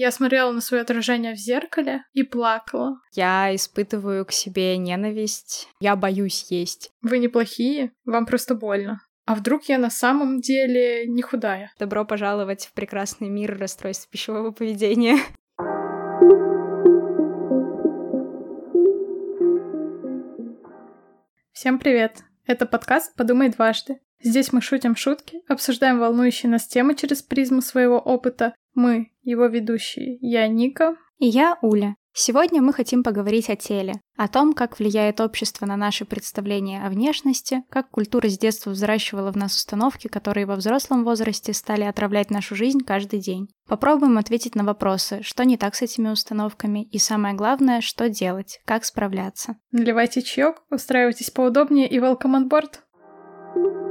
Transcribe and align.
Я 0.00 0.12
смотрела 0.12 0.52
на 0.52 0.60
свое 0.60 0.84
отражение 0.84 1.34
в 1.34 1.38
зеркале 1.38 2.04
и 2.12 2.22
плакала. 2.22 3.00
Я 3.14 3.52
испытываю 3.52 4.24
к 4.24 4.30
себе 4.30 4.76
ненависть. 4.76 5.66
Я 5.80 5.96
боюсь 5.96 6.46
есть. 6.50 6.92
Вы 7.02 7.18
неплохие, 7.18 7.90
вам 8.04 8.24
просто 8.24 8.54
больно. 8.54 9.00
А 9.26 9.34
вдруг 9.34 9.64
я 9.64 9.76
на 9.76 9.90
самом 9.90 10.40
деле 10.40 11.04
не 11.08 11.20
худая? 11.20 11.72
Добро 11.80 12.04
пожаловать 12.04 12.66
в 12.66 12.74
прекрасный 12.74 13.28
мир 13.28 13.58
расстройств 13.58 14.08
пищевого 14.08 14.52
поведения. 14.52 15.18
Всем 21.52 21.80
привет! 21.80 22.22
Это 22.46 22.66
подкаст 22.66 23.16
«Подумай 23.16 23.48
дважды». 23.48 23.98
Здесь 24.20 24.52
мы 24.52 24.60
шутим 24.60 24.96
шутки, 24.96 25.42
обсуждаем 25.48 26.00
волнующие 26.00 26.50
нас 26.50 26.66
темы 26.66 26.96
через 26.96 27.22
призму 27.22 27.62
своего 27.62 27.98
опыта. 27.98 28.54
Мы, 28.78 29.10
его 29.24 29.46
ведущие, 29.46 30.18
я 30.20 30.46
Ника. 30.46 30.94
И 31.18 31.26
я 31.26 31.58
Уля. 31.62 31.96
Сегодня 32.12 32.62
мы 32.62 32.72
хотим 32.72 33.02
поговорить 33.02 33.50
о 33.50 33.56
теле, 33.56 33.94
о 34.16 34.28
том, 34.28 34.52
как 34.52 34.78
влияет 34.78 35.20
общество 35.20 35.66
на 35.66 35.76
наши 35.76 36.04
представления 36.04 36.86
о 36.86 36.88
внешности, 36.88 37.64
как 37.70 37.90
культура 37.90 38.28
с 38.28 38.38
детства 38.38 38.70
взращивала 38.70 39.32
в 39.32 39.36
нас 39.36 39.56
установки, 39.56 40.06
которые 40.06 40.46
во 40.46 40.54
взрослом 40.54 41.02
возрасте 41.02 41.52
стали 41.54 41.82
отравлять 41.82 42.30
нашу 42.30 42.54
жизнь 42.54 42.78
каждый 42.86 43.18
день. 43.18 43.48
Попробуем 43.66 44.16
ответить 44.16 44.54
на 44.54 44.62
вопросы, 44.62 45.24
что 45.24 45.44
не 45.44 45.56
так 45.56 45.74
с 45.74 45.82
этими 45.82 46.08
установками, 46.10 46.84
и 46.84 46.98
самое 46.98 47.34
главное, 47.34 47.80
что 47.80 48.08
делать, 48.08 48.60
как 48.64 48.84
справляться. 48.84 49.56
Наливайте 49.72 50.22
чаек, 50.22 50.62
устраивайтесь 50.70 51.32
поудобнее 51.32 51.88
и 51.88 51.98
welcome 51.98 52.36
on 52.36 52.48
board. 52.48 53.87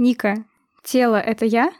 Ника, 0.00 0.44
тело— 0.84 1.16
это 1.16 1.44
я? 1.44 1.72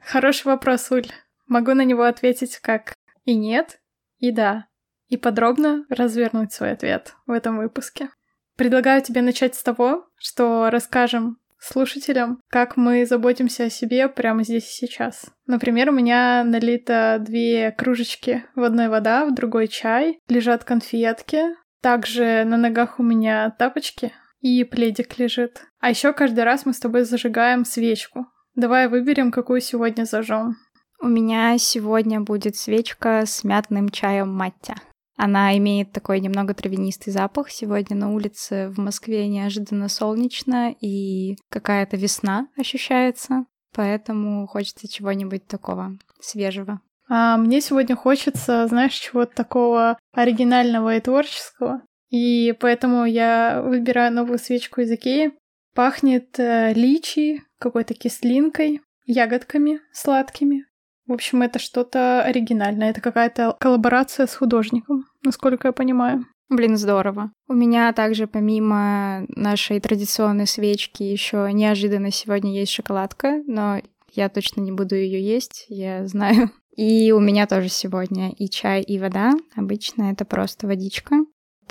Хороший 0.00 0.46
вопрос, 0.46 0.90
Уль. 0.90 1.06
Могу 1.46 1.72
на 1.72 1.84
него 1.84 2.02
ответить 2.02 2.58
как 2.58 2.94
и 3.24 3.36
нет, 3.36 3.78
и 4.18 4.32
да. 4.32 4.66
И 5.06 5.16
подробно 5.16 5.84
развернуть 5.88 6.52
свой 6.52 6.72
ответ 6.72 7.14
в 7.28 7.30
этом 7.30 7.58
выпуске. 7.58 8.10
Предлагаю 8.56 9.02
тебе 9.02 9.22
начать 9.22 9.54
с 9.54 9.62
того, 9.62 10.08
что 10.16 10.68
расскажем 10.70 11.38
слушателям, 11.60 12.40
как 12.48 12.76
мы 12.76 13.06
заботимся 13.06 13.66
о 13.66 13.70
себе 13.70 14.08
прямо 14.08 14.42
здесь 14.42 14.64
и 14.64 14.86
сейчас. 14.86 15.26
Например, 15.46 15.90
у 15.90 15.92
меня 15.92 16.42
налито 16.42 17.18
две 17.20 17.70
кружечки, 17.70 18.46
в 18.56 18.64
одной 18.64 18.88
вода, 18.88 19.24
в 19.26 19.32
другой 19.32 19.68
чай, 19.68 20.18
лежат 20.28 20.64
конфетки, 20.64 21.42
также 21.80 22.42
на 22.44 22.56
ногах 22.56 22.98
у 22.98 23.04
меня 23.04 23.54
тапочки, 23.56 24.12
и 24.40 24.64
пледик 24.64 25.18
лежит. 25.18 25.62
А 25.80 25.90
еще 25.90 26.12
каждый 26.12 26.44
раз 26.44 26.66
мы 26.66 26.72
с 26.72 26.80
тобой 26.80 27.04
зажигаем 27.04 27.64
свечку. 27.64 28.26
Давай 28.54 28.88
выберем, 28.88 29.30
какую 29.30 29.60
сегодня 29.60 30.04
зажжем. 30.04 30.56
У 31.00 31.06
меня 31.06 31.56
сегодня 31.58 32.20
будет 32.20 32.56
свечка 32.56 33.24
с 33.24 33.44
мятным 33.44 33.88
чаем 33.88 34.34
маття. 34.34 34.74
Она 35.16 35.56
имеет 35.58 35.92
такой 35.92 36.20
немного 36.20 36.54
травянистый 36.54 37.12
запах. 37.12 37.50
Сегодня 37.50 37.96
на 37.96 38.12
улице 38.12 38.68
в 38.70 38.78
Москве 38.78 39.28
неожиданно 39.28 39.88
солнечно 39.88 40.74
и 40.80 41.36
какая-то 41.50 41.96
весна 41.96 42.48
ощущается. 42.56 43.44
Поэтому 43.74 44.46
хочется 44.46 44.88
чего-нибудь 44.88 45.46
такого 45.46 45.98
свежего. 46.20 46.80
А 47.08 47.36
мне 47.36 47.60
сегодня 47.60 47.96
хочется, 47.96 48.66
знаешь, 48.68 48.94
чего-то 48.94 49.34
такого 49.34 49.98
оригинального 50.12 50.96
и 50.96 51.00
творческого. 51.00 51.82
И 52.10 52.54
поэтому 52.58 53.04
я 53.04 53.62
выбираю 53.62 54.12
новую 54.12 54.38
свечку 54.38 54.80
из 54.80 54.90
Икеи. 54.90 55.32
Пахнет 55.74 56.38
э, 56.38 56.72
личи, 56.74 57.42
какой-то 57.58 57.94
кислинкой, 57.94 58.80
ягодками 59.06 59.80
сладкими. 59.92 60.66
В 61.06 61.12
общем, 61.12 61.42
это 61.42 61.58
что-то 61.58 62.22
оригинальное. 62.22 62.90
Это 62.90 63.00
какая-то 63.00 63.56
коллаборация 63.58 64.26
с 64.26 64.34
художником, 64.34 65.06
насколько 65.24 65.68
я 65.68 65.72
понимаю. 65.72 66.26
Блин, 66.48 66.76
здорово. 66.76 67.30
У 67.48 67.54
меня 67.54 67.92
также 67.92 68.26
помимо 68.26 69.24
нашей 69.28 69.78
традиционной 69.78 70.48
свечки 70.48 71.04
еще 71.04 71.48
неожиданно 71.52 72.10
сегодня 72.10 72.52
есть 72.52 72.72
шоколадка, 72.72 73.40
но 73.46 73.80
я 74.12 74.28
точно 74.28 74.60
не 74.60 74.72
буду 74.72 74.96
ее 74.96 75.22
есть, 75.22 75.66
я 75.68 76.06
знаю. 76.08 76.50
И 76.76 77.12
у 77.12 77.20
меня 77.20 77.46
тоже 77.46 77.68
сегодня 77.68 78.30
и 78.30 78.48
чай, 78.48 78.80
и 78.80 78.98
вода. 78.98 79.32
Обычно 79.54 80.12
это 80.12 80.24
просто 80.24 80.66
водичка. 80.66 81.16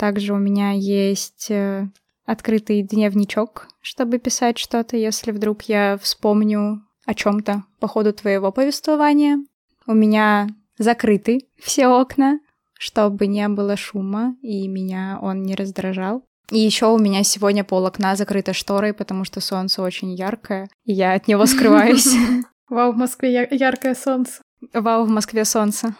Также 0.00 0.32
у 0.32 0.38
меня 0.38 0.70
есть 0.70 1.50
э, 1.50 1.86
открытый 2.24 2.80
дневничок, 2.80 3.68
чтобы 3.82 4.18
писать 4.18 4.56
что-то, 4.56 4.96
если 4.96 5.30
вдруг 5.30 5.64
я 5.64 5.98
вспомню 6.00 6.82
о 7.04 7.12
чем-то 7.12 7.64
по 7.80 7.86
ходу 7.86 8.14
твоего 8.14 8.50
повествования. 8.50 9.44
У 9.86 9.92
меня 9.92 10.48
закрыты 10.78 11.40
все 11.58 11.88
окна, 11.88 12.40
чтобы 12.78 13.26
не 13.26 13.46
было 13.48 13.76
шума, 13.76 14.36
и 14.40 14.66
меня 14.68 15.18
он 15.20 15.42
не 15.42 15.54
раздражал. 15.54 16.24
И 16.50 16.58
еще 16.58 16.86
у 16.86 16.98
меня 16.98 17.22
сегодня 17.22 17.62
пол 17.62 17.84
окна 17.84 18.16
закрыто 18.16 18.54
шторой, 18.54 18.94
потому 18.94 19.24
что 19.24 19.42
солнце 19.42 19.82
очень 19.82 20.14
яркое, 20.14 20.70
и 20.84 20.94
я 20.94 21.12
от 21.12 21.28
него 21.28 21.44
скрываюсь. 21.44 22.14
Вау, 22.70 22.92
в 22.92 22.96
Москве 22.96 23.46
яркое 23.50 23.94
солнце. 23.94 24.40
Вау, 24.72 25.04
в 25.04 25.10
Москве 25.10 25.44
солнце. 25.44 25.94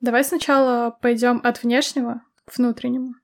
Давай 0.00 0.22
сначала 0.22 0.96
пойдем 1.02 1.40
от 1.42 1.64
внешнего 1.64 2.22
к 2.44 2.56
внутреннему. 2.56 3.14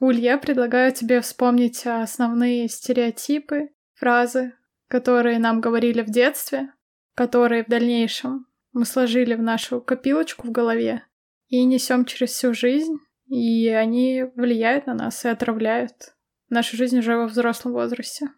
Уль, 0.00 0.18
я 0.18 0.38
предлагаю 0.38 0.92
тебе 0.92 1.20
вспомнить 1.20 1.86
основные 1.86 2.68
стереотипы, 2.68 3.68
фразы, 3.94 4.54
которые 4.88 5.38
нам 5.38 5.60
говорили 5.60 6.00
в 6.00 6.10
детстве, 6.10 6.72
которые 7.14 7.64
в 7.64 7.68
дальнейшем 7.68 8.46
мы 8.72 8.86
сложили 8.86 9.34
в 9.34 9.42
нашу 9.42 9.80
копилочку 9.80 10.46
в 10.46 10.52
голове 10.52 11.04
и 11.48 11.64
несем 11.64 12.06
через 12.06 12.30
всю 12.30 12.54
жизнь, 12.54 12.96
и 13.26 13.68
они 13.68 14.24
влияют 14.36 14.86
на 14.86 14.94
нас 14.94 15.24
и 15.24 15.28
отравляют 15.28 16.14
нашу 16.48 16.76
жизнь 16.76 16.98
уже 16.98 17.16
во 17.16 17.26
взрослом 17.26 17.72
возрасте. 17.72 18.28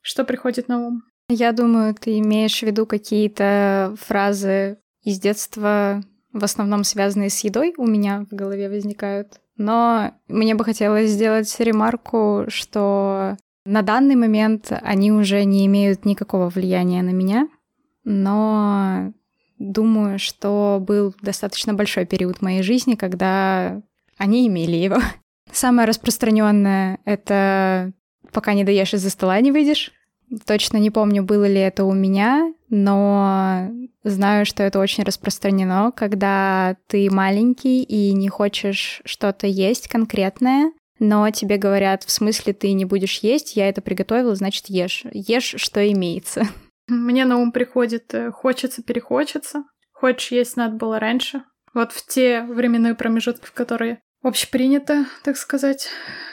Что 0.00 0.24
приходит 0.24 0.68
на 0.68 0.86
ум? 0.86 1.02
Я 1.28 1.52
думаю, 1.52 1.94
ты 1.94 2.18
имеешь 2.18 2.60
в 2.60 2.62
виду 2.62 2.86
какие-то 2.86 3.94
фразы 3.98 4.78
из 5.02 5.18
детства, 5.18 6.02
в 6.32 6.44
основном 6.44 6.84
связанные 6.84 7.30
с 7.30 7.40
едой, 7.40 7.74
у 7.76 7.86
меня 7.86 8.24
в 8.30 8.34
голове 8.34 8.68
возникают. 8.68 9.40
Но 9.58 10.12
мне 10.28 10.54
бы 10.54 10.64
хотелось 10.64 11.10
сделать 11.10 11.54
ремарку, 11.58 12.44
что 12.48 13.36
на 13.66 13.82
данный 13.82 14.14
момент 14.14 14.72
они 14.82 15.12
уже 15.12 15.44
не 15.44 15.66
имеют 15.66 16.04
никакого 16.04 16.48
влияния 16.48 17.02
на 17.02 17.10
меня, 17.10 17.48
но 18.04 19.12
думаю, 19.58 20.20
что 20.20 20.78
был 20.80 21.14
достаточно 21.20 21.74
большой 21.74 22.06
период 22.06 22.40
моей 22.40 22.62
жизни, 22.62 22.94
когда 22.94 23.82
они 24.16 24.46
имели 24.46 24.76
его. 24.76 24.98
Самое 25.52 25.88
распространенное 25.88 27.00
это 27.04 27.92
пока 28.32 28.54
не 28.54 28.64
доешь 28.64 28.94
из-за 28.94 29.10
стола 29.10 29.40
не 29.40 29.50
выйдешь. 29.50 29.92
Точно 30.46 30.76
не 30.76 30.90
помню, 30.90 31.22
было 31.22 31.46
ли 31.46 31.60
это 31.60 31.84
у 31.84 31.92
меня, 31.92 32.52
но 32.68 33.70
знаю, 34.04 34.44
что 34.44 34.62
это 34.62 34.78
очень 34.78 35.04
распространено, 35.04 35.92
когда 35.94 36.76
ты 36.86 37.10
маленький 37.10 37.82
и 37.82 38.12
не 38.12 38.28
хочешь 38.28 39.00
что-то 39.04 39.46
есть 39.46 39.88
конкретное, 39.88 40.72
но 40.98 41.30
тебе 41.30 41.56
говорят, 41.56 42.02
в 42.02 42.10
смысле 42.10 42.52
ты 42.52 42.72
не 42.72 42.84
будешь 42.84 43.20
есть, 43.20 43.56
я 43.56 43.68
это 43.68 43.80
приготовила, 43.80 44.34
значит 44.34 44.68
ешь. 44.68 45.04
Ешь, 45.12 45.54
что 45.56 45.90
имеется. 45.92 46.42
Мне 46.88 47.24
на 47.24 47.38
ум 47.38 47.52
приходит 47.52 48.12
э, 48.14 48.30
«хочется, 48.30 48.82
перехочется». 48.82 49.64
Хочешь 49.92 50.32
есть 50.32 50.56
надо 50.56 50.76
было 50.76 50.98
раньше. 50.98 51.42
Вот 51.74 51.92
в 51.92 52.06
те 52.06 52.42
временные 52.42 52.94
промежутки, 52.94 53.44
в 53.44 53.52
которые 53.52 54.00
общепринято, 54.22 55.06
так 55.22 55.36
сказать, 55.36 55.88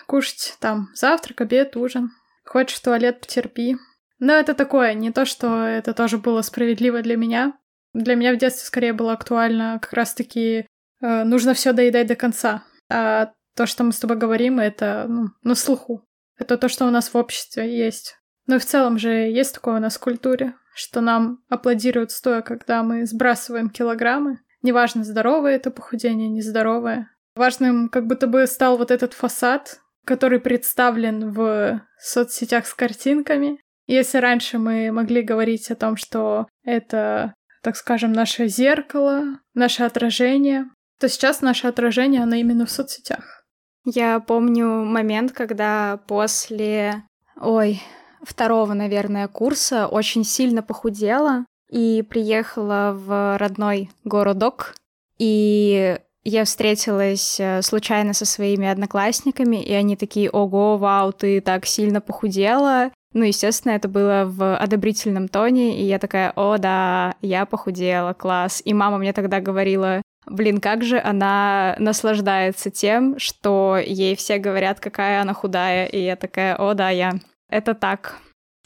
кушать 0.08 0.56
там 0.60 0.90
завтрак, 0.94 1.42
обед, 1.42 1.76
ужин. 1.76 2.12
Хочешь 2.46 2.78
в 2.78 2.84
туалет, 2.84 3.22
потерпи. 3.22 3.78
Но 4.20 4.34
это 4.34 4.54
такое, 4.54 4.94
не 4.94 5.12
то, 5.12 5.26
что 5.26 5.64
это 5.64 5.94
тоже 5.94 6.18
было 6.18 6.42
справедливо 6.42 7.02
для 7.02 7.18
меня. 7.18 7.58
Для 7.94 8.16
меня 8.16 8.34
в 8.34 8.38
детстве 8.38 8.66
скорее 8.66 8.94
было 8.94 9.14
актуально 9.14 9.80
как 9.82 9.94
раз-таки 9.94 10.68
э, 11.02 11.24
нужно 11.24 11.53
все 11.53 11.74
доедать 11.74 12.08
до 12.08 12.16
конца. 12.16 12.64
А 12.90 13.32
то, 13.56 13.66
что 13.66 13.84
мы 13.84 13.92
с 13.92 14.00
тобой 14.00 14.18
говорим, 14.18 14.59
это 14.59 15.06
ну, 15.08 15.28
на 15.44 15.56
слуху. 15.56 16.06
Это 16.38 16.58
то, 16.58 16.70
что 16.70 16.86
у 16.86 16.90
нас 16.90 17.14
в 17.14 17.18
обществе 17.18 17.78
есть. 17.78 18.18
Ну 18.48 18.56
и 18.56 18.59
в 18.59 18.66
целом 18.66 18.98
же 18.98 19.09
есть 19.09 19.53
такое 19.53 19.78
у 19.78 19.80
нас 19.80 19.96
в 19.96 20.02
культуре, 20.02 20.53
что 20.76 21.02
нам 21.02 21.44
аплодируют 21.50 22.12
стоя, 22.12 22.41
когда 22.41 22.84
мы 22.84 23.06
сбрасываем 23.06 23.70
килограммы. 23.70 24.40
Неважно, 24.62 25.03
здоровое 25.03 25.56
это 25.56 25.72
похудение, 25.72 26.28
нездоровое. 26.28 27.09
Важным 27.36 27.90
как 27.90 28.08
будто 28.08 28.28
бы 28.28 28.46
стал 28.48 28.78
вот 28.78 28.91
этот 28.91 29.14
фасад, 29.14 29.80
который 30.05 30.40
представлен 30.40 31.31
в 31.31 31.81
соцсетях 31.99 32.67
с 32.67 32.73
картинками. 32.73 33.59
Если 33.87 34.17
раньше 34.17 34.57
мы 34.57 34.91
могли 34.91 35.22
говорить 35.22 35.69
о 35.72 35.75
том, 35.75 35.97
что 35.97 36.47
это, 36.63 37.34
так 37.61 37.75
скажем, 37.75 38.13
наше 38.13 38.47
зеркало, 38.47 39.40
наше 39.53 39.84
отражение, 39.84 40.66
то 40.99 41.09
сейчас 41.09 41.41
наше 41.41 41.67
отражение, 41.67 42.23
оно 42.23 42.35
именно 42.35 42.66
в 42.66 42.72
соцсетях. 42.72 43.43
Я 43.85 44.19
помню 44.19 44.84
момент, 44.84 45.31
когда 45.31 45.99
после, 46.07 47.03
ой, 47.40 47.81
второго, 48.23 48.73
наверное, 48.73 49.28
курса 49.28 49.87
очень 49.87 50.23
сильно 50.23 50.63
похудела. 50.63 51.46
и 51.69 52.03
приехала 52.03 52.93
в 52.96 53.37
родной 53.37 53.90
городок. 54.03 54.75
И 55.17 55.97
я 56.26 56.44
встретилась 56.44 57.40
э, 57.40 57.62
случайно 57.62 58.14
со 58.14 58.26
своими 58.26 58.68
одноклассниками, 58.68 59.62
и 59.64 59.72
они 59.72 59.96
такие, 59.96 60.30
ого, 60.30 60.78
вау, 60.78 61.14
ты 61.14 61.40
так 61.40 61.68
сильно 61.68 62.02
похудела. 62.02 62.92
Ну, 63.14 63.24
естественно, 63.24 63.74
это 63.74 63.88
было 63.88 64.26
в 64.26 64.58
одобрительном 64.58 65.30
тоне, 65.30 65.80
и 65.80 65.86
я 65.86 66.00
такая, 66.00 66.34
о, 66.36 66.58
да, 66.58 67.16
я 67.22 67.46
похудела, 67.46 68.14
класс. 68.14 68.62
И 68.66 68.74
мама 68.74 68.98
мне 68.98 69.14
тогда 69.14 69.40
говорила, 69.40 70.02
блин, 70.26 70.60
как 70.60 70.84
же 70.84 71.00
она 71.00 71.76
наслаждается 71.78 72.72
тем, 72.72 73.20
что 73.20 73.78
ей 73.78 74.16
все 74.16 74.40
говорят, 74.40 74.80
какая 74.80 75.22
она 75.22 75.34
худая, 75.34 75.86
и 75.86 76.00
я 76.00 76.16
такая, 76.16 76.56
о, 76.58 76.74
да, 76.74 76.90
я. 76.90 77.14
Это 77.50 77.76
так. 77.76 78.18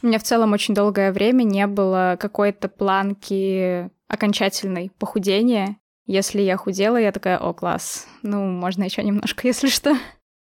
У 0.01 0.07
меня 0.07 0.17
в 0.17 0.23
целом 0.23 0.53
очень 0.53 0.73
долгое 0.73 1.11
время 1.11 1.43
не 1.43 1.67
было 1.67 2.15
какой-то 2.17 2.69
планки 2.69 3.89
окончательной 4.07 4.91
похудения. 4.97 5.75
Если 6.09 6.41
я 6.41 6.57
худела, 6.57 6.97
я 6.97 7.11
такая, 7.11 7.37
о, 7.37 7.53
класс, 7.53 8.07
ну, 8.23 8.43
можно 8.43 8.83
еще 8.83 9.03
немножко, 9.03 9.41
если 9.47 9.67
что. 9.67 9.95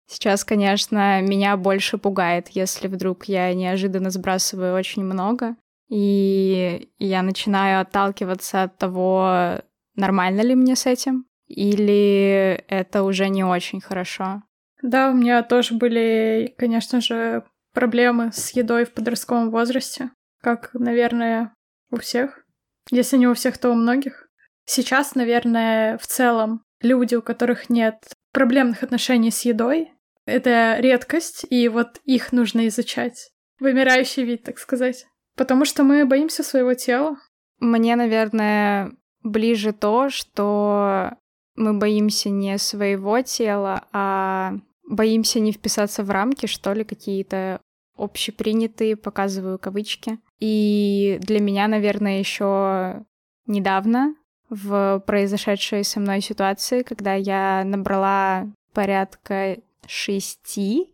Сейчас, 0.06 0.42
конечно, 0.42 1.20
меня 1.20 1.58
больше 1.58 1.98
пугает, 1.98 2.48
если 2.48 2.88
вдруг 2.88 3.26
я 3.26 3.52
неожиданно 3.52 4.08
сбрасываю 4.08 4.74
очень 4.74 5.04
много, 5.04 5.56
и 5.90 6.88
я 6.98 7.20
начинаю 7.20 7.82
отталкиваться 7.82 8.62
от 8.62 8.78
того, 8.78 9.60
нормально 9.94 10.40
ли 10.40 10.54
мне 10.54 10.74
с 10.74 10.86
этим, 10.86 11.26
или 11.48 12.64
это 12.68 13.02
уже 13.02 13.28
не 13.28 13.44
очень 13.44 13.82
хорошо. 13.82 14.42
Да, 14.80 15.10
у 15.10 15.14
меня 15.14 15.42
тоже 15.42 15.74
были, 15.74 16.54
конечно 16.56 17.02
же, 17.02 17.44
проблемы 17.74 18.32
с 18.32 18.52
едой 18.52 18.86
в 18.86 18.94
подростковом 18.94 19.50
возрасте, 19.50 20.12
как, 20.40 20.70
наверное, 20.72 21.52
у 21.90 21.98
всех. 21.98 22.46
Если 22.90 23.18
не 23.18 23.26
у 23.26 23.34
всех, 23.34 23.58
то 23.58 23.68
у 23.68 23.74
многих. 23.74 24.27
Сейчас, 24.70 25.14
наверное, 25.14 25.96
в 25.96 26.06
целом 26.06 26.62
люди, 26.82 27.14
у 27.14 27.22
которых 27.22 27.70
нет 27.70 27.96
проблемных 28.34 28.82
отношений 28.82 29.30
с 29.30 29.40
едой, 29.46 29.92
это 30.26 30.76
редкость, 30.78 31.46
и 31.48 31.68
вот 31.68 32.02
их 32.04 32.32
нужно 32.32 32.68
изучать. 32.68 33.30
Вымирающий 33.60 34.24
вид, 34.24 34.42
так 34.42 34.58
сказать. 34.58 35.06
Потому 35.36 35.64
что 35.64 35.84
мы 35.84 36.04
боимся 36.04 36.42
своего 36.42 36.74
тела. 36.74 37.16
Мне, 37.60 37.96
наверное, 37.96 38.92
ближе 39.22 39.72
то, 39.72 40.10
что 40.10 41.12
мы 41.56 41.72
боимся 41.78 42.28
не 42.28 42.58
своего 42.58 43.22
тела, 43.22 43.86
а 43.92 44.52
боимся 44.86 45.40
не 45.40 45.52
вписаться 45.52 46.04
в 46.04 46.10
рамки, 46.10 46.44
что 46.44 46.74
ли, 46.74 46.84
какие-то 46.84 47.62
общепринятые, 47.96 48.96
показываю 48.96 49.58
кавычки. 49.58 50.18
И 50.40 51.18
для 51.22 51.40
меня, 51.40 51.68
наверное, 51.68 52.18
еще 52.18 53.06
недавно 53.46 54.14
в 54.50 55.02
произошедшей 55.06 55.84
со 55.84 56.00
мной 56.00 56.20
ситуации, 56.20 56.82
когда 56.82 57.14
я 57.14 57.62
набрала 57.64 58.46
порядка 58.72 59.58
6 59.86 60.38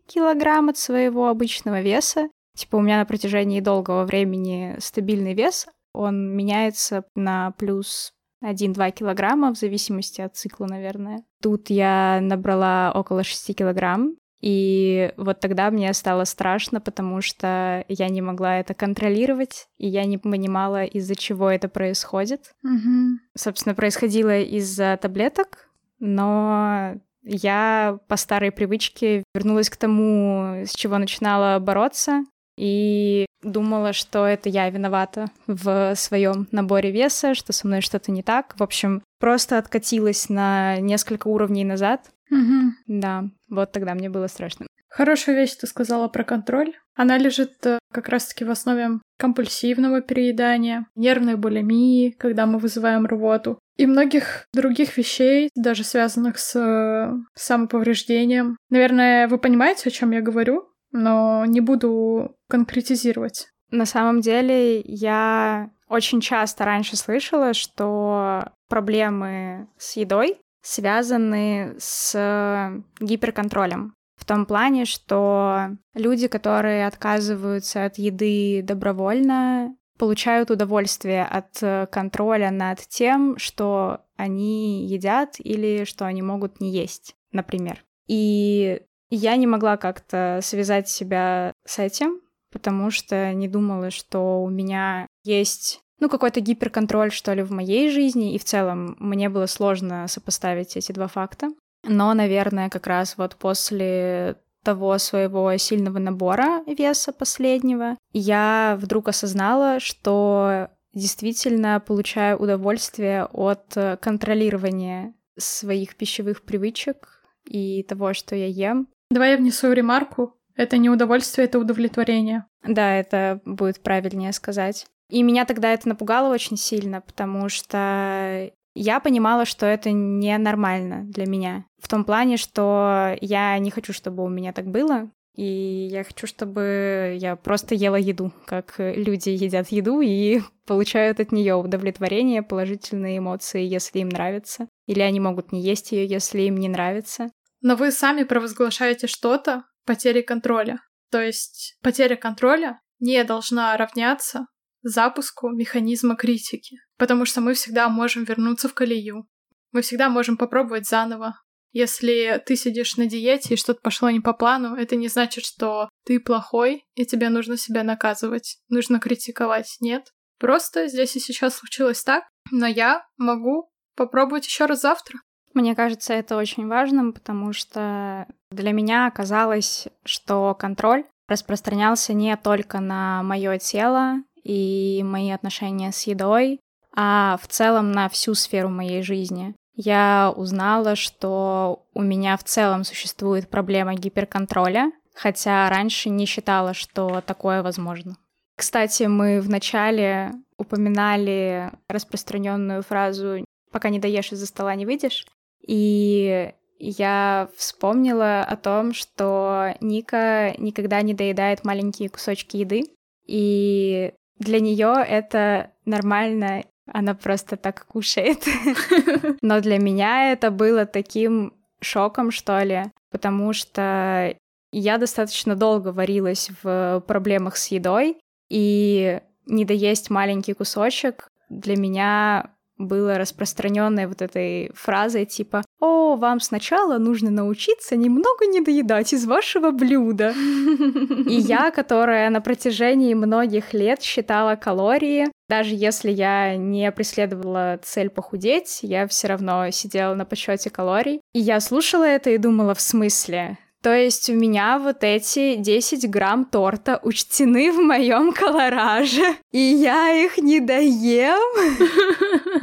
килограмм 0.07 0.69
от 0.69 0.77
своего 0.77 1.29
обычного 1.29 1.81
веса. 1.81 2.29
Типа 2.57 2.77
у 2.77 2.81
меня 2.81 2.99
на 2.99 3.05
протяжении 3.05 3.61
долгого 3.61 4.05
времени 4.05 4.77
стабильный 4.79 5.35
вес, 5.35 5.67
он 5.93 6.37
меняется 6.37 7.05
на 7.15 7.53
плюс 7.53 8.13
1-2 8.45 8.91
килограмма 8.93 9.55
в 9.55 9.59
зависимости 9.59 10.21
от 10.21 10.37
цикла, 10.37 10.67
наверное. 10.67 11.25
Тут 11.43 11.71
я 11.71 12.21
набрала 12.21 12.93
около 12.95 13.25
6 13.25 13.57
килограмм, 13.57 14.17
и 14.45 15.11
вот 15.17 15.41
тогда 15.41 15.71
мне 15.71 15.91
стало 15.95 16.25
страшно, 16.25 16.79
потому 16.79 17.23
что 17.23 17.83
я 17.89 18.11
не 18.11 18.21
могла 18.21 18.59
это 18.59 18.75
контролировать, 18.75 19.69
и 19.79 19.89
я 19.89 20.05
не 20.05 20.19
понимала, 20.19 20.85
из-за 20.85 21.17
чего 21.17 21.49
это 21.49 21.71
происходит. 21.71 22.53
Угу. 22.63 23.21
Собственно, 23.35 23.75
происходило 23.75 24.39
из-за 24.41 24.99
таблеток, 25.01 25.71
но 25.99 26.97
я 27.23 27.99
по 28.07 28.19
старой 28.19 28.53
привычке 28.53 29.25
вернулась 29.35 29.71
к 29.71 29.77
тому, 29.77 30.65
с 30.67 30.75
чего 30.75 30.99
начинала 30.99 31.59
бороться, 31.59 32.27
и 32.59 33.25
думала, 33.43 33.95
что 33.95 34.27
это 34.27 34.51
я 34.51 34.69
виновата 34.69 35.29
в 35.47 35.95
своем 35.97 36.49
наборе 36.53 36.91
веса, 36.91 37.35
что 37.35 37.55
со 37.55 37.67
мной 37.67 37.81
что-то 37.81 38.13
не 38.13 38.23
так. 38.23 38.55
В 38.59 38.63
общем, 38.63 39.03
просто 39.19 39.57
откатилась 39.57 40.29
на 40.29 40.77
несколько 40.81 41.29
уровней 41.29 41.65
назад. 41.65 42.11
Угу. 42.31 42.73
Да, 42.87 43.25
вот 43.49 43.73
тогда 43.73 43.95
мне 43.95 44.09
было 44.11 44.27
страшно. 44.27 44.67
Хорошая 44.89 45.35
вещь 45.35 45.55
ты 45.57 45.67
сказала 45.67 46.07
про 46.07 46.23
контроль. 46.23 46.73
Она 46.95 47.19
лежит 47.19 47.67
э, 47.67 47.81
как 47.93 48.09
раз-таки 48.09 48.45
в 48.45 48.51
основе 48.51 49.01
компульсивного 49.19 50.01
переедания, 50.03 50.87
нервной 50.95 51.35
булимии, 51.35 52.11
когда 52.11 52.47
мы 52.47 52.59
вызываем 52.59 53.05
рвоту, 53.05 53.59
и 53.77 53.87
многих 53.87 54.47
других 54.55 54.97
вещей, 54.97 55.51
даже 55.57 55.83
связанных 55.83 56.39
с 56.39 56.55
э, 56.55 57.13
самоповреждением. 57.35 58.57
Наверное, 58.71 59.27
вы 59.27 59.39
понимаете, 59.39 59.89
о 59.89 59.91
чем 59.91 60.13
я 60.13 60.21
говорю, 60.21 60.69
но 60.93 61.45
не 61.45 61.61
буду 61.61 62.37
конкретизировать. 62.49 63.49
На 63.71 63.87
самом 63.87 64.21
деле, 64.21 64.81
я 64.83 65.71
очень 65.89 66.21
часто 66.21 66.65
раньше 66.65 66.97
слышала, 66.97 67.53
что 67.53 68.53
проблемы 68.69 69.69
с 69.77 69.97
едой 69.97 70.39
связаны 70.65 71.77
с 71.79 72.83
гиперконтролем. 72.99 73.95
В 74.17 74.25
том 74.25 74.47
плане, 74.47 74.87
что 74.87 75.69
люди, 75.95 76.29
которые 76.29 76.87
отказываются 76.87 77.85
от 77.85 77.99
еды 77.99 78.63
добровольно, 78.63 79.77
получают 79.99 80.51
удовольствие 80.51 81.25
от 81.25 81.91
контроля 81.91 82.51
над 82.51 82.81
тем, 82.89 83.39
что 83.39 84.01
они 84.17 84.87
едят 84.87 85.37
или 85.39 85.85
что 85.85 86.07
они 86.07 86.23
могут 86.23 86.61
не 86.61 86.73
есть, 86.73 87.15
например. 87.31 87.85
И 88.07 88.81
я 89.11 89.37
не 89.37 89.47
могла 89.47 89.77
как-то 89.77 90.41
связать 90.43 90.89
себя 90.89 91.53
с 91.65 91.79
этим, 91.79 92.21
потому 92.51 92.91
что 92.91 93.33
не 93.35 93.49
думала, 93.49 93.91
что 93.91 94.43
у 94.43 94.49
меня 94.49 95.07
есть 95.23 95.81
ну, 96.01 96.09
какой-то 96.09 96.41
гиперконтроль, 96.41 97.13
что 97.13 97.33
ли, 97.33 97.43
в 97.43 97.51
моей 97.51 97.91
жизни, 97.91 98.35
и 98.35 98.39
в 98.39 98.45
целом 98.45 98.97
мне 98.99 99.29
было 99.29 99.47
сложно 99.47 100.07
сопоставить 100.09 100.77
эти 100.77 100.93
два 100.93 101.07
факта. 101.09 101.51
Но, 101.87 102.13
наверное, 102.15 102.71
как 102.71 102.87
раз 102.87 103.17
вот 103.17 103.37
после 103.37 104.37
того 104.65 104.97
своего 104.99 105.57
сильного 105.59 105.99
набора 105.99 106.65
веса 106.67 107.13
последнего, 107.13 107.97
я 108.13 108.79
вдруг 108.81 109.09
осознала, 109.09 109.79
что 109.79 110.69
действительно 110.95 111.81
получаю 111.81 112.39
удовольствие 112.39 113.27
от 113.27 113.77
контролирования 114.01 115.15
своих 115.37 115.97
пищевых 115.97 116.43
привычек 116.43 117.23
и 117.45 117.83
того, 117.83 118.15
что 118.15 118.35
я 118.35 118.47
ем. 118.47 118.89
Давай 119.11 119.33
я 119.33 119.37
внесу 119.37 119.71
ремарку. 119.73 120.35
Это 120.57 120.79
не 120.79 120.89
удовольствие, 120.89 121.47
это 121.47 121.59
удовлетворение. 121.59 122.47
Да, 122.67 122.95
это 122.95 123.41
будет 123.45 123.81
правильнее 123.81 124.33
сказать. 124.33 124.87
И 125.15 125.23
меня 125.23 125.45
тогда 125.45 125.73
это 125.73 125.89
напугало 125.89 126.35
очень 126.35 126.57
сильно, 126.57 127.01
потому 127.01 127.49
что 127.49 128.51
я 128.75 128.99
понимала, 128.99 129.45
что 129.45 129.65
это 129.65 129.93
ненормально 129.93 131.05
для 131.05 131.25
меня. 131.25 131.67
В 131.81 131.87
том 131.87 132.05
плане, 132.05 132.37
что 132.37 133.17
я 133.21 133.57
не 133.61 133.71
хочу, 133.71 133.93
чтобы 133.93 134.25
у 134.25 134.29
меня 134.29 134.53
так 134.53 134.67
было, 134.67 135.13
и 135.37 135.89
я 135.89 136.03
хочу, 136.03 136.27
чтобы 136.27 137.17
я 137.17 137.37
просто 137.37 137.77
ела 137.77 137.95
еду, 137.95 138.33
как 138.45 138.75
люди 138.79 139.29
едят 139.29 139.69
еду 139.69 140.01
и 140.01 140.41
получают 140.67 141.21
от 141.21 141.31
нее 141.31 141.55
удовлетворение, 141.55 142.43
положительные 142.43 143.19
эмоции, 143.19 143.63
если 143.63 144.01
им 144.01 144.09
нравится. 144.09 144.67
Или 144.89 144.99
они 144.99 145.21
могут 145.21 145.53
не 145.53 145.63
есть 145.63 145.93
ее, 145.93 146.07
если 146.07 146.43
им 146.43 146.57
не 146.57 146.69
нравится. 146.69 147.31
Но 147.61 147.77
вы 147.77 147.93
сами 147.93 148.25
провозглашаете 148.25 149.07
что-то 149.07 149.63
потери 149.87 150.23
контроля. 150.23 150.81
То 151.13 151.23
есть 151.23 151.77
потеря 151.85 152.17
контроля 152.17 152.81
не 152.99 153.23
должна 153.23 153.77
равняться 153.77 154.49
запуску 154.85 155.49
механизма 155.49 156.15
критики, 156.15 156.77
потому 156.97 157.25
что 157.25 157.41
мы 157.41 157.55
всегда 157.55 157.89
можем 157.89 158.25
вернуться 158.25 158.69
в 158.69 158.75
колею. 158.75 159.27
Мы 159.73 159.83
всегда 159.83 160.09
можем 160.09 160.37
попробовать 160.37 160.87
заново. 160.87 161.41
Если 161.73 162.41
ты 162.47 162.55
сидишь 162.55 162.97
на 162.97 163.07
диете 163.07 163.55
и 163.55 163.57
что-то 163.57 163.81
пошло 163.81 164.09
не 164.11 164.21
по 164.21 164.33
плану, 164.33 164.77
это 164.77 164.95
не 164.95 165.09
значит, 165.09 165.45
что 165.45 165.89
ты 166.05 166.21
плохой, 166.21 166.85
и 166.95 167.05
тебе 167.05 167.31
нужно 167.31 167.57
себя 167.57 167.83
наказывать, 167.83 168.59
нужно 168.69 169.01
критиковать. 169.01 169.77
Нет. 169.81 170.13
Просто 170.39 170.87
здесь 170.87 171.17
и 171.17 171.21
сейчас 171.21 171.57
случилось 171.57 172.05
так, 172.05 172.25
но 172.53 172.67
я 172.67 173.05
могу 173.17 173.73
попробовать 173.97 174.47
еще 174.47 174.67
раз 174.67 174.83
завтра. 174.83 175.19
Мне 175.55 175.75
кажется, 175.75 176.13
это 176.13 176.37
очень 176.37 176.69
важным, 176.69 177.13
потому 177.13 177.53
что 177.53 178.27
для 178.51 178.73
меня 178.73 179.07
оказалось, 179.07 179.89
что 180.05 180.55
контроль 180.55 181.05
распространялся 181.29 182.13
не 182.13 182.37
только 182.37 182.81
на 182.81 183.23
мое 183.23 183.59
тело 183.59 184.17
и 184.45 185.03
мои 185.03 185.31
отношения 185.31 185.91
с 185.91 186.07
едой, 186.07 186.61
а 186.95 187.39
в 187.43 187.49
целом 187.49 187.91
на 187.91 188.09
всю 188.09 188.35
сферу 188.35 188.69
моей 188.69 189.03
жизни. 189.03 189.55
Я 189.75 190.33
узнала, 190.37 190.95
что 190.95 191.87
у 191.95 192.03
меня 192.03 192.37
в 192.37 192.45
целом 192.45 192.85
существует 192.85 193.49
проблема 193.49 193.95
гиперконтроля, 193.95 194.93
хотя 195.15 195.69
раньше 195.69 196.11
не 196.11 196.27
считала, 196.27 196.75
что 196.75 197.21
такое 197.21 197.63
возможно. 197.63 198.17
Кстати, 198.57 199.05
мы 199.05 199.41
в 199.41 199.49
начале 199.49 200.33
упоминали 200.57 201.73
распространенную 201.89 202.83
фразу 202.85 203.45
«пока 203.73 203.89
не 203.89 203.99
доешь 203.99 204.31
из-за 204.31 204.47
стола 204.47 204.77
не 204.77 204.87
выйдешь». 204.87 205.27
И 205.67 206.53
я 206.79 207.49
вспомнила 207.57 208.43
о 208.43 208.57
том, 208.57 208.93
что 208.93 209.75
Ника 209.81 210.55
никогда 210.59 211.03
не 211.03 211.15
доедает 211.15 211.65
маленькие 211.65 212.11
кусочки 212.11 212.59
еды, 212.59 212.85
и 213.27 214.13
для 214.39 214.61
нее 214.61 214.95
это 215.07 215.71
нормально, 215.85 216.65
она 216.87 217.15
просто 217.15 217.57
так 217.57 217.87
кушает. 217.87 218.45
Но 219.43 219.61
для 219.61 219.79
меня 219.79 220.33
это 220.33 220.51
было 220.51 220.87
таким 220.87 221.55
шоком, 221.81 222.31
что 222.31 222.61
ли, 222.63 222.85
потому 223.11 223.53
что 223.53 224.35
я 224.73 224.99
достаточно 224.99 225.55
долго 225.55 225.89
варилась 225.89 226.51
в 226.63 227.03
проблемах 227.07 227.57
с 227.57 227.69
едой, 227.69 228.19
и 228.49 229.21
не 229.47 229.65
доесть 229.65 230.11
маленький 230.11 230.55
кусочек 230.55 231.29
для 231.49 231.77
меня 231.77 232.54
было 232.77 233.19
распространенной 233.19 234.07
вот 234.07 234.23
этой 234.23 234.71
фразой 234.75 235.27
типа 235.27 235.63
«О, 235.81 236.17
вам 236.17 236.41
сначала 236.41 236.99
нужно 236.99 237.31
научиться 237.31 237.97
немного 237.97 238.47
не 238.47 238.61
доедать 238.61 239.13
из 239.13 239.27
вашего 239.27 239.71
блюда». 239.71 240.31
И 241.27 241.35
я, 241.35 241.71
которая 241.71 242.31
на 242.31 242.41
протяжении 242.41 243.15
многих 243.15 243.73
лет 243.73 244.03
считала 244.03 244.57
калории, 244.57 245.29
даже 245.49 245.75
если 245.75 246.11
я 246.11 246.57
не 246.57 246.91
преследовала 246.91 247.79
цель 247.83 248.11
похудеть, 248.11 248.81
я 248.83 249.07
все 249.07 249.29
равно 249.29 249.71
сидела 249.71 250.15
на 250.15 250.25
подсчете 250.25 250.71
калорий. 250.71 251.21
И 251.33 251.39
я 251.39 251.61
слушала 251.61 252.05
это 252.05 252.31
и 252.31 252.39
думала, 252.39 252.75
в 252.75 252.81
смысле? 252.81 253.59
То 253.85 253.95
есть 253.95 254.31
у 254.31 254.35
меня 254.35 254.79
вот 254.79 255.05
эти 255.05 255.57
10 255.57 256.09
грамм 256.09 256.47
торта 256.47 256.99
учтены 257.03 257.71
в 257.71 257.77
моем 257.77 258.33
колораже, 258.33 259.37
и 259.53 259.59
я 259.59 260.11
их 260.11 260.39
не 260.39 260.61
доем? 260.61 261.39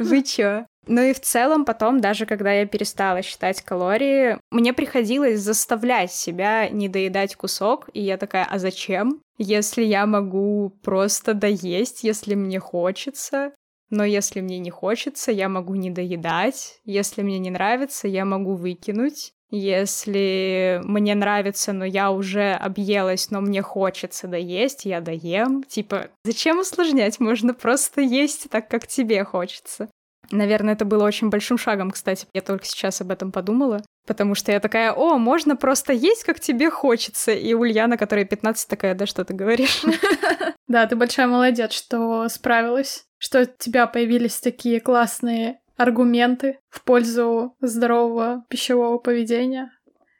Вы 0.00 0.22
чё? 0.24 0.66
Ну 0.88 1.00
и 1.00 1.12
в 1.12 1.20
целом 1.20 1.64
потом, 1.64 2.00
даже 2.00 2.26
когда 2.26 2.52
я 2.52 2.66
перестала 2.66 3.22
считать 3.22 3.62
калории, 3.62 4.36
мне 4.50 4.72
приходилось 4.72 5.38
заставлять 5.38 6.10
себя 6.10 6.68
не 6.68 6.88
доедать 6.88 7.36
кусок, 7.36 7.88
и 7.94 8.00
я 8.00 8.16
такая, 8.16 8.44
а 8.50 8.58
зачем? 8.58 9.20
Если 9.38 9.84
я 9.84 10.06
могу 10.06 10.72
просто 10.82 11.34
доесть, 11.34 12.02
если 12.02 12.34
мне 12.34 12.58
хочется, 12.58 13.52
но 13.90 14.04
если 14.04 14.40
мне 14.40 14.58
не 14.58 14.70
хочется, 14.70 15.30
я 15.30 15.48
могу 15.48 15.76
не 15.76 15.90
доедать. 15.90 16.80
Если 16.84 17.22
мне 17.22 17.38
не 17.38 17.50
нравится, 17.50 18.08
я 18.08 18.24
могу 18.24 18.54
выкинуть. 18.54 19.34
Если 19.54 20.80
мне 20.82 21.14
нравится, 21.14 21.74
но 21.74 21.84
я 21.84 22.10
уже 22.10 22.54
объелась, 22.54 23.30
но 23.30 23.42
мне 23.42 23.60
хочется 23.60 24.26
доесть, 24.26 24.86
я 24.86 25.02
доем. 25.02 25.62
Типа, 25.62 26.08
зачем 26.24 26.60
усложнять? 26.60 27.20
Можно 27.20 27.52
просто 27.52 28.00
есть 28.00 28.48
так, 28.48 28.68
как 28.68 28.86
тебе 28.86 29.22
хочется. 29.24 29.90
Наверное, 30.30 30.72
это 30.72 30.86
было 30.86 31.04
очень 31.04 31.28
большим 31.28 31.58
шагом, 31.58 31.90
кстати. 31.90 32.26
Я 32.32 32.40
только 32.40 32.64
сейчас 32.64 33.02
об 33.02 33.10
этом 33.10 33.30
подумала. 33.30 33.82
Потому 34.06 34.34
что 34.34 34.50
я 34.52 34.58
такая, 34.58 34.90
о, 34.90 35.18
можно 35.18 35.54
просто 35.54 35.92
есть, 35.92 36.24
как 36.24 36.40
тебе 36.40 36.70
хочется. 36.70 37.32
И 37.32 37.52
Ульяна, 37.52 37.98
которая 37.98 38.24
15, 38.24 38.66
такая, 38.66 38.94
да 38.94 39.04
что 39.04 39.24
ты 39.24 39.34
говоришь? 39.34 39.82
Да, 40.68 40.86
ты 40.86 40.96
большая 40.96 41.26
молодец, 41.26 41.72
что 41.72 42.26
справилась, 42.30 43.04
что 43.18 43.42
у 43.42 43.44
тебя 43.44 43.86
появились 43.86 44.40
такие 44.40 44.80
классные 44.80 45.60
аргументы 45.82 46.58
в 46.68 46.82
пользу 46.82 47.56
здорового 47.60 48.44
пищевого 48.48 48.98
поведения. 48.98 49.70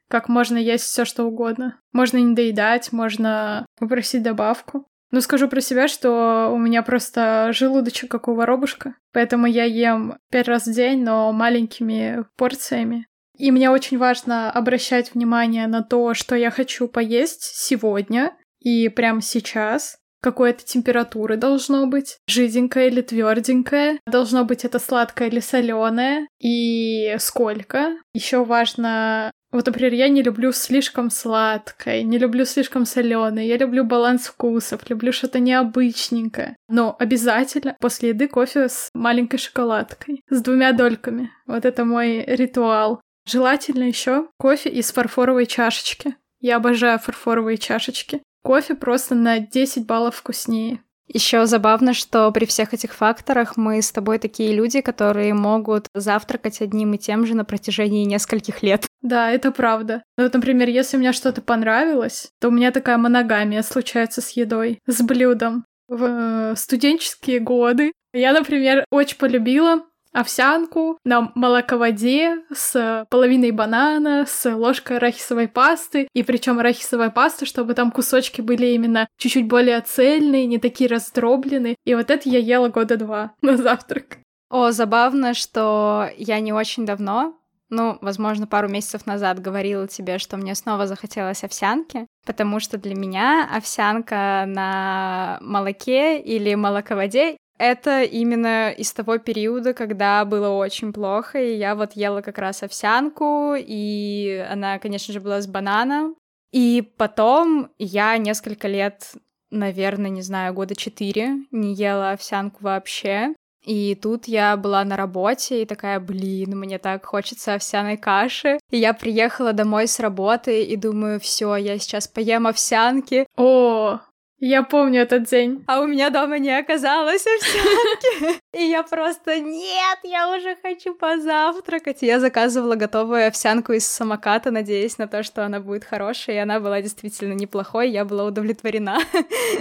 Как 0.09 0.29
можно 0.29 0.59
есть 0.59 0.85
все 0.85 1.05
что 1.05 1.25
угодно. 1.25 1.81
Можно 1.93 2.19
не 2.19 2.35
доедать, 2.35 2.93
можно 2.93 3.65
попросить 3.79 4.23
добавку. 4.23 4.87
Но 5.11 5.21
скажу 5.21 5.49
про 5.49 5.61
себя, 5.61 5.89
что 5.89 6.51
у 6.53 6.59
меня 6.59 6.83
просто 6.83 7.51
желудочек 7.53 8.11
как 8.11 8.29
у 8.29 8.35
воробушка, 8.35 8.95
поэтому 9.13 9.47
я 9.47 9.65
ем 9.65 10.17
пять 10.31 10.49
раз 10.49 10.67
в 10.67 10.73
день, 10.73 11.05
но 11.05 11.33
маленькими 11.33 12.25
порциями. 12.37 13.07
И 13.37 13.51
мне 13.51 13.71
очень 13.71 13.99
важно 13.99 14.51
обращать 14.51 15.15
внимание 15.15 15.67
на 15.67 15.83
то, 15.83 16.15
что 16.15 16.35
я 16.35 16.51
хочу 16.51 16.89
поесть 16.89 17.43
сегодня 17.43 18.33
и 18.61 18.89
прямо 18.89 19.21
сейчас, 19.21 19.99
какой-то 20.23 20.65
температуры 20.65 21.37
должно 21.37 21.87
быть, 21.87 22.19
жиденькое 22.27 22.89
или 22.89 23.03
тверденькое, 23.03 23.99
должно 24.07 24.45
быть 24.45 24.65
это 24.65 24.79
сладкое 24.79 25.29
или 25.29 25.41
соленое, 25.41 26.29
и 26.41 27.17
сколько. 27.19 27.97
Еще 28.15 28.45
важно 28.45 29.33
вот, 29.53 29.67
например, 29.67 29.93
я 29.93 30.09
не 30.09 30.23
люблю 30.23 30.51
слишком 30.51 31.11
сладкое, 31.11 32.03
не 32.03 32.17
люблю 32.17 32.47
слишком 32.47 32.87
соленое, 32.87 33.47
я 33.47 33.59
люблю 33.59 33.85
баланс 33.85 34.27
вкусов, 34.27 34.89
люблю 34.89 35.13
что-то 35.13 35.41
необычненькое. 35.41 36.57
Но 36.69 36.97
обязательно 36.99 37.77
после 37.79 38.11
еды 38.11 38.29
кофе 38.29 38.71
с 38.71 38.89
маленькой 38.95 39.37
шоколадкой, 39.37 40.23
с 40.31 40.41
двумя 40.41 40.73
дольками. 40.73 41.31
Вот 41.47 41.67
это 41.67 41.85
мой 41.85 42.25
ритуал. 42.25 43.03
Желательно 43.27 43.85
еще 43.85 44.29
кофе 44.39 44.71
из 44.71 44.91
фарфоровой 44.91 45.45
чашечки. 45.45 46.17
Я 46.41 46.57
обожаю 46.57 46.99
фарфоровые 46.99 47.59
чашечки. 47.59 48.23
Кофе 48.43 48.75
просто 48.75 49.15
на 49.15 49.39
10 49.39 49.87
баллов 49.87 50.17
вкуснее. 50.17 50.81
Еще 51.09 51.47
забавно, 51.47 51.93
что 51.93 52.31
при 52.33 52.47
всех 52.47 52.73
этих 52.73 52.95
факторах 52.95 53.57
мы 53.57 53.83
с 53.83 53.93
тобой 53.93 54.19
такие 54.19 54.55
люди, 54.55 54.81
которые 54.81 55.35
могут 55.35 55.89
завтракать 55.95 56.63
одним 56.63 56.95
и 56.95 56.99
тем 56.99 57.27
же 57.27 57.35
на 57.35 57.45
протяжении 57.45 58.05
нескольких 58.05 58.63
лет. 58.63 58.87
Да, 59.03 59.31
это 59.31 59.51
правда. 59.53 60.03
Ну, 60.17 60.25
вот, 60.25 60.33
например, 60.33 60.69
если 60.69 60.97
мне 60.97 61.13
что-то 61.13 61.43
понравилось, 61.43 62.31
то 62.41 62.49
у 62.49 62.51
меня 62.51 62.71
такая 62.71 62.97
моногамия 62.97 63.63
случается 63.63 64.23
с 64.23 64.31
едой, 64.31 64.79
с 64.87 65.03
блюдом. 65.03 65.65
В 65.89 66.55
студенческие 66.57 67.41
годы 67.41 67.93
я, 68.15 68.33
например, 68.33 68.85
очень 68.91 69.19
полюбила 69.19 69.83
овсянку 70.13 70.99
на 71.05 71.33
молоководе 71.35 72.39
с 72.55 73.07
половиной 73.11 73.51
банана, 73.51 74.25
с 74.27 74.51
ложкой 74.51 74.99
арахисовой 74.99 75.49
пасты, 75.49 76.09
и 76.13 76.23
причем 76.23 76.59
арахисовая 76.59 77.11
паста, 77.11 77.47
чтобы 77.47 77.75
там 77.75 77.91
кусочки 77.91 78.41
были 78.41 78.67
именно 78.67 79.09
чуть-чуть 79.19 79.49
более 79.49 79.81
цельные, 79.81 80.47
не 80.47 80.59
такие 80.59 80.89
раздробленные. 80.89 81.77
И 81.85 81.95
вот 81.95 82.11
это 82.11 82.29
я 82.29 82.39
ела 82.39 82.69
года 82.69 82.97
два 82.97 83.33
на 83.43 83.57
завтрак. 83.57 84.19
О, 84.51 84.71
забавно, 84.71 85.33
что 85.33 86.11
я 86.19 86.39
не 86.41 86.53
очень 86.53 86.85
давно, 86.85 87.39
ну, 87.73 87.97
возможно, 88.03 88.47
пару 88.47 88.69
месяцев 88.69 89.07
назад 89.07 89.41
говорила 89.41 89.89
тебе, 89.89 90.19
что 90.19 90.37
мне 90.37 90.55
снова 90.55 90.87
захотелось 90.87 91.43
овсянки, 91.43 92.07
потому 92.27 92.61
что 92.61 92.77
для 92.77 92.95
меня 92.95 93.49
овсянка 93.51 94.45
на 94.47 95.39
молоке 95.41 96.21
или 96.21 96.55
молоководе 96.55 97.39
это 97.59 98.03
именно 98.03 98.71
из 98.71 98.93
того 98.93 99.19
периода, 99.19 99.75
когда 99.75 100.25
было 100.25 100.51
очень 100.51 100.93
плохо, 100.93 101.41
и 101.41 101.57
я 101.57 101.75
вот 101.75 101.93
ела 101.93 102.21
как 102.23 102.39
раз 102.39 102.63
овсянку, 102.63 103.55
и 103.57 104.45
она, 104.51 104.79
конечно 104.79 105.13
же, 105.13 105.21
была 105.21 105.41
с 105.41 105.47
бананом. 105.47 106.17
И 106.53 106.83
потом 106.97 107.71
я 107.79 108.17
несколько 108.19 108.69
лет, 108.69 109.13
наверное, 109.51 110.11
не 110.11 110.23
знаю, 110.23 110.55
года 110.55 110.75
четыре 110.75 111.37
не 111.51 111.75
ела 111.75 112.13
овсянку 112.13 112.65
вообще. 112.65 113.35
И 113.65 113.95
тут 113.95 114.27
я 114.27 114.57
была 114.57 114.85
на 114.85 114.97
работе 114.97 115.63
и 115.63 115.67
такая, 115.67 116.01
блин, 116.01 116.59
мне 116.59 116.79
так 116.79 117.07
хочется 117.07 117.55
овсяной 117.55 117.97
каши. 117.97 118.59
И 118.71 118.77
я 118.77 118.93
приехала 118.93 119.53
домой 119.53 119.87
с 119.87 120.01
работы 120.01 120.65
и 120.65 120.77
думаю, 120.77 121.21
все, 121.21 121.55
я 121.57 121.79
сейчас 121.79 122.09
поем 122.09 122.49
овсянки. 122.49 123.27
О, 123.37 124.01
я 124.45 124.65
помню 124.65 125.03
этот 125.03 125.23
день. 125.23 125.63
А 125.69 125.81
у 125.81 125.87
меня 125.87 126.11
дома 126.11 126.41
не 126.41 126.51
оказалось 126.51 127.25
овсянки. 127.25 128.41
И 128.59 128.65
я 128.65 128.83
просто, 128.83 129.39
нет, 129.39 129.99
я 130.03 130.37
уже 130.37 130.57
хочу 130.61 130.95
позавтракать. 130.95 131.99
Я 132.03 132.19
заказывала 132.19 132.75
готовую 132.75 133.29
овсянку 133.29 133.73
из 133.73 133.87
самоката, 133.87 134.51
надеясь 134.51 134.99
на 134.99 135.07
то, 135.07 135.23
что 135.23 135.47
она 135.47 135.61
будет 135.61 135.85
хорошая, 135.85 136.37
и 136.37 136.39
она 136.41 136.59
была 136.59 136.83
действительно 136.83 137.35
неплохой, 137.35 137.91
я 137.91 138.05
была 138.05 138.25
удовлетворена. 138.25 138.99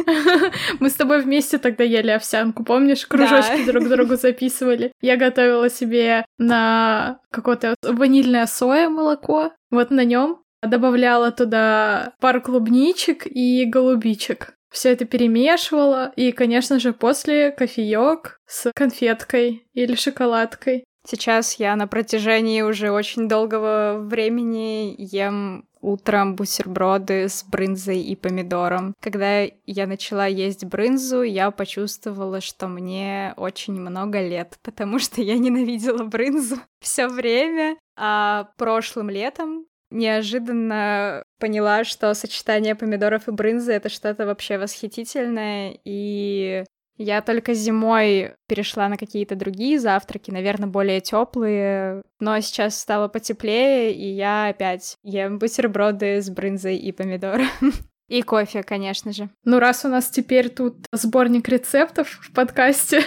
Мы 0.80 0.90
с 0.90 0.94
тобой 0.94 1.22
вместе 1.22 1.60
тогда 1.60 1.84
ели 1.84 2.10
овсянку, 2.10 2.64
помнишь? 2.64 3.06
Кружочки 3.06 3.64
друг 3.66 3.88
другу 3.88 4.16
записывали. 4.16 4.92
Я 5.00 5.16
готовила 5.16 5.70
себе 5.70 6.26
на 6.40 7.20
какое-то 7.30 7.76
ванильное 7.84 8.48
соя 8.48 8.90
молоко, 8.90 9.52
вот 9.70 9.92
на 9.92 10.04
нем 10.04 10.42
добавляла 10.64 11.32
туда 11.32 12.14
пару 12.20 12.42
клубничек 12.42 13.28
и 13.28 13.66
голубичек 13.66 14.56
все 14.72 14.94
это 14.94 15.06
перемешивала, 15.06 16.12
и, 16.16 16.32
конечно 16.32 16.80
же, 16.80 16.94
после 16.94 17.52
кофеек 17.52 18.40
с 18.48 18.72
конфеткой 18.74 19.68
или 19.74 19.96
шоколадкой. 19.96 20.86
Сейчас 21.06 21.56
я 21.56 21.76
на 21.76 21.88
протяжении 21.88 22.62
уже 22.62 22.92
очень 22.92 23.28
долгого 23.28 24.00
времени 24.00 24.96
ем 24.98 25.66
утром 25.82 26.36
бутерброды 26.36 27.28
с 27.28 27.44
брынзой 27.44 28.02
и 28.02 28.16
помидором. 28.16 28.94
Когда 29.02 29.42
я 29.66 29.88
начала 29.88 30.28
есть 30.28 30.64
брынзу, 30.64 31.24
я 31.24 31.50
почувствовала, 31.50 32.40
что 32.40 32.68
мне 32.68 33.34
очень 33.36 33.74
много 33.82 34.22
лет, 34.22 34.60
потому 34.62 35.00
что 35.00 35.22
я 35.22 35.38
ненавидела 35.38 36.04
брынзу 36.04 36.58
все 36.80 37.08
время. 37.08 37.78
А 37.98 38.50
прошлым 38.58 39.10
летом 39.10 39.66
неожиданно 39.90 41.24
поняла, 41.42 41.84
что 41.84 42.14
сочетание 42.14 42.76
помидоров 42.76 43.28
и 43.28 43.32
брынзы— 43.32 43.74
это 43.74 43.90
что-то 43.90 44.26
вообще 44.26 44.58
восхитительное, 44.58 45.78
и 45.84 46.64
Я 46.98 47.22
только 47.22 47.56
зимой 47.56 48.36
перешла 48.48 48.88
на 48.88 48.96
какие-то 48.96 49.36
другие 49.36 49.80
завтраки, 49.80 50.30
наверное, 50.30 50.70
более 50.70 51.02
теплые, 51.02 52.04
но 52.20 52.40
сейчас 52.42 52.80
стало 52.80 53.08
потеплее, 53.08 53.92
и 53.92 54.08
я 54.14 54.50
опять 54.50 54.98
ем 55.04 55.40
бутерброды 55.40 56.22
с 56.22 56.30
брынзой 56.30 56.78
и 56.78 56.92
помидором. 56.92 57.48
И 58.08 58.24
кофе, 58.24 58.62
конечно 58.62 59.14
же. 59.14 59.30
Ну, 59.46 59.58
раз 59.60 59.86
у 59.86 59.88
нас 59.88 60.10
теперь 60.10 60.50
тут 60.50 60.86
сборник 60.92 61.48
рецептов 61.48 62.10
в 62.10 62.34
подкасте. 62.34 63.04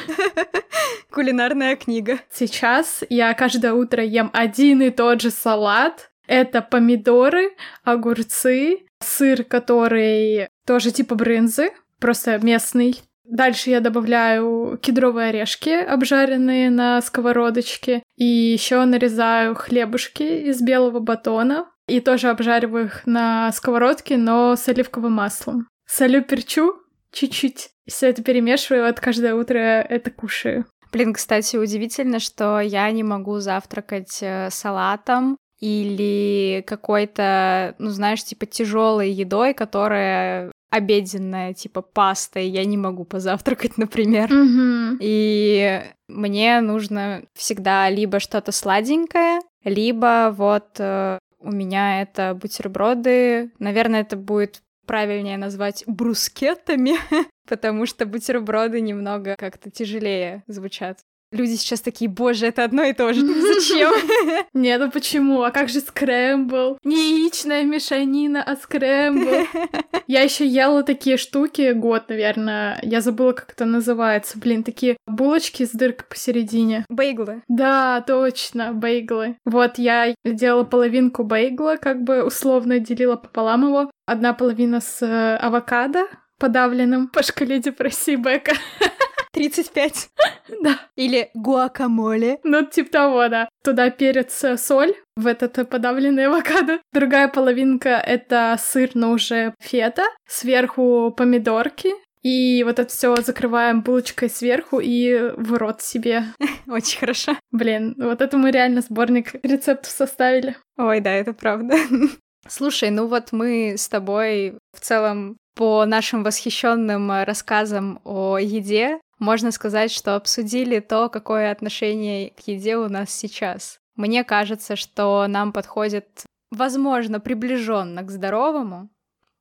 Кулинарная 1.10 1.76
книга. 1.76 2.20
Сейчас 2.32 3.04
я 3.10 3.34
каждое 3.34 3.74
утро 3.74 4.02
ем 4.02 4.30
один 4.32 4.80
и 4.80 4.88
тот 4.88 5.20
же 5.20 5.30
салат. 5.30 6.10
Это 6.26 6.62
помидоры, 6.62 7.50
огурцы, 7.82 8.86
сыр, 9.00 9.44
который 9.44 10.48
тоже 10.66 10.90
типа 10.90 11.14
брынзы, 11.14 11.72
просто 12.00 12.38
местный. 12.38 13.00
Дальше 13.24 13.70
я 13.70 13.80
добавляю 13.80 14.78
кедровые 14.82 15.30
орешки, 15.30 15.70
обжаренные 15.70 16.70
на 16.70 17.00
сковородочке. 17.00 18.02
И 18.16 18.24
еще 18.24 18.84
нарезаю 18.84 19.54
хлебушки 19.54 20.22
из 20.22 20.60
белого 20.60 21.00
батона, 21.00 21.66
и 21.86 22.00
тоже 22.00 22.28
обжариваю 22.28 22.86
их 22.86 23.06
на 23.06 23.50
сковородке, 23.52 24.16
но 24.16 24.56
с 24.56 24.68
оливковым 24.68 25.12
маслом. 25.12 25.68
Солю, 25.86 26.22
перчу 26.22 26.74
чуть-чуть. 27.12 27.70
Все 27.86 28.08
это 28.08 28.22
перемешиваю, 28.22 28.86
вот 28.86 29.00
каждое 29.00 29.34
утро 29.34 29.58
это 29.58 30.10
кушаю. 30.10 30.66
Блин, 30.92 31.12
кстати, 31.12 31.56
удивительно, 31.56 32.18
что 32.18 32.60
я 32.60 32.90
не 32.90 33.02
могу 33.02 33.40
завтракать 33.40 34.18
э, 34.20 34.48
салатом 34.50 35.36
или 35.60 36.62
какой-то, 36.66 37.74
ну 37.78 37.90
знаешь, 37.90 38.24
типа 38.24 38.46
тяжелой 38.46 39.10
едой, 39.10 39.54
которая 39.54 40.52
обеденная, 40.70 41.54
типа 41.54 41.82
пастой, 41.82 42.48
я 42.48 42.64
не 42.64 42.76
могу 42.76 43.04
позавтракать, 43.04 43.78
например. 43.78 44.30
Mm-hmm. 44.30 44.96
И 45.00 45.82
мне 46.08 46.60
нужно 46.60 47.22
всегда 47.34 47.88
либо 47.88 48.18
что-то 48.18 48.50
сладенькое, 48.50 49.40
либо 49.62 50.34
вот 50.36 50.76
э, 50.78 51.18
у 51.38 51.52
меня 51.52 52.02
это 52.02 52.34
бутерброды. 52.34 53.52
Наверное, 53.58 54.00
это 54.00 54.16
будет 54.16 54.62
правильнее 54.86 55.38
назвать 55.38 55.84
брускетами, 55.86 56.94
потому 57.48 57.86
что 57.86 58.04
бутерброды 58.04 58.80
немного 58.80 59.36
как-то 59.38 59.70
тяжелее 59.70 60.42
звучат. 60.46 60.98
Люди 61.34 61.56
сейчас 61.56 61.80
такие, 61.80 62.08
боже, 62.08 62.46
это 62.46 62.62
одно 62.62 62.84
и 62.84 62.92
то 62.92 63.12
же. 63.12 63.26
Зачем? 63.26 63.92
Нет, 64.54 64.80
ну 64.80 64.88
почему? 64.88 65.42
А 65.42 65.50
как 65.50 65.68
же 65.68 65.80
скрэмбл? 65.80 66.78
Не 66.84 67.22
яичная 67.22 67.64
мешанина, 67.64 68.40
а 68.40 68.54
скрэмбл. 68.54 69.48
Я 70.06 70.20
еще 70.20 70.46
ела 70.46 70.84
такие 70.84 71.16
штуки 71.16 71.72
год, 71.72 72.08
наверное. 72.08 72.78
Я 72.82 73.00
забыла, 73.00 73.32
как 73.32 73.50
это 73.50 73.64
называется. 73.64 74.38
Блин, 74.38 74.62
такие 74.62 74.96
булочки 75.08 75.64
с 75.64 75.70
дыркой 75.70 76.06
посередине. 76.08 76.84
Бейглы. 76.88 77.42
Да, 77.48 78.00
точно, 78.06 78.72
бейглы. 78.72 79.36
Вот 79.44 79.78
я 79.78 80.14
делала 80.24 80.62
половинку 80.62 81.24
бейгла, 81.24 81.78
как 81.80 82.04
бы 82.04 82.22
условно 82.22 82.78
делила 82.78 83.16
пополам 83.16 83.66
его. 83.66 83.90
Одна 84.06 84.34
половина 84.34 84.80
с 84.80 85.02
э, 85.02 85.36
авокадо 85.36 86.06
подавленным 86.38 87.08
по 87.08 87.22
шкале 87.22 87.58
депрессии 87.58 88.16
Бека. 88.16 88.52
35. 89.34 90.08
Да. 90.62 90.78
Или 90.94 91.30
гуакамоле. 91.34 92.38
Ну, 92.44 92.64
типа 92.64 92.90
того, 92.90 93.28
да. 93.28 93.48
Туда 93.62 93.90
перец, 93.90 94.44
соль, 94.56 94.94
в 95.16 95.26
этот 95.26 95.68
подавленный 95.68 96.26
авокадо. 96.26 96.80
Другая 96.92 97.28
половинка— 97.28 97.88
это 98.06 98.56
сыр, 98.58 98.90
но 98.94 99.12
уже 99.12 99.54
фета. 99.58 100.04
Сверху 100.28 101.12
помидорки. 101.16 101.94
И 102.22 102.62
вот 102.64 102.78
это 102.78 102.88
все 102.88 103.16
закрываем 103.16 103.82
булочкой 103.82 104.30
сверху 104.30 104.80
и 104.80 105.32
в 105.36 105.54
рот 105.54 105.82
себе. 105.82 106.24
Очень 106.66 107.00
хорошо. 107.00 107.36
Блин, 107.50 107.94
вот 107.98 108.22
это 108.22 108.36
мы 108.38 108.50
реально 108.50 108.80
сборник 108.80 109.34
рецептов 109.42 109.90
составили. 109.90 110.56
Ой, 110.78 111.00
да, 111.00 111.10
это 111.10 111.32
правда. 111.34 111.76
Слушай, 112.48 112.90
ну 112.90 113.06
вот 113.08 113.32
мы 113.32 113.74
с 113.76 113.88
тобой 113.88 114.58
в 114.72 114.80
целом 114.80 115.36
по 115.54 115.84
нашим 115.84 116.22
восхищенным 116.22 117.24
рассказам 117.24 118.00
о 118.04 118.38
еде 118.38 119.00
можно 119.24 119.50
сказать, 119.50 119.90
что 119.90 120.14
обсудили 120.14 120.78
то, 120.80 121.08
какое 121.08 121.50
отношение 121.50 122.30
к 122.30 122.40
еде 122.46 122.76
у 122.76 122.88
нас 122.88 123.10
сейчас. 123.10 123.80
Мне 123.96 124.22
кажется, 124.24 124.76
что 124.76 125.26
нам 125.26 125.52
подходит, 125.52 126.24
возможно, 126.50 127.20
приближенно 127.20 128.02
к 128.02 128.10
здоровому, 128.10 128.90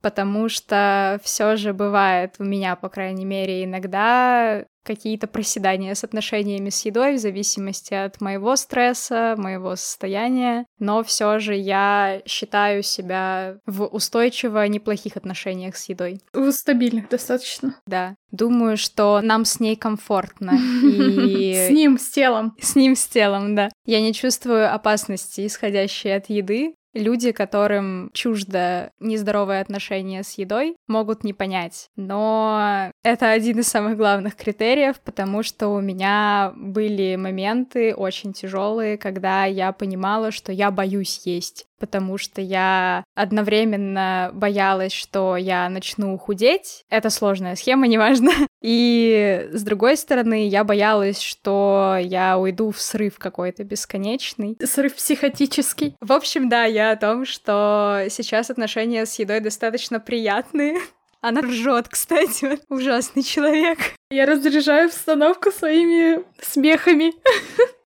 потому 0.00 0.48
что 0.48 1.20
все 1.22 1.56
же 1.56 1.72
бывает 1.72 2.36
у 2.38 2.44
меня, 2.44 2.76
по 2.76 2.88
крайней 2.88 3.24
мере, 3.24 3.64
иногда 3.64 4.64
какие-то 4.84 5.26
проседания 5.26 5.94
с 5.94 6.04
отношениями 6.04 6.70
с 6.70 6.84
едой 6.84 7.14
в 7.14 7.18
зависимости 7.18 7.94
от 7.94 8.20
моего 8.20 8.54
стресса, 8.56 9.34
моего 9.36 9.76
состояния, 9.76 10.66
но 10.78 11.02
все 11.02 11.38
же 11.38 11.54
я 11.54 12.22
считаю 12.26 12.82
себя 12.82 13.56
в 13.66 13.84
устойчиво 13.84 14.66
неплохих 14.68 15.16
отношениях 15.16 15.76
с 15.76 15.88
едой. 15.88 16.20
В 16.32 16.50
стабильных 16.52 17.08
достаточно. 17.08 17.76
Да. 17.86 18.14
Думаю, 18.30 18.76
что 18.76 19.20
нам 19.22 19.44
с 19.44 19.60
ней 19.60 19.76
комфортно. 19.76 20.52
И... 20.82 21.54
С 21.54 21.70
ним, 21.70 21.98
с 21.98 22.10
телом. 22.10 22.54
С 22.60 22.76
ним, 22.76 22.96
с 22.96 23.06
телом, 23.06 23.54
да. 23.54 23.70
Я 23.86 24.00
не 24.00 24.12
чувствую 24.12 24.72
опасности, 24.72 25.46
исходящей 25.46 26.14
от 26.14 26.28
еды, 26.28 26.74
люди, 26.94 27.32
которым 27.32 28.10
чуждо 28.12 28.90
нездоровое 29.00 29.60
отношение 29.60 30.22
с 30.22 30.38
едой, 30.38 30.76
могут 30.86 31.24
не 31.24 31.32
понять. 31.32 31.88
Но 31.96 32.90
это 33.02 33.30
один 33.30 33.58
из 33.58 33.68
самых 33.68 33.96
главных 33.96 34.36
критериев, 34.36 35.00
потому 35.00 35.42
что 35.42 35.68
у 35.68 35.80
меня 35.80 36.52
были 36.56 37.16
моменты 37.16 37.94
очень 37.94 38.32
тяжелые, 38.32 38.96
когда 38.96 39.44
я 39.44 39.72
понимала, 39.72 40.30
что 40.30 40.52
я 40.52 40.70
боюсь 40.70 41.22
есть 41.24 41.66
потому 41.84 42.16
что 42.16 42.40
я 42.40 43.04
одновременно 43.14 44.30
боялась, 44.32 44.92
что 44.92 45.36
я 45.36 45.68
начну 45.68 46.16
худеть. 46.16 46.86
Это 46.88 47.10
сложная 47.10 47.56
схема, 47.56 47.86
неважно. 47.94 48.30
И 48.62 49.50
с 49.52 49.62
другой 49.62 49.98
стороны, 49.98 50.48
я 50.48 50.64
боялась, 50.64 51.20
что 51.20 51.98
я 52.00 52.38
уйду 52.38 52.70
в 52.70 52.80
срыв 52.80 53.18
какой-то 53.18 53.64
бесконечный. 53.64 54.56
Срыв 54.64 54.94
психотический. 54.94 55.94
В 56.00 56.14
общем, 56.14 56.48
да, 56.48 56.64
я 56.64 56.92
о 56.92 56.96
том, 56.96 57.26
что 57.26 58.06
сейчас 58.08 58.48
отношения 58.48 59.04
с 59.04 59.18
едой 59.18 59.40
достаточно 59.40 60.00
приятные. 60.00 60.78
Она 61.20 61.42
ржет, 61.42 61.88
кстати, 61.90 62.60
ужасный 62.70 63.22
человек. 63.22 63.78
Я 64.10 64.24
разряжаю 64.24 64.86
обстановку 64.86 65.50
своими 65.50 66.24
смехами. 66.40 67.12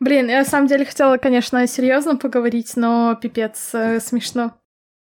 Блин, 0.00 0.28
я 0.30 0.38
на 0.38 0.44
самом 0.44 0.66
деле 0.66 0.86
хотела, 0.86 1.18
конечно, 1.18 1.66
серьезно 1.66 2.16
поговорить, 2.16 2.72
но 2.76 3.14
пипец 3.20 3.74
э, 3.74 4.00
смешно. 4.00 4.54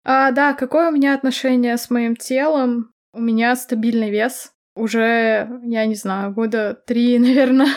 А, 0.02 0.30
да, 0.30 0.54
какое 0.54 0.88
у 0.88 0.92
меня 0.92 1.14
отношение 1.14 1.76
с 1.76 1.90
моим 1.90 2.16
телом? 2.16 2.94
У 3.12 3.20
меня 3.20 3.54
стабильный 3.54 4.10
вес. 4.10 4.52
Уже, 4.74 5.60
я 5.62 5.84
не 5.84 5.94
знаю, 5.94 6.32
года 6.32 6.74
три, 6.86 7.18
наверное. 7.18 7.68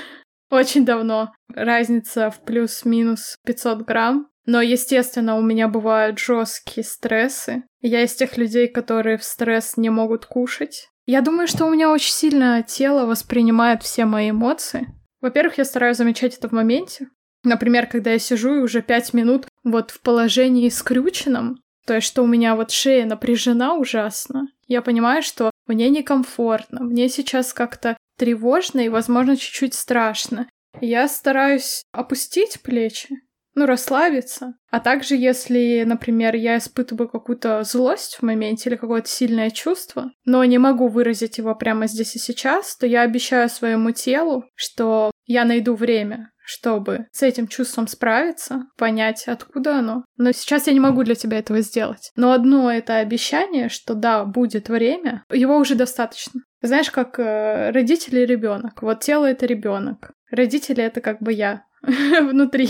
Очень 0.50 0.86
давно. 0.86 1.34
Разница 1.54 2.30
в 2.30 2.40
плюс-минус 2.46 3.36
500 3.46 3.82
грамм. 3.82 4.30
Но, 4.46 4.62
естественно, 4.62 5.38
у 5.38 5.42
меня 5.42 5.68
бывают 5.68 6.18
жесткие 6.18 6.86
стрессы. 6.86 7.64
Я 7.82 8.04
из 8.04 8.16
тех 8.16 8.38
людей, 8.38 8.68
которые 8.68 9.18
в 9.18 9.24
стресс 9.24 9.76
не 9.76 9.90
могут 9.90 10.26
кушать. 10.26 10.90
Я 11.06 11.22
думаю, 11.22 11.48
что 11.48 11.66
у 11.66 11.72
меня 11.72 11.92
очень 11.92 12.14
сильно 12.14 12.64
тело 12.64 13.06
воспринимает 13.06 13.84
все 13.84 14.06
мои 14.06 14.32
эмоции. 14.32 14.88
Во-первых, 15.22 15.58
я 15.58 15.66
стараюсь 15.66 15.98
замечать 15.98 16.38
это 16.38 16.50
в 16.50 16.52
моменте. 16.52 17.10
Например, 17.44 17.88
когда 17.88 18.12
я 18.12 18.20
сижу 18.20 18.56
и 18.56 18.62
уже 18.62 18.82
пять 18.82 19.14
минут 19.14 19.48
вот 19.64 19.92
в 19.92 20.02
положении 20.02 20.70
скрюченном, 20.70 21.62
то 21.86 21.96
есть 21.96 22.08
что 22.08 22.24
у 22.24 22.28
меня 22.28 22.56
вот 22.56 22.72
шея 22.72 23.06
напряжена 23.06 23.76
ужасно, 23.76 24.48
я 24.68 24.82
понимаю, 24.82 25.24
что 25.24 25.52
мне 25.68 25.90
некомфортно, 25.90 26.84
мне 26.84 27.10
сейчас 27.10 27.54
как-то 27.54 27.98
тревожно 28.18 28.82
и, 28.82 28.90
возможно, 28.90 29.36
чуть-чуть 29.36 29.74
страшно. 29.74 30.48
Я 30.80 31.08
стараюсь 31.08 31.84
опустить 31.92 32.62
плечи, 32.62 33.22
ну, 33.54 33.66
расслабиться. 33.66 34.54
А 34.70 34.80
также, 34.80 35.16
если, 35.16 35.84
например, 35.86 36.36
я 36.36 36.58
испытываю 36.58 37.10
какую-то 37.10 37.64
злость 37.64 38.16
в 38.16 38.24
моменте 38.24 38.70
или 38.70 38.78
какое-то 38.78 39.10
сильное 39.10 39.50
чувство, 39.50 40.12
но 40.26 40.44
не 40.46 40.58
могу 40.58 40.88
выразить 40.88 41.38
его 41.38 41.54
прямо 41.56 41.88
здесь 41.88 42.16
и 42.16 42.20
сейчас, 42.20 42.78
то 42.78 42.88
я 42.88 43.02
обещаю 43.02 43.50
своему 43.50 43.92
телу, 43.92 44.46
что 44.56 45.12
я 45.26 45.46
найду 45.46 45.76
время, 45.76 46.32
чтобы 46.46 47.08
с 47.12 47.24
этим 47.24 47.48
чувством 47.48 47.88
справиться, 47.88 48.66
понять, 48.78 49.26
откуда 49.28 49.80
оно. 49.80 50.06
Но 50.18 50.32
сейчас 50.32 50.68
я 50.68 50.74
не 50.74 50.80
могу 50.80 51.04
для 51.04 51.16
тебя 51.16 51.40
этого 51.40 51.62
сделать. 51.62 52.12
Но 52.16 52.32
одно 52.32 52.72
это 52.72 52.98
обещание, 52.98 53.70
что 53.70 53.94
да, 53.94 54.26
будет 54.26 54.70
время, 54.70 55.24
его 55.32 55.58
уже 55.58 55.76
достаточно. 55.76 56.42
Знаешь, 56.62 56.92
как 56.92 57.20
э, 57.20 57.72
родители 57.72 58.22
и 58.22 58.26
ребенок. 58.26 58.82
Вот 58.82 59.00
тело 59.02 59.26
это 59.26 59.46
ребенок. 59.46 60.12
Родители 60.30 60.84
это 60.84 61.02
как 61.02 61.22
бы 61.22 61.34
я 61.34 61.64
внутри. 61.84 62.70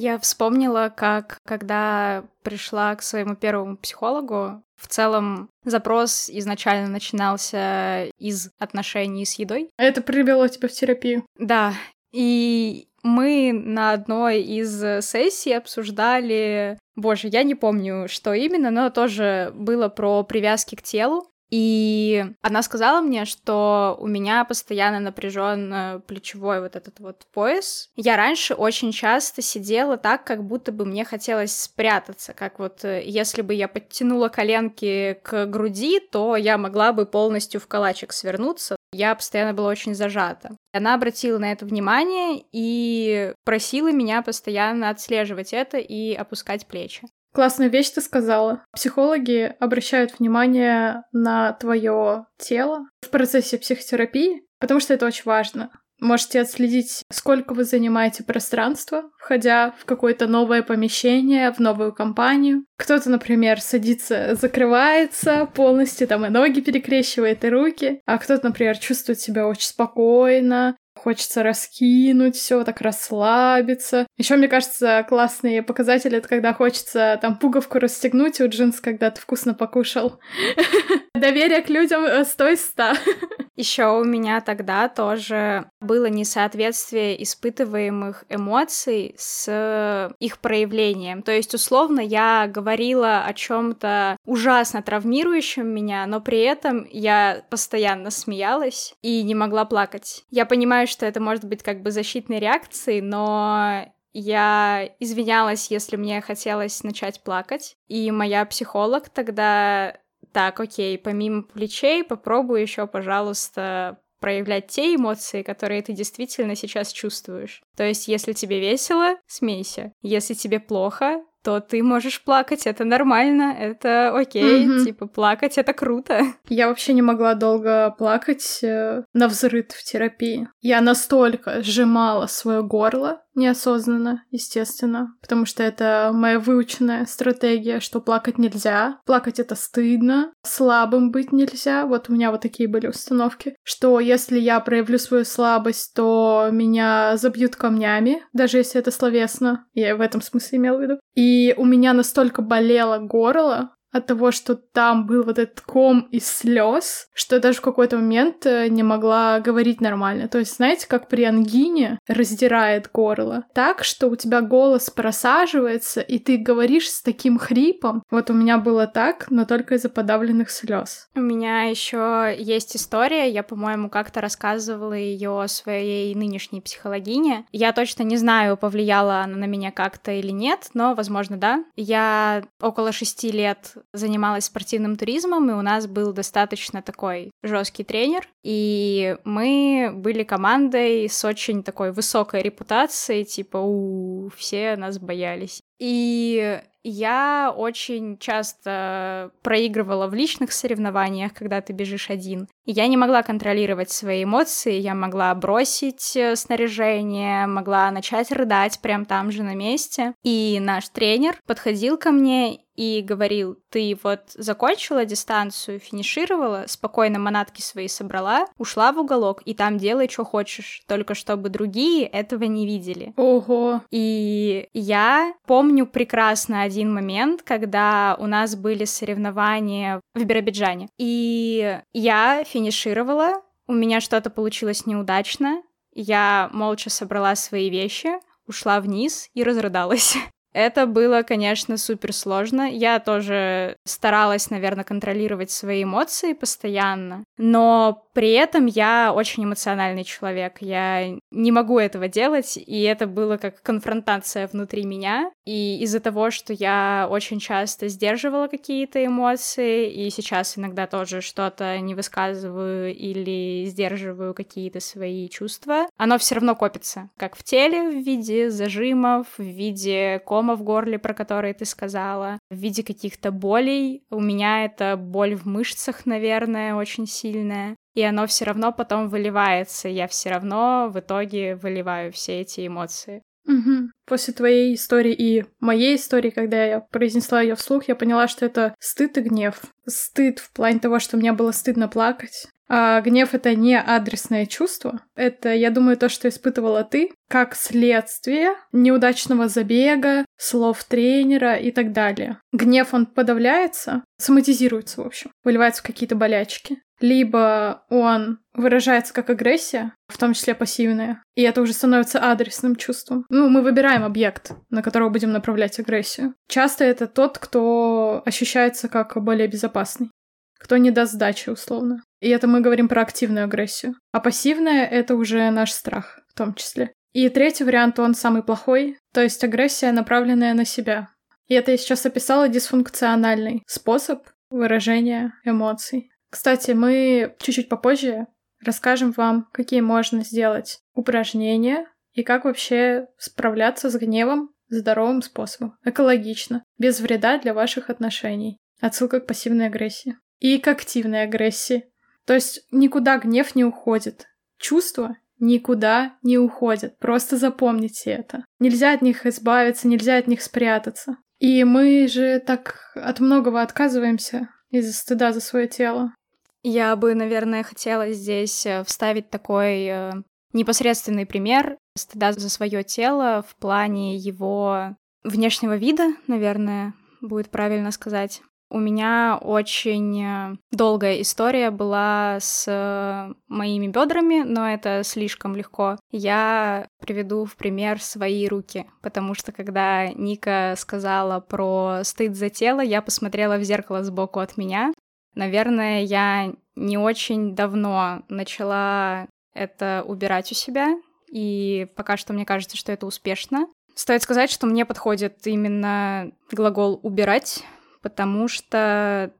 Я 0.00 0.20
вспомнила, 0.20 0.92
как 0.94 1.38
когда 1.44 2.22
пришла 2.44 2.94
к 2.94 3.02
своему 3.02 3.34
первому 3.34 3.76
психологу, 3.76 4.62
в 4.76 4.86
целом 4.86 5.50
запрос 5.64 6.30
изначально 6.30 6.86
начинался 6.86 8.04
из 8.16 8.50
отношений 8.60 9.24
с 9.24 9.34
едой. 9.40 9.70
Это 9.76 10.00
привело 10.00 10.46
тебя 10.46 10.68
в 10.68 10.72
терапию? 10.72 11.24
Да. 11.36 11.74
И 12.12 12.86
мы 13.02 13.50
на 13.52 13.90
одной 13.90 14.40
из 14.40 15.04
сессий 15.04 15.52
обсуждали, 15.52 16.78
боже, 16.94 17.26
я 17.26 17.42
не 17.42 17.56
помню, 17.56 18.06
что 18.08 18.34
именно, 18.34 18.70
но 18.70 18.90
тоже 18.90 19.50
было 19.56 19.88
про 19.88 20.22
привязки 20.22 20.76
к 20.76 20.82
телу. 20.82 21.28
И 21.50 22.24
она 22.42 22.62
сказала 22.62 23.00
мне, 23.00 23.24
что 23.24 23.96
у 24.00 24.06
меня 24.06 24.44
постоянно 24.44 25.00
напряжен 25.00 26.02
плечевой 26.06 26.60
вот 26.60 26.76
этот 26.76 27.00
вот 27.00 27.26
пояс. 27.32 27.90
Я 27.96 28.16
раньше 28.16 28.54
очень 28.54 28.92
часто 28.92 29.42
сидела 29.42 29.96
так, 29.96 30.24
как 30.24 30.44
будто 30.44 30.72
бы 30.72 30.84
мне 30.84 31.04
хотелось 31.04 31.56
спрятаться, 31.56 32.34
как 32.34 32.58
вот 32.58 32.84
э, 32.84 33.02
если 33.04 33.42
бы 33.42 33.54
я 33.54 33.68
подтянула 33.68 34.28
коленки 34.28 35.18
к 35.22 35.46
груди, 35.46 36.00
то 36.00 36.36
я 36.36 36.58
могла 36.58 36.92
бы 36.92 37.06
полностью 37.06 37.60
в 37.60 37.66
калачик 37.66 38.12
свернуться. 38.12 38.76
Я 38.92 39.14
постоянно 39.14 39.52
была 39.52 39.68
очень 39.68 39.94
зажата. 39.94 40.56
Она 40.72 40.94
обратила 40.94 41.38
на 41.38 41.52
это 41.52 41.66
внимание 41.66 42.42
и 42.52 43.32
просила 43.44 43.92
меня 43.92 44.22
постоянно 44.22 44.90
отслеживать 44.90 45.52
это 45.52 45.78
и 45.78 46.14
опускать 46.14 46.66
плечи. 46.66 47.02
Классная 47.32 47.68
вещь 47.68 47.90
ты 47.90 48.00
сказала. 48.00 48.64
Психологи 48.74 49.54
обращают 49.60 50.18
внимание 50.18 51.04
на 51.12 51.52
твое 51.52 52.26
тело 52.38 52.86
в 53.00 53.10
процессе 53.10 53.58
психотерапии, 53.58 54.42
потому 54.58 54.80
что 54.80 54.94
это 54.94 55.06
очень 55.06 55.24
важно. 55.24 55.70
Можете 56.00 56.40
отследить, 56.40 57.02
сколько 57.10 57.54
вы 57.54 57.64
занимаете 57.64 58.22
пространства, 58.22 59.10
входя 59.18 59.74
в 59.80 59.84
какое-то 59.84 60.28
новое 60.28 60.62
помещение, 60.62 61.52
в 61.52 61.58
новую 61.58 61.92
компанию. 61.92 62.64
Кто-то, 62.76 63.10
например, 63.10 63.60
садится, 63.60 64.36
закрывается 64.40 65.46
полностью, 65.46 66.06
там 66.06 66.24
и 66.24 66.28
ноги 66.28 66.60
перекрещивает, 66.60 67.44
и 67.44 67.48
руки. 67.48 68.00
А 68.06 68.18
кто-то, 68.18 68.46
например, 68.46 68.78
чувствует 68.78 69.18
себя 69.18 69.48
очень 69.48 69.66
спокойно, 69.66 70.76
Хочется 71.02 71.42
раскинуть 71.42 72.36
все, 72.36 72.64
так 72.64 72.80
расслабиться. 72.80 74.06
Еще, 74.16 74.36
мне 74.36 74.48
кажется, 74.48 75.06
классные 75.08 75.62
показатели 75.62 76.18
это 76.18 76.28
когда 76.28 76.52
хочется 76.52 77.18
там 77.22 77.38
пуговку 77.38 77.78
расстегнуть 77.78 78.40
у 78.40 78.48
джинс, 78.48 78.80
когда 78.80 79.10
ты 79.10 79.20
вкусно 79.20 79.54
покушал. 79.54 80.18
Доверие 81.18 81.62
к 81.62 81.68
людям 81.68 82.04
э, 82.04 82.24
стой 82.24 82.56
ста. 82.56 82.94
Еще 83.56 83.86
у 83.88 84.04
меня 84.04 84.40
тогда 84.40 84.88
тоже 84.88 85.68
было 85.80 86.06
несоответствие 86.06 87.20
испытываемых 87.22 88.24
эмоций 88.28 89.14
с 89.18 90.14
их 90.20 90.38
проявлением. 90.38 91.22
То 91.22 91.32
есть, 91.32 91.54
условно, 91.54 92.00
я 92.00 92.46
говорила 92.46 93.24
о 93.24 93.34
чем-то 93.34 94.16
ужасно 94.24 94.80
травмирующем 94.80 95.66
меня, 95.66 96.06
но 96.06 96.20
при 96.20 96.40
этом 96.40 96.86
я 96.90 97.42
постоянно 97.50 98.10
смеялась 98.10 98.94
и 99.02 99.24
не 99.24 99.34
могла 99.34 99.64
плакать. 99.64 100.24
Я 100.30 100.46
понимаю, 100.46 100.86
что 100.86 101.04
это 101.04 101.20
может 101.20 101.44
быть 101.44 101.64
как 101.64 101.82
бы 101.82 101.90
защитной 101.90 102.38
реакцией, 102.38 103.00
но 103.00 103.92
я 104.12 104.88
извинялась, 105.00 105.70
если 105.70 105.96
мне 105.96 106.20
хотелось 106.20 106.82
начать 106.82 107.22
плакать. 107.22 107.76
И 107.88 108.10
моя 108.12 108.44
психолог 108.44 109.08
тогда 109.08 109.96
так, 110.32 110.60
окей, 110.60 110.98
помимо 110.98 111.42
плечей, 111.42 112.04
попробуй 112.04 112.62
еще, 112.62 112.86
пожалуйста, 112.86 113.98
проявлять 114.20 114.68
те 114.68 114.94
эмоции, 114.94 115.42
которые 115.42 115.82
ты 115.82 115.92
действительно 115.92 116.54
сейчас 116.54 116.92
чувствуешь. 116.92 117.62
То 117.76 117.84
есть, 117.84 118.08
если 118.08 118.32
тебе 118.32 118.60
весело, 118.60 119.16
смейся. 119.26 119.92
Если 120.02 120.34
тебе 120.34 120.60
плохо, 120.60 121.22
то 121.42 121.60
ты 121.60 121.82
можешь 121.82 122.22
плакать, 122.22 122.66
это 122.66 122.84
нормально, 122.84 123.54
это 123.58 124.14
окей, 124.16 124.66
mm-hmm. 124.66 124.84
типа 124.84 125.06
плакать 125.06 125.56
это 125.56 125.72
круто. 125.72 126.22
Я 126.48 126.68
вообще 126.68 126.92
не 126.92 127.02
могла 127.02 127.34
долго 127.34 127.94
плакать 127.96 128.58
э, 128.62 129.04
на 129.14 129.28
взрыв 129.28 129.68
в 129.68 129.84
терапии. 129.84 130.48
Я 130.60 130.80
настолько 130.80 131.62
сжимала 131.62 132.26
свое 132.26 132.62
горло, 132.62 133.22
неосознанно, 133.38 134.24
естественно, 134.30 135.14
потому 135.20 135.46
что 135.46 135.62
это 135.62 136.10
моя 136.12 136.38
выученная 136.38 137.06
стратегия, 137.06 137.80
что 137.80 138.00
плакать 138.00 138.38
нельзя, 138.38 138.98
плакать 139.06 139.38
это 139.40 139.54
стыдно, 139.54 140.32
слабым 140.42 141.10
быть 141.10 141.32
нельзя. 141.32 141.86
Вот 141.86 142.08
у 142.08 142.12
меня 142.12 142.30
вот 142.30 142.42
такие 142.42 142.68
были 142.68 142.86
установки, 142.86 143.56
что 143.62 144.00
если 144.00 144.38
я 144.38 144.60
проявлю 144.60 144.98
свою 144.98 145.24
слабость, 145.24 145.94
то 145.94 146.48
меня 146.52 147.16
забьют 147.16 147.56
камнями, 147.56 148.22
даже 148.32 148.58
если 148.58 148.80
это 148.80 148.90
словесно. 148.90 149.66
Я 149.72 149.96
в 149.96 150.00
этом 150.00 150.20
смысле 150.20 150.58
имела 150.58 150.78
в 150.78 150.82
виду. 150.82 151.00
И 151.14 151.54
у 151.56 151.64
меня 151.64 151.92
настолько 151.92 152.42
болело 152.42 152.98
горло, 152.98 153.74
от 153.92 154.06
того, 154.06 154.30
что 154.30 154.54
там 154.54 155.06
был 155.06 155.24
вот 155.24 155.38
этот 155.38 155.60
ком 155.60 156.08
из 156.10 156.28
слез, 156.28 157.08
что 157.14 157.36
я 157.36 157.40
даже 157.40 157.58
в 157.58 157.62
какой-то 157.62 157.96
момент 157.96 158.44
э, 158.46 158.68
не 158.68 158.82
могла 158.82 159.40
говорить 159.40 159.80
нормально. 159.80 160.28
То 160.28 160.38
есть, 160.38 160.56
знаете, 160.56 160.86
как 160.86 161.08
при 161.08 161.24
ангине 161.24 161.98
раздирает 162.06 162.90
горло, 162.92 163.44
так, 163.54 163.84
что 163.84 164.08
у 164.08 164.16
тебя 164.16 164.40
голос 164.40 164.90
просаживается, 164.90 166.00
и 166.00 166.18
ты 166.18 166.36
говоришь 166.36 166.90
с 166.90 167.02
таким 167.02 167.38
хрипом. 167.38 168.02
Вот 168.10 168.30
у 168.30 168.34
меня 168.34 168.58
было 168.58 168.86
так, 168.86 169.30
но 169.30 169.44
только 169.44 169.76
из-за 169.76 169.88
подавленных 169.88 170.50
слез. 170.50 171.08
У 171.14 171.20
меня 171.20 171.62
еще 171.62 172.34
есть 172.38 172.76
история, 172.76 173.30
я, 173.30 173.42
по-моему, 173.42 173.88
как-то 173.88 174.20
рассказывала 174.20 174.92
ее 174.92 175.46
своей 175.48 176.14
нынешней 176.14 176.60
психологине. 176.60 177.46
Я 177.52 177.72
точно 177.72 178.02
не 178.02 178.16
знаю, 178.16 178.56
повлияла 178.56 179.20
она 179.22 179.36
на 179.36 179.44
меня 179.44 179.72
как-то 179.72 180.12
или 180.12 180.30
нет, 180.30 180.68
но, 180.74 180.94
возможно, 180.94 181.36
да. 181.36 181.64
Я 181.76 182.44
около 182.60 182.92
шести 182.92 183.30
лет 183.30 183.77
занималась 183.92 184.44
спортивным 184.46 184.96
туризмом, 184.96 185.50
и 185.50 185.54
у 185.54 185.62
нас 185.62 185.86
был 185.86 186.12
достаточно 186.12 186.82
такой 186.82 187.30
жесткий 187.42 187.84
тренер, 187.84 188.28
и 188.42 189.16
мы 189.24 189.90
были 189.94 190.22
командой 190.22 191.08
с 191.08 191.24
очень 191.24 191.62
такой 191.62 191.92
высокой 191.92 192.42
репутацией, 192.42 193.24
типа, 193.24 193.58
у 193.58 194.30
все 194.36 194.76
нас 194.76 194.98
боялись. 194.98 195.62
И 195.78 196.60
я 196.84 197.52
очень 197.56 198.18
часто 198.18 199.30
проигрывала 199.42 200.06
в 200.06 200.14
личных 200.14 200.52
соревнованиях, 200.52 201.34
когда 201.34 201.60
ты 201.60 201.72
бежишь 201.72 202.10
один. 202.10 202.48
И 202.64 202.72
я 202.72 202.86
не 202.86 202.96
могла 202.96 203.22
контролировать 203.22 203.90
свои 203.90 204.24
эмоции, 204.24 204.74
я 204.74 204.94
могла 204.94 205.34
бросить 205.34 206.16
э, 206.16 206.36
снаряжение, 206.36 207.46
могла 207.46 207.90
начать 207.90 208.30
рыдать 208.30 208.80
прямо 208.80 209.04
там 209.04 209.30
же 209.30 209.42
на 209.42 209.54
месте. 209.54 210.14
И 210.22 210.58
наш 210.60 210.88
тренер 210.88 211.40
подходил 211.46 211.96
ко 211.96 212.10
мне 212.10 212.60
и 212.78 213.02
говорил, 213.02 213.58
ты 213.70 213.98
вот 214.04 214.20
закончила 214.34 215.04
дистанцию, 215.04 215.80
финишировала, 215.80 216.64
спокойно 216.68 217.18
манатки 217.18 217.60
свои 217.60 217.88
собрала, 217.88 218.46
ушла 218.56 218.92
в 218.92 219.00
уголок 219.00 219.42
и 219.44 219.52
там 219.52 219.78
делай, 219.78 220.08
что 220.08 220.24
хочешь, 220.24 220.82
только 220.86 221.14
чтобы 221.14 221.48
другие 221.48 222.06
этого 222.06 222.44
не 222.44 222.66
видели. 222.66 223.14
Ого! 223.16 223.82
И 223.90 224.68
я 224.74 225.34
помню 225.46 225.67
прекрасно 225.86 226.62
один 226.62 226.92
момент, 226.92 227.42
когда 227.42 228.16
у 228.18 228.26
нас 228.26 228.56
были 228.56 228.84
соревнования 228.84 230.00
в 230.14 230.24
Биробиджане, 230.24 230.88
и 230.98 231.80
я 231.92 232.44
финишировала, 232.44 233.42
у 233.66 233.72
меня 233.72 234.00
что-то 234.00 234.30
получилось 234.30 234.86
неудачно, 234.86 235.62
я 235.92 236.48
молча 236.52 236.90
собрала 236.90 237.34
свои 237.34 237.70
вещи, 237.70 238.10
ушла 238.46 238.80
вниз 238.80 239.28
и 239.34 239.42
разрыдалась. 239.42 240.16
Это 240.52 240.86
было, 240.86 241.22
конечно, 241.22 241.76
супер 241.76 242.12
сложно. 242.12 242.62
Я 242.70 242.98
тоже 243.00 243.76
старалась, 243.84 244.50
наверное, 244.50 244.84
контролировать 244.84 245.50
свои 245.50 245.84
эмоции 245.84 246.32
постоянно, 246.32 247.24
но 247.36 248.07
при 248.18 248.32
этом 248.32 248.66
я 248.66 249.12
очень 249.14 249.44
эмоциональный 249.44 250.02
человек. 250.02 250.56
Я 250.58 251.16
не 251.30 251.52
могу 251.52 251.78
этого 251.78 252.08
делать, 252.08 252.56
и 252.56 252.82
это 252.82 253.06
было 253.06 253.36
как 253.36 253.62
конфронтация 253.62 254.48
внутри 254.48 254.84
меня. 254.84 255.30
И 255.44 255.78
из-за 255.82 256.00
того, 256.00 256.32
что 256.32 256.52
я 256.52 257.06
очень 257.08 257.38
часто 257.38 257.86
сдерживала 257.86 258.48
какие-то 258.48 259.06
эмоции, 259.06 259.88
и 259.88 260.10
сейчас 260.10 260.58
иногда 260.58 260.88
тоже 260.88 261.20
что-то 261.20 261.78
не 261.78 261.94
высказываю 261.94 262.92
или 262.92 263.64
сдерживаю 263.66 264.34
какие-то 264.34 264.80
свои 264.80 265.28
чувства, 265.28 265.86
оно 265.96 266.18
все 266.18 266.34
равно 266.34 266.56
копится, 266.56 267.10
как 267.18 267.36
в 267.36 267.44
теле 267.44 267.88
в 267.88 268.04
виде 268.04 268.50
зажимов, 268.50 269.28
в 269.38 269.44
виде 269.44 270.20
кома 270.26 270.56
в 270.56 270.64
горле, 270.64 270.98
про 270.98 271.14
которые 271.14 271.54
ты 271.54 271.64
сказала, 271.64 272.40
в 272.50 272.56
виде 272.56 272.82
каких-то 272.82 273.30
болей. 273.30 274.02
У 274.10 274.18
меня 274.18 274.64
это 274.64 274.96
боль 274.96 275.36
в 275.36 275.46
мышцах, 275.46 276.04
наверное, 276.04 276.74
очень 276.74 277.06
сильная 277.06 277.76
и 277.98 278.02
оно 278.02 278.28
все 278.28 278.44
равно 278.44 278.72
потом 278.72 279.08
выливается, 279.08 279.88
я 279.88 280.06
все 280.06 280.30
равно 280.30 280.88
в 280.88 281.00
итоге 281.00 281.56
выливаю 281.56 282.12
все 282.12 282.42
эти 282.42 282.64
эмоции. 282.64 283.22
Угу. 283.44 283.90
После 284.06 284.32
твоей 284.32 284.74
истории 284.76 285.12
и 285.12 285.44
моей 285.58 285.96
истории, 285.96 286.30
когда 286.30 286.64
я 286.64 286.80
произнесла 286.80 287.40
ее 287.40 287.56
вслух, 287.56 287.88
я 287.88 287.96
поняла, 287.96 288.28
что 288.28 288.46
это 288.46 288.76
стыд 288.78 289.18
и 289.18 289.22
гнев. 289.22 289.62
Стыд 289.84 290.38
в 290.38 290.52
плане 290.52 290.78
того, 290.78 291.00
что 291.00 291.16
мне 291.16 291.32
было 291.32 291.50
стыдно 291.50 291.88
плакать. 291.88 292.46
А 292.68 293.00
гнев— 293.00 293.30
это 293.34 293.56
не 293.56 293.76
адресное 293.76 294.46
чувство. 294.46 295.00
Это, 295.16 295.52
я 295.52 295.70
думаю, 295.70 295.96
то, 295.96 296.08
что 296.08 296.28
испытывала 296.28 296.84
ты, 296.84 297.10
как 297.28 297.56
следствие 297.56 298.50
неудачного 298.70 299.48
забега, 299.48 300.24
слов 300.36 300.84
тренера 300.84 301.56
и 301.56 301.72
так 301.72 301.92
далее. 301.92 302.38
Гнев, 302.52 302.94
он 302.94 303.06
подавляется, 303.06 304.04
соматизируется, 304.18 305.02
в 305.02 305.06
общем, 305.06 305.32
выливается 305.42 305.82
в 305.82 305.86
какие-то 305.86 306.14
болячки. 306.14 306.78
Либо 307.00 307.84
он 307.88 308.40
выражается 308.54 309.14
как 309.14 309.30
агрессия, 309.30 309.92
в 310.08 310.18
том 310.18 310.34
числе 310.34 310.54
пассивная, 310.54 311.22
и 311.34 311.42
это 311.42 311.60
уже 311.60 311.72
становится 311.72 312.20
адресным 312.20 312.74
чувством. 312.76 313.24
Ну, 313.30 313.48
мы 313.48 313.62
выбираем 313.62 314.04
объект, 314.04 314.52
на 314.70 314.82
которого 314.82 315.10
будем 315.10 315.32
направлять 315.32 315.78
агрессию. 315.78 316.34
Часто 316.48 316.84
это 316.84 317.06
тот, 317.06 317.38
кто 317.38 318.22
ощущается 318.24 318.88
как 318.88 319.22
более 319.22 319.46
безопасный 319.46 320.10
кто 320.58 320.76
не 320.76 320.90
даст 320.90 321.12
сдачи, 321.12 321.50
условно. 321.50 322.02
И 322.20 322.28
это 322.28 322.46
мы 322.46 322.60
говорим 322.60 322.88
про 322.88 323.02
активную 323.02 323.44
агрессию. 323.44 323.94
А 324.12 324.20
пассивная— 324.20 324.84
это 324.90 325.14
уже 325.14 325.50
наш 325.50 325.70
страх 325.70 326.18
в 326.28 326.34
том 326.36 326.54
числе. 326.54 326.92
И 327.12 327.28
третий 327.28 327.64
вариант, 327.64 327.98
он 327.98 328.14
самый 328.14 328.42
плохой, 328.42 328.98
то 329.14 329.22
есть 329.22 329.42
агрессия, 329.42 329.92
направленная 329.92 330.54
на 330.54 330.64
себя. 330.64 331.08
И 331.46 331.54
это 331.54 331.70
я 331.70 331.76
сейчас 331.78 332.04
описала 332.04 332.48
дисфункциональный 332.48 333.62
способ 333.66 334.26
выражения 334.50 335.32
эмоций. 335.44 336.10
Кстати, 336.30 336.72
мы 336.72 337.34
чуть-чуть 337.40 337.68
попозже 337.68 338.26
расскажем 338.64 339.12
вам, 339.12 339.48
какие 339.52 339.80
можно 339.80 340.24
сделать 340.24 340.80
упражнения 340.94 341.86
и 342.12 342.22
как 342.22 342.44
вообще 342.44 343.06
справляться 343.16 343.90
с 343.90 343.96
гневом 343.96 344.50
здоровым 344.68 345.22
способом, 345.22 345.76
экологично, 345.84 346.62
без 346.76 347.00
вреда 347.00 347.38
для 347.38 347.54
ваших 347.54 347.90
отношений. 347.90 348.58
Отсылка 348.80 349.20
к 349.20 349.26
пассивной 349.26 349.66
агрессии 349.66 350.16
и 350.38 350.58
к 350.58 350.68
активной 350.68 351.22
агрессии. 351.22 351.90
То 352.26 352.34
есть 352.34 352.66
никуда 352.70 353.18
гнев 353.18 353.54
не 353.54 353.64
уходит. 353.64 354.26
Чувства 354.58 355.16
никуда 355.38 356.16
не 356.22 356.36
уходят. 356.38 356.98
Просто 356.98 357.36
запомните 357.36 358.10
это. 358.10 358.44
Нельзя 358.58 358.92
от 358.92 359.02
них 359.02 359.24
избавиться, 359.24 359.88
нельзя 359.88 360.16
от 360.16 360.26
них 360.26 360.42
спрятаться. 360.42 361.16
И 361.38 361.64
мы 361.64 362.08
же 362.08 362.40
так 362.40 362.92
от 362.94 363.20
многого 363.20 363.62
отказываемся 363.62 364.48
из-за 364.70 364.92
стыда 364.92 365.32
за 365.32 365.40
свое 365.40 365.68
тело. 365.68 366.14
Я 366.62 366.94
бы, 366.96 367.14
наверное, 367.14 367.62
хотела 367.62 368.10
здесь 368.12 368.66
э, 368.66 368.82
вставить 368.84 369.30
такой 369.30 369.84
э, 369.86 370.12
непосредственный 370.52 371.26
пример 371.26 371.78
стыда 371.96 372.32
за 372.32 372.50
свое 372.50 372.82
тело 372.82 373.44
в 373.48 373.56
плане 373.56 374.16
его 374.16 374.96
внешнего 375.24 375.76
вида, 375.76 376.14
наверное, 376.26 376.94
будет 377.20 377.50
правильно 377.50 377.90
сказать. 377.90 378.42
У 378.70 378.78
меня 378.78 379.38
очень 379.40 380.22
э, 380.22 380.56
долгая 380.70 381.22
история 381.22 381.70
была 381.70 382.36
с 382.38 382.66
э, 382.68 383.32
моими 383.48 383.88
бедрами, 383.88 384.42
но 384.42 384.68
это 384.68 385.02
слишком 385.04 385.56
легко. 385.56 385.96
Я 386.10 386.86
приведу 387.00 387.46
в 387.46 387.56
пример 387.56 388.02
свои 388.02 388.46
руки, 388.46 388.84
потому 389.00 389.32
что 389.32 389.52
когда 389.52 390.08
Ника 390.08 390.74
сказала 390.76 391.40
про 391.40 392.00
стыд 392.04 392.36
за 392.36 392.50
тело, 392.50 392.80
я 392.80 393.00
посмотрела 393.00 393.56
в 393.56 393.62
зеркало 393.62 394.04
сбоку 394.04 394.40
от 394.40 394.58
меня. 394.58 394.92
Наверное, 395.34 396.02
я 396.02 396.52
не 396.76 396.98
очень 396.98 397.54
давно 397.54 398.22
начала 398.28 399.28
это 399.54 400.04
убирать 400.06 400.52
у 400.52 400.54
себя, 400.54 400.94
и 401.32 401.86
пока 401.96 402.18
что 402.18 402.34
мне 402.34 402.44
кажется, 402.44 402.76
что 402.76 402.92
это 402.92 403.06
успешно. 403.06 403.66
Стоит 403.94 404.22
сказать, 404.22 404.50
что 404.50 404.66
мне 404.66 404.84
подходит 404.84 405.46
именно 405.46 406.30
глагол 406.52 407.00
«убирать», 407.02 407.64
потому 408.02 408.48
что 408.48 409.32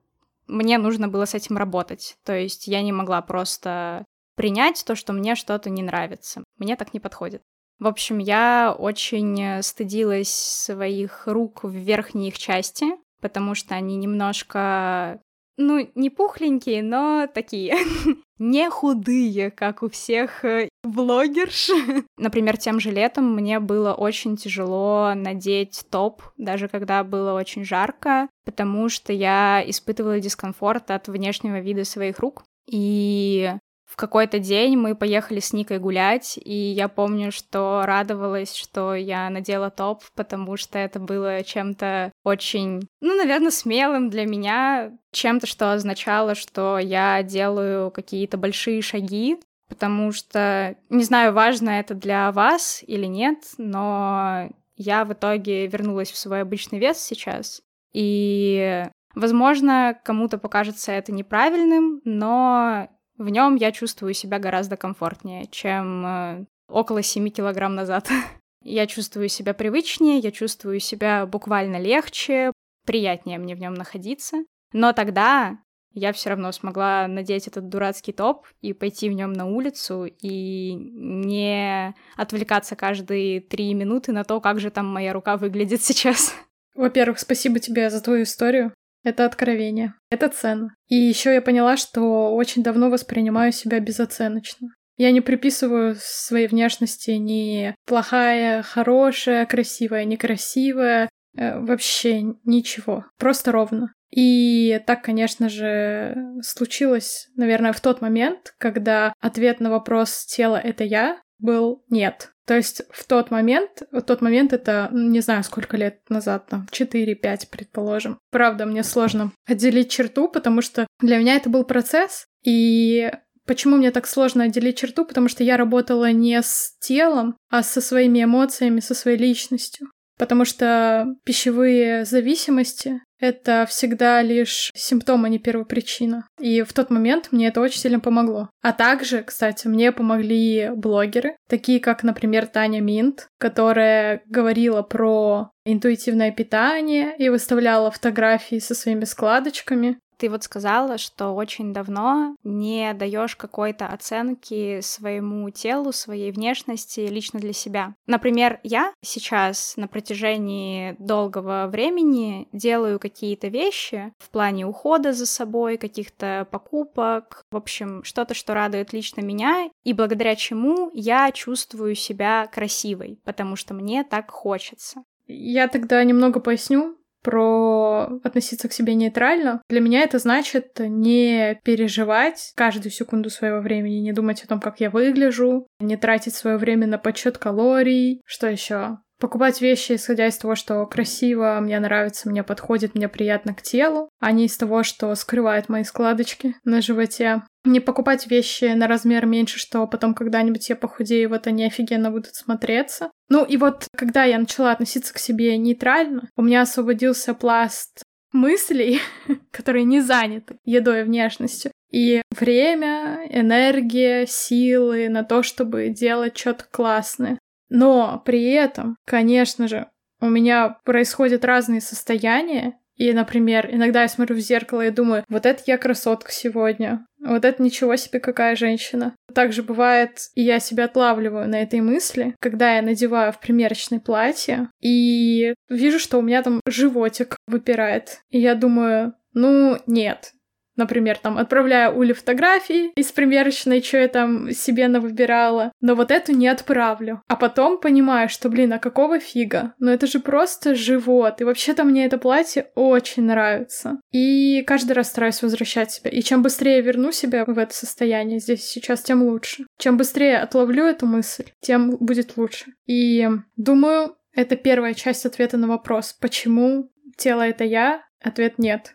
мне 0.46 0.78
нужно 0.78 1.08
было 1.08 1.24
с 1.24 1.34
этим 1.34 1.56
работать. 1.56 2.16
То 2.24 2.36
есть 2.36 2.66
я 2.66 2.82
не 2.82 2.92
могла 2.92 3.22
просто 3.22 4.04
принять 4.34 4.84
то, 4.86 4.94
что 4.94 5.12
мне 5.12 5.34
что-то 5.34 5.70
не 5.70 5.82
нравится. 5.82 6.44
Мне 6.58 6.76
так 6.76 6.94
не 6.94 7.00
подходит. 7.00 7.42
В 7.78 7.86
общем, 7.86 8.18
я 8.18 8.74
очень 8.76 9.62
стыдилась 9.62 10.32
своих 10.32 11.26
рук 11.26 11.64
в 11.64 11.70
верхней 11.70 12.28
их 12.28 12.38
части, 12.38 12.86
потому 13.20 13.54
что 13.54 13.74
они 13.74 13.96
немножко 13.96 15.20
ну, 15.58 15.90
не 15.94 16.08
пухленькие, 16.08 16.82
но 16.82 17.28
такие. 17.32 17.76
не 18.38 18.70
худые, 18.70 19.50
как 19.50 19.82
у 19.82 19.88
всех 19.88 20.44
э, 20.44 20.68
блогерш. 20.84 21.70
Например, 22.18 22.56
тем 22.56 22.80
же 22.80 22.90
летом 22.90 23.34
мне 23.34 23.60
было 23.60 23.94
очень 23.94 24.36
тяжело 24.36 25.12
надеть 25.14 25.84
топ, 25.90 26.22
даже 26.36 26.68
когда 26.68 27.04
было 27.04 27.34
очень 27.34 27.64
жарко, 27.64 28.28
потому 28.44 28.88
что 28.88 29.12
я 29.12 29.62
испытывала 29.66 30.20
дискомфорт 30.20 30.90
от 30.90 31.08
внешнего 31.08 31.60
вида 31.60 31.84
своих 31.84 32.18
рук. 32.18 32.44
И 32.70 33.52
в 33.88 33.96
какой-то 33.96 34.38
день 34.38 34.76
мы 34.76 34.94
поехали 34.94 35.40
с 35.40 35.54
Никой 35.54 35.78
гулять, 35.78 36.38
и 36.44 36.54
я 36.54 36.88
помню, 36.88 37.32
что 37.32 37.82
радовалась, 37.86 38.54
что 38.54 38.94
я 38.94 39.30
надела 39.30 39.70
топ, 39.70 40.02
потому 40.14 40.58
что 40.58 40.78
это 40.78 41.00
было 41.00 41.42
чем-то 41.42 42.12
очень, 42.22 42.86
ну, 43.00 43.16
наверное, 43.16 43.50
смелым 43.50 44.10
для 44.10 44.26
меня, 44.26 44.92
чем-то, 45.10 45.46
что 45.46 45.72
означало, 45.72 46.34
что 46.34 46.78
я 46.78 47.22
делаю 47.22 47.90
какие-то 47.90 48.36
большие 48.36 48.82
шаги, 48.82 49.38
потому 49.70 50.12
что, 50.12 50.76
не 50.90 51.02
знаю, 51.02 51.32
важно 51.32 51.70
это 51.70 51.94
для 51.94 52.30
вас 52.30 52.84
или 52.86 53.06
нет, 53.06 53.38
но 53.56 54.50
я 54.76 55.06
в 55.06 55.14
итоге 55.14 55.66
вернулась 55.66 56.12
в 56.12 56.18
свой 56.18 56.42
обычный 56.42 56.78
вес 56.78 56.98
сейчас, 57.00 57.62
и 57.94 58.84
Возможно, 59.14 59.98
кому-то 60.04 60.38
покажется 60.38 60.92
это 60.92 61.10
неправильным, 61.10 62.00
но 62.04 62.88
в 63.18 63.28
нем 63.28 63.56
я 63.56 63.72
чувствую 63.72 64.14
себя 64.14 64.38
гораздо 64.38 64.76
комфортнее, 64.76 65.46
чем 65.50 66.06
э, 66.06 66.44
около 66.68 67.02
7 67.02 67.28
килограмм 67.30 67.74
назад. 67.74 68.08
я 68.62 68.86
чувствую 68.86 69.28
себя 69.28 69.54
привычнее, 69.54 70.18
я 70.18 70.30
чувствую 70.30 70.80
себя 70.80 71.26
буквально 71.26 71.78
легче, 71.78 72.52
приятнее 72.86 73.38
мне 73.38 73.54
в 73.54 73.58
нем 73.58 73.74
находиться. 73.74 74.44
Но 74.72 74.92
тогда 74.92 75.58
я 75.92 76.12
все 76.12 76.30
равно 76.30 76.52
смогла 76.52 77.08
надеть 77.08 77.48
этот 77.48 77.68
дурацкий 77.68 78.12
топ 78.12 78.46
и 78.60 78.72
пойти 78.72 79.08
в 79.08 79.14
нем 79.14 79.32
на 79.32 79.46
улицу 79.46 80.06
и 80.06 80.74
не 80.74 81.94
отвлекаться 82.16 82.76
каждые 82.76 83.40
три 83.40 83.74
минуты 83.74 84.12
на 84.12 84.24
то, 84.24 84.40
как 84.40 84.60
же 84.60 84.70
там 84.70 84.86
моя 84.86 85.12
рука 85.12 85.36
выглядит 85.36 85.82
сейчас. 85.84 86.34
Во-первых, 86.74 87.18
спасибо 87.18 87.58
тебе 87.58 87.90
за 87.90 88.00
твою 88.00 88.22
историю. 88.22 88.72
Это 89.04 89.24
откровение. 89.24 89.94
Это 90.10 90.28
ценно. 90.28 90.74
И 90.88 90.96
еще 90.96 91.32
я 91.34 91.42
поняла, 91.42 91.76
что 91.76 92.34
очень 92.34 92.62
давно 92.62 92.90
воспринимаю 92.90 93.52
себя 93.52 93.80
безоценочно. 93.80 94.68
Я 94.96 95.12
не 95.12 95.20
приписываю 95.20 95.94
своей 95.98 96.48
внешности 96.48 97.12
ни 97.12 97.74
плохая, 97.86 98.62
хорошая, 98.62 99.46
красивая, 99.46 100.04
некрасивая, 100.04 101.08
э, 101.36 101.60
вообще 101.60 102.22
ничего. 102.44 103.04
Просто 103.16 103.52
ровно. 103.52 103.92
И 104.10 104.80
так, 104.86 105.02
конечно 105.02 105.48
же, 105.48 106.16
случилось, 106.42 107.28
наверное, 107.36 107.72
в 107.72 107.80
тот 107.80 108.00
момент, 108.00 108.54
когда 108.58 109.12
ответ 109.20 109.60
на 109.60 109.70
вопрос 109.70 110.24
«тело— 110.26 110.56
это 110.64 110.82
я» 110.82 111.20
был 111.38 111.84
«нет». 111.88 112.32
То 112.46 112.56
есть 112.56 112.80
в 112.90 113.04
тот 113.06 113.30
момент, 113.30 113.82
в 113.92 114.00
тот 114.00 114.22
момент 114.22 114.54
это, 114.54 114.88
не 114.90 115.20
знаю, 115.20 115.44
сколько 115.44 115.76
лет 115.76 116.00
назад, 116.08 116.46
там, 116.46 116.66
4-5, 116.70 117.48
предположим. 117.50 118.18
Правда, 118.30 118.64
мне 118.64 118.82
сложно 118.82 119.32
отделить 119.46 119.90
черту, 119.90 120.28
потому 120.28 120.62
что 120.62 120.86
для 121.00 121.18
меня 121.18 121.36
это 121.36 121.50
был 121.50 121.64
процесс, 121.64 122.26
и 122.44 123.10
Почему 123.46 123.76
мне 123.76 123.90
так 123.92 124.06
сложно 124.06 124.44
отделить 124.44 124.76
черту? 124.76 125.06
Потому 125.06 125.28
что 125.28 125.42
я 125.42 125.56
работала 125.56 126.12
не 126.12 126.42
с 126.42 126.76
телом, 126.80 127.34
а 127.48 127.62
со 127.62 127.80
своими 127.80 128.22
эмоциями, 128.22 128.80
со 128.80 128.94
своей 128.94 129.16
личностью 129.16 129.88
потому 130.18 130.44
что 130.44 131.06
пищевые 131.24 132.04
зависимости— 132.04 133.00
это 133.20 133.66
всегда 133.68 134.20
лишь 134.22 134.70
симптом, 134.74 135.24
а 135.24 135.28
не 135.28 135.38
первопричина. 135.38 136.26
И 136.38 136.62
в 136.62 136.72
тот 136.72 136.90
момент 136.90 137.28
мне 137.30 137.48
это 137.48 137.60
очень 137.60 137.80
сильно 137.80 138.00
помогло. 138.00 138.50
А 138.62 138.72
также, 138.72 139.22
кстати, 139.22 139.66
мне 139.66 139.92
помогли 139.92 140.70
блогеры, 140.74 141.36
такие 141.48 141.80
как, 141.80 142.02
например, 142.02 142.46
Таня 142.46 142.80
Минт, 142.80 143.28
которая 143.38 144.22
говорила 144.26 144.82
про 144.82 145.50
интуитивное 145.64 146.32
питание 146.32 147.14
и 147.18 147.28
выставляла 147.28 147.90
фотографии 147.90 148.58
со 148.58 148.74
своими 148.74 149.04
складочками. 149.04 149.98
Ты 150.18 150.28
вот 150.28 150.42
сказала, 150.42 150.98
что 150.98 151.30
очень 151.30 151.72
давно 151.72 152.36
не 152.42 152.92
даешь 152.92 153.36
какой-то 153.36 153.86
оценки 153.86 154.80
своему 154.80 155.48
телу, 155.50 155.92
своей 155.92 156.32
внешности 156.32 157.00
лично 157.00 157.38
для 157.38 157.52
себя. 157.52 157.94
Например, 158.06 158.58
я 158.64 158.92
сейчас 159.00 159.74
на 159.76 159.86
протяжении 159.86 160.96
долгого 160.98 161.68
времени 161.70 162.48
делаю 162.52 162.98
какие-то 162.98 163.46
вещи 163.46 164.12
в 164.18 164.30
плане 164.30 164.66
ухода 164.66 165.12
за 165.12 165.26
собой, 165.26 165.78
каких-то 165.78 166.48
покупок, 166.50 167.44
в 167.52 167.56
общем, 167.56 168.02
что-то, 168.02 168.34
что 168.34 168.54
радует 168.54 168.92
лично 168.92 169.20
меня, 169.20 169.70
и 169.84 169.92
благодаря 169.92 170.34
чему 170.34 170.90
я 170.94 171.30
чувствую 171.30 171.94
себя 171.94 172.48
красивой, 172.52 173.20
потому 173.24 173.54
что 173.54 173.72
мне 173.72 174.02
так 174.02 174.30
хочется. 174.32 175.04
Я 175.28 175.68
тогда 175.68 176.02
немного 176.02 176.40
поясню 176.40 176.97
про 177.22 178.20
относиться 178.22 178.68
к 178.68 178.72
себе 178.72 178.94
нейтрально. 178.94 179.62
Для 179.68 179.80
меня 179.80 180.02
это 180.02 180.18
значит 180.18 180.78
не 180.78 181.58
переживать 181.64 182.52
каждую 182.54 182.92
секунду 182.92 183.30
своего 183.30 183.60
времени, 183.60 183.96
не 183.96 184.12
думать 184.12 184.42
о 184.42 184.48
том, 184.48 184.60
как 184.60 184.80
я 184.80 184.90
выгляжу, 184.90 185.66
не 185.80 185.96
тратить 185.96 186.34
свое 186.34 186.56
время 186.56 186.86
на 186.86 186.98
подсчет 186.98 187.38
калорий. 187.38 188.22
Что 188.24 188.48
еще? 188.48 188.98
Покупать 189.18 189.60
вещи, 189.60 189.94
исходя 189.94 190.26
из 190.26 190.36
того, 190.36 190.54
что 190.54 190.84
красиво, 190.86 191.58
мне 191.60 191.78
нравится, 191.78 192.28
мне 192.28 192.42
подходит, 192.42 192.94
мне 192.94 193.08
приятно 193.08 193.54
к 193.54 193.62
телу, 193.62 194.08
а 194.20 194.32
не 194.32 194.46
из 194.46 194.56
того, 194.56 194.82
что 194.82 195.14
скрывает 195.14 195.68
мои 195.68 195.84
складочки 195.84 196.54
на 196.64 196.80
животе. 196.80 197.42
Не 197.64 197.80
покупать 197.80 198.28
вещи 198.28 198.72
на 198.74 198.86
размер 198.86 199.26
меньше, 199.26 199.58
что 199.58 199.86
потом 199.86 200.14
когда-нибудь 200.14 200.68
я 200.68 200.76
похудею, 200.76 201.28
вот 201.28 201.46
они 201.46 201.66
офигенно 201.66 202.10
будут 202.10 202.34
смотреться. 202.34 203.10
Ну 203.28 203.44
и 203.44 203.56
вот, 203.56 203.86
когда 203.96 204.24
я 204.24 204.38
начала 204.38 204.72
относиться 204.72 205.12
к 205.12 205.18
себе 205.18 205.56
нейтрально, 205.58 206.28
у 206.36 206.42
меня 206.42 206.62
освободился 206.62 207.34
пласт 207.34 208.02
мыслей, 208.32 209.00
которые 209.50 209.84
не 209.84 210.00
заняты 210.00 210.58
едой 210.64 211.00
и 211.00 211.04
внешностью. 211.04 211.72
И 211.90 212.20
время, 212.30 213.20
энергия, 213.30 214.26
силы 214.26 215.08
на 215.08 215.24
то, 215.24 215.42
чтобы 215.42 215.88
делать 215.88 216.36
что-то 216.36 216.64
классное. 216.70 217.38
Но 217.68 218.22
при 218.24 218.50
этом, 218.52 218.96
конечно 219.04 219.68
же, 219.68 219.88
у 220.20 220.28
меня 220.28 220.78
происходят 220.84 221.44
разные 221.44 221.80
состояния, 221.80 222.78
и, 222.96 223.12
например, 223.12 223.68
иногда 223.72 224.02
я 224.02 224.08
смотрю 224.08 224.34
в 224.36 224.40
зеркало 224.40 224.84
и 224.84 224.90
думаю, 224.90 225.24
вот 225.28 225.46
это 225.46 225.62
я 225.66 225.78
красотка 225.78 226.32
сегодня, 226.32 227.06
вот 227.24 227.44
это 227.44 227.62
ничего 227.62 227.94
себе 227.94 228.18
какая 228.18 228.56
женщина. 228.56 229.14
Также 229.32 229.62
бывает, 229.62 230.18
и 230.34 230.42
я 230.42 230.58
себя 230.58 230.86
отлавливаю 230.86 231.48
на 231.48 231.62
этой 231.62 231.80
мысли, 231.80 232.34
когда 232.40 232.74
я 232.74 232.82
надеваю 232.82 233.32
в 233.32 233.38
примерочное 233.38 234.00
платье 234.00 234.68
и 234.80 235.54
вижу, 235.68 236.00
что 236.00 236.18
у 236.18 236.22
меня 236.22 236.42
там 236.42 236.60
животик 236.66 237.36
выпирает. 237.46 238.20
И 238.30 238.40
я 238.40 238.56
думаю, 238.56 239.14
ну 239.32 239.78
нет, 239.86 240.32
Например, 240.78 241.18
там 241.18 241.36
отправляю 241.38 241.98
Уле 241.98 242.14
фотографии 242.14 242.92
из 242.94 243.10
примерочной, 243.10 243.82
что 243.82 243.98
я 243.98 244.06
там 244.06 244.52
себе 244.52 244.86
навыбирала, 244.86 245.72
но 245.80 245.96
вот 245.96 246.12
эту 246.12 246.32
не 246.32 246.46
отправлю. 246.46 247.20
А 247.26 247.34
потом 247.34 247.80
понимаю, 247.80 248.28
что, 248.28 248.48
блин, 248.48 248.72
а 248.72 248.78
какого 248.78 249.18
фига? 249.18 249.74
Ну 249.80 249.90
это 249.90 250.06
же 250.06 250.20
просто 250.20 250.76
живот. 250.76 251.40
И 251.40 251.44
вообще-то 251.44 251.82
мне 251.82 252.06
это 252.06 252.16
платье 252.16 252.70
очень 252.76 253.24
нравится. 253.24 254.00
И 254.12 254.62
каждый 254.62 254.92
раз 254.92 255.08
стараюсь 255.08 255.42
возвращать 255.42 255.90
себя. 255.90 256.10
И 256.10 256.22
чем 256.22 256.42
быстрее 256.42 256.80
верну 256.80 257.10
себя 257.10 257.44
в 257.44 257.58
это 257.58 257.74
состояние 257.74 258.38
здесь 258.38 258.64
сейчас, 258.64 259.02
тем 259.02 259.24
лучше. 259.24 259.66
Чем 259.78 259.96
быстрее 259.96 260.38
отловлю 260.38 260.84
эту 260.84 261.06
мысль, 261.06 261.46
тем 261.60 261.96
будет 261.96 262.36
лучше. 262.36 262.66
И 262.86 263.28
думаю, 263.56 264.16
это 264.32 264.54
первая 264.54 264.94
часть 264.94 265.26
ответа 265.26 265.56
на 265.56 265.66
вопрос, 265.66 266.12
почему 266.20 266.92
тело 267.16 267.42
это 267.42 267.64
я? 267.64 268.04
Ответ 268.22 268.58
нет. 268.58 268.94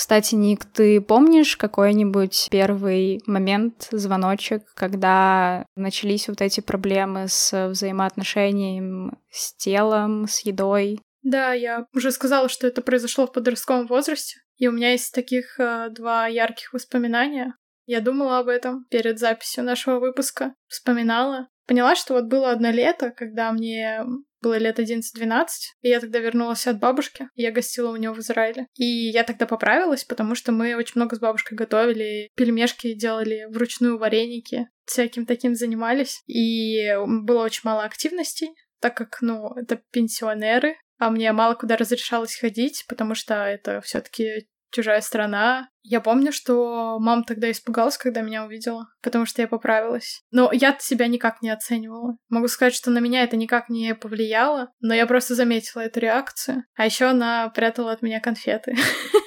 Кстати, 0.00 0.34
Ник, 0.34 0.64
ты 0.64 0.98
помнишь 1.02 1.58
какой-нибудь 1.58 2.48
первый 2.50 3.20
момент, 3.26 3.86
звоночек, 3.90 4.62
когда 4.72 5.66
начались 5.76 6.26
вот 6.26 6.40
эти 6.40 6.60
проблемы 6.60 7.28
с 7.28 7.68
взаимоотношением 7.68 9.18
с 9.30 9.54
телом, 9.56 10.26
с 10.26 10.40
едой? 10.46 11.02
Да, 11.22 11.52
я 11.52 11.84
уже 11.94 12.12
сказала, 12.12 12.48
что 12.48 12.66
это 12.66 12.80
произошло 12.80 13.26
в 13.26 13.32
подростковом 13.32 13.88
возрасте, 13.88 14.40
и 14.56 14.68
у 14.68 14.72
меня 14.72 14.92
есть 14.92 15.12
таких 15.12 15.60
э, 15.60 15.90
два 15.90 16.28
ярких 16.28 16.72
воспоминания. 16.72 17.52
Я 17.84 18.00
думала 18.00 18.38
об 18.38 18.48
этом 18.48 18.86
перед 18.86 19.18
записью 19.18 19.64
нашего 19.64 20.00
выпуска, 20.00 20.54
вспоминала. 20.66 21.48
Поняла, 21.70 21.94
что 21.94 22.14
вот 22.14 22.24
было 22.24 22.50
одно 22.50 22.72
лето, 22.72 23.12
когда 23.12 23.52
мне 23.52 24.04
было 24.42 24.58
лет 24.58 24.80
11-12, 24.80 25.46
и 25.82 25.88
я 25.88 26.00
тогда 26.00 26.18
вернулась 26.18 26.66
от 26.66 26.80
бабушки, 26.80 27.28
я 27.36 27.52
гостила 27.52 27.92
у 27.92 27.96
нее 27.96 28.10
в 28.10 28.18
Израиле. 28.18 28.66
И 28.74 28.84
я 28.84 29.22
тогда 29.22 29.46
поправилась, 29.46 30.02
потому 30.02 30.34
что 30.34 30.50
мы 30.50 30.74
очень 30.74 30.94
много 30.96 31.14
с 31.14 31.20
бабушкой 31.20 31.56
готовили, 31.56 32.28
пельмешки 32.34 32.92
делали 32.94 33.46
вручную 33.50 33.98
вареники, 33.98 34.68
всяким 34.84 35.26
таким 35.26 35.54
занимались, 35.54 36.24
и 36.26 36.92
было 37.06 37.44
очень 37.44 37.62
мало 37.62 37.84
активностей, 37.84 38.48
так 38.80 38.96
как, 38.96 39.18
ну, 39.20 39.54
это 39.54 39.80
пенсионеры, 39.92 40.74
а 40.98 41.08
мне 41.08 41.30
мало 41.30 41.54
куда 41.54 41.76
разрешалось 41.76 42.34
ходить, 42.34 42.84
потому 42.88 43.14
что 43.14 43.44
это 43.44 43.80
все 43.82 44.00
таки 44.00 44.48
чужая 44.70 45.00
страна. 45.00 45.68
Я 45.82 46.00
помню, 46.00 46.32
что 46.32 46.98
мама 47.00 47.24
тогда 47.24 47.50
испугалась, 47.50 47.96
когда 47.96 48.20
меня 48.20 48.44
увидела, 48.44 48.86
потому 49.02 49.26
что 49.26 49.42
я 49.42 49.48
поправилась. 49.48 50.22
Но 50.30 50.50
я 50.52 50.76
себя 50.78 51.06
никак 51.06 51.42
не 51.42 51.50
оценивала. 51.50 52.16
Могу 52.28 52.48
сказать, 52.48 52.74
что 52.74 52.90
на 52.90 52.98
меня 52.98 53.22
это 53.22 53.36
никак 53.36 53.68
не 53.68 53.94
повлияло, 53.94 54.70
но 54.80 54.94
я 54.94 55.06
просто 55.06 55.34
заметила 55.34 55.80
эту 55.80 56.00
реакцию. 56.00 56.64
А 56.76 56.84
еще 56.84 57.06
она 57.06 57.48
прятала 57.48 57.92
от 57.92 58.02
меня 58.02 58.20
конфеты. 58.20 58.74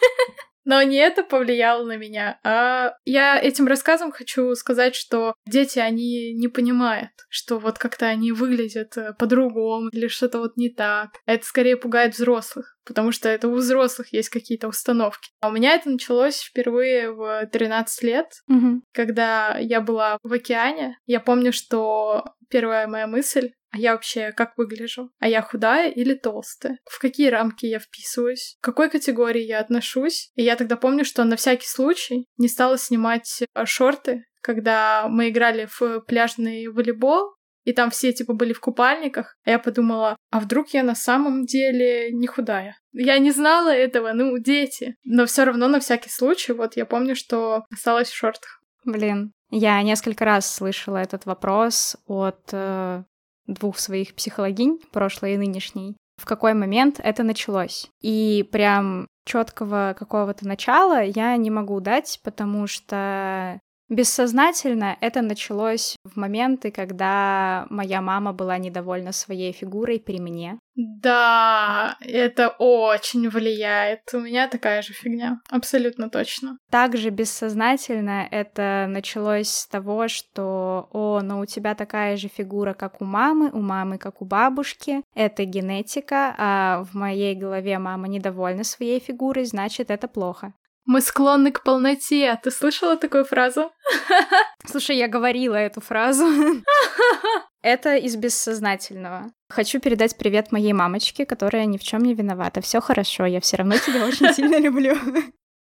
Но 0.66 0.82
не 0.84 0.98
это 0.98 1.24
повлияло 1.24 1.84
на 1.86 1.98
меня, 1.98 2.40
а 2.44 2.94
я 3.06 3.40
этим 3.40 3.68
рассказом 3.68 4.12
хочу 4.12 4.54
сказать, 4.56 4.96
что 4.96 5.36
дети, 5.46 5.80
они 5.80 6.34
не 6.34 6.48
понимают, 6.48 7.12
что 7.30 7.60
вот 7.60 7.78
как-то 7.78 8.06
они 8.06 8.32
выглядят 8.32 8.98
э, 8.98 9.14
по-другому 9.18 9.90
или 9.90 10.08
что-то 10.08 10.40
вот 10.40 10.58
не 10.58 10.70
так. 10.70 11.12
Это 11.26 11.46
скорее 11.46 11.76
пугает 11.76 12.14
взрослых, 12.14 12.78
потому 12.86 13.12
что 13.12 13.30
это 13.30 13.48
у 13.48 13.56
взрослых 13.56 14.14
есть 14.14 14.30
какие-то 14.30 14.68
установки. 14.68 15.32
А 15.42 15.50
у 15.50 15.52
меня 15.52 15.76
это 15.76 15.90
началось 15.90 16.42
впервые 16.42 17.12
в 17.12 17.48
13 17.48 18.04
лет, 18.04 18.28
угу. 18.48 18.82
когда 18.94 19.58
я 19.58 19.82
была 19.82 20.18
в 20.24 20.32
океане. 20.32 20.98
Я 21.06 21.20
помню, 21.20 21.52
что 21.52 22.24
первая 22.50 22.88
моя 22.88 23.08
мысль 23.08 23.52
а 23.74 23.80
я 23.80 23.94
вообще 23.94 24.32
как 24.32 24.56
выгляжу? 24.56 25.10
А 25.20 25.28
я 25.28 25.42
худая 25.42 25.90
или 25.90 26.14
толстая? 26.14 26.78
В 26.86 27.00
какие 27.00 27.30
рамки 27.30 27.66
я 27.66 27.80
вписываюсь? 27.80 28.56
К 28.62 28.66
какой 28.66 28.88
категории 28.88 29.42
я 29.42 29.60
отношусь? 29.60 30.30
И 30.36 30.44
я 30.44 30.56
тогда 30.56 30.78
помню, 30.78 31.04
что 31.04 31.24
на 31.24 31.36
всякий 31.36 31.68
случай 31.68 32.28
не 32.38 32.48
стала 32.48 32.78
снимать 32.78 33.42
э, 33.42 33.66
шорты, 33.66 34.26
когда 34.42 35.08
мы 35.10 35.30
играли 35.30 35.68
в 35.80 36.02
пляжный 36.02 36.68
волейбол, 36.68 37.34
и 37.64 37.74
там 37.74 37.90
все 37.90 38.14
типа 38.14 38.34
были 38.34 38.54
в 38.54 38.60
купальниках, 38.60 39.38
а 39.44 39.50
я 39.50 39.58
подумала, 39.58 40.18
а 40.30 40.40
вдруг 40.40 40.70
я 40.70 40.84
на 40.84 40.96
самом 40.96 41.46
деле 41.46 42.12
не 42.12 42.28
худая? 42.28 42.78
Я 42.92 43.18
не 43.18 43.32
знала 43.32 43.74
этого, 43.74 44.14
ну, 44.14 44.38
дети. 44.38 44.98
Но 45.04 45.26
все 45.26 45.46
равно 45.46 45.68
на 45.68 45.80
всякий 45.80 46.10
случай, 46.10 46.54
вот 46.54 46.76
я 46.76 46.86
помню, 46.86 47.16
что 47.16 47.64
осталась 47.72 48.10
в 48.10 48.16
шортах. 48.16 48.62
Блин, 48.86 49.32
я 49.50 49.82
несколько 49.82 50.26
раз 50.26 50.54
слышала 50.54 50.98
этот 50.98 51.26
вопрос 51.26 51.96
от 52.06 52.50
э, 52.52 53.04
двух 53.48 53.80
своих 53.80 54.16
психологинь, 54.16 54.80
прошлой 54.92 55.34
и 55.34 55.38
нынешней, 55.38 55.96
в 56.18 56.26
какой 56.26 56.54
момент 56.54 57.00
это 57.04 57.24
началось. 57.24 57.90
И 58.02 58.48
прям 58.52 59.08
четкого 59.26 59.96
какого-то 59.98 60.48
начала 60.48 61.04
я 61.04 61.36
не 61.38 61.50
могу 61.50 61.80
дать, 61.80 62.20
потому 62.24 62.68
что 62.68 63.60
Бессознательно 63.90 64.98
это 65.02 65.22
началось 65.22 65.98
в 66.04 66.18
моменты, 66.18 66.72
когда 66.72 67.68
моя 67.70 68.02
мама 68.02 68.34
была 68.34 68.58
недовольна 68.58 69.12
своей 69.12 69.52
фигурой 69.52 70.00
при 70.00 70.20
мне. 70.20 70.58
Да, 70.76 71.98
это 72.02 72.50
очень 72.50 73.30
влияет. 73.30 74.02
У 74.14 74.20
меня 74.20 74.48
такая 74.48 74.82
же 74.82 74.94
фигня, 74.94 75.40
абсолютно 75.50 76.10
точно. 76.10 76.58
Также 76.72 77.10
бессознательно 77.10 78.28
это 78.32 78.88
началось 78.90 79.50
с 79.50 79.68
того, 79.68 80.08
что, 80.08 80.90
о, 80.92 81.22
ну 81.22 81.40
у 81.40 81.46
тебя 81.46 81.76
такая 81.76 82.18
же 82.18 82.28
фигура, 82.28 82.74
как 82.74 83.02
у 83.02 83.06
мамы, 83.06 83.52
у 83.52 83.62
мамы, 83.62 83.98
как 83.98 84.22
у 84.22 84.26
бабушки. 84.26 85.04
Это 85.14 85.46
генетика, 85.46 86.36
а 86.38 86.84
в 86.84 86.96
моей 86.96 87.36
голове 87.36 87.78
мама 87.78 88.08
недовольна 88.08 88.64
своей 88.64 89.00
фигурой, 89.00 89.46
значит, 89.46 89.92
это 89.92 90.08
плохо. 90.08 90.54
Мы 90.86 91.02
склонны 91.02 91.52
к 91.52 91.64
полноте. 91.64 92.40
Ты 92.44 92.52
слышала 92.52 92.98
такую 92.98 93.26
фразу? 93.26 93.72
Слушай, 94.66 94.98
я 94.98 95.08
говорила 95.08 95.56
эту 95.56 95.82
фразу. 95.82 96.26
Это 97.62 97.96
из 97.96 98.18
бессознательного. 98.18 99.32
Хочу 99.50 99.80
передать 99.80 100.18
привет 100.18 100.52
моей 100.52 100.74
мамочке, 100.74 101.26
которая 101.26 101.66
ни 101.66 101.78
в 101.78 101.84
чем 101.84 102.04
не 102.04 102.14
виновата. 102.14 102.60
Все 102.60 102.82
хорошо, 102.82 103.26
я 103.26 103.40
все 103.40 103.58
равно 103.58 103.78
тебя 103.78 104.06
очень 104.06 104.34
сильно 104.34 104.60
люблю. 104.60 104.98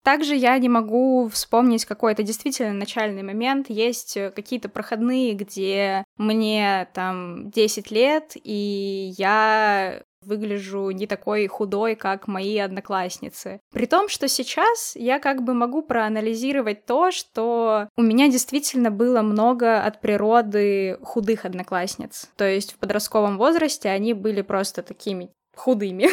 Также 0.02 0.34
я 0.34 0.58
не 0.58 0.68
могу 0.68 1.28
вспомнить 1.28 1.84
какой-то 1.84 2.24
действительно 2.24 2.72
начальный 2.72 3.22
момент. 3.22 3.70
Есть 3.70 4.16
э, 4.16 4.30
какие-то 4.30 4.68
проходные, 4.68 5.34
где 5.34 6.04
мне 6.16 6.88
там 6.92 7.50
10 7.50 7.92
лет, 7.92 8.32
и 8.34 9.12
я 9.16 10.02
выгляжу 10.24 10.90
не 10.90 11.06
такой 11.06 11.46
худой, 11.46 11.94
как 11.94 12.28
мои 12.28 12.58
одноклассницы. 12.58 13.60
При 13.72 13.86
том, 13.86 14.08
что 14.08 14.28
сейчас 14.28 14.92
я 14.94 15.18
как 15.18 15.42
бы 15.42 15.54
могу 15.54 15.82
проанализировать 15.82 16.86
то, 16.86 17.10
что 17.10 17.88
у 17.96 18.02
меня 18.02 18.28
действительно 18.28 18.90
было 18.90 19.22
много 19.22 19.82
от 19.82 20.00
природы 20.00 20.98
худых 21.02 21.44
одноклассниц. 21.44 22.30
То 22.36 22.48
есть 22.48 22.72
в 22.72 22.78
подростковом 22.78 23.38
возрасте 23.38 23.88
они 23.88 24.14
были 24.14 24.42
просто 24.42 24.82
такими 24.82 25.30
худыми. 25.56 26.08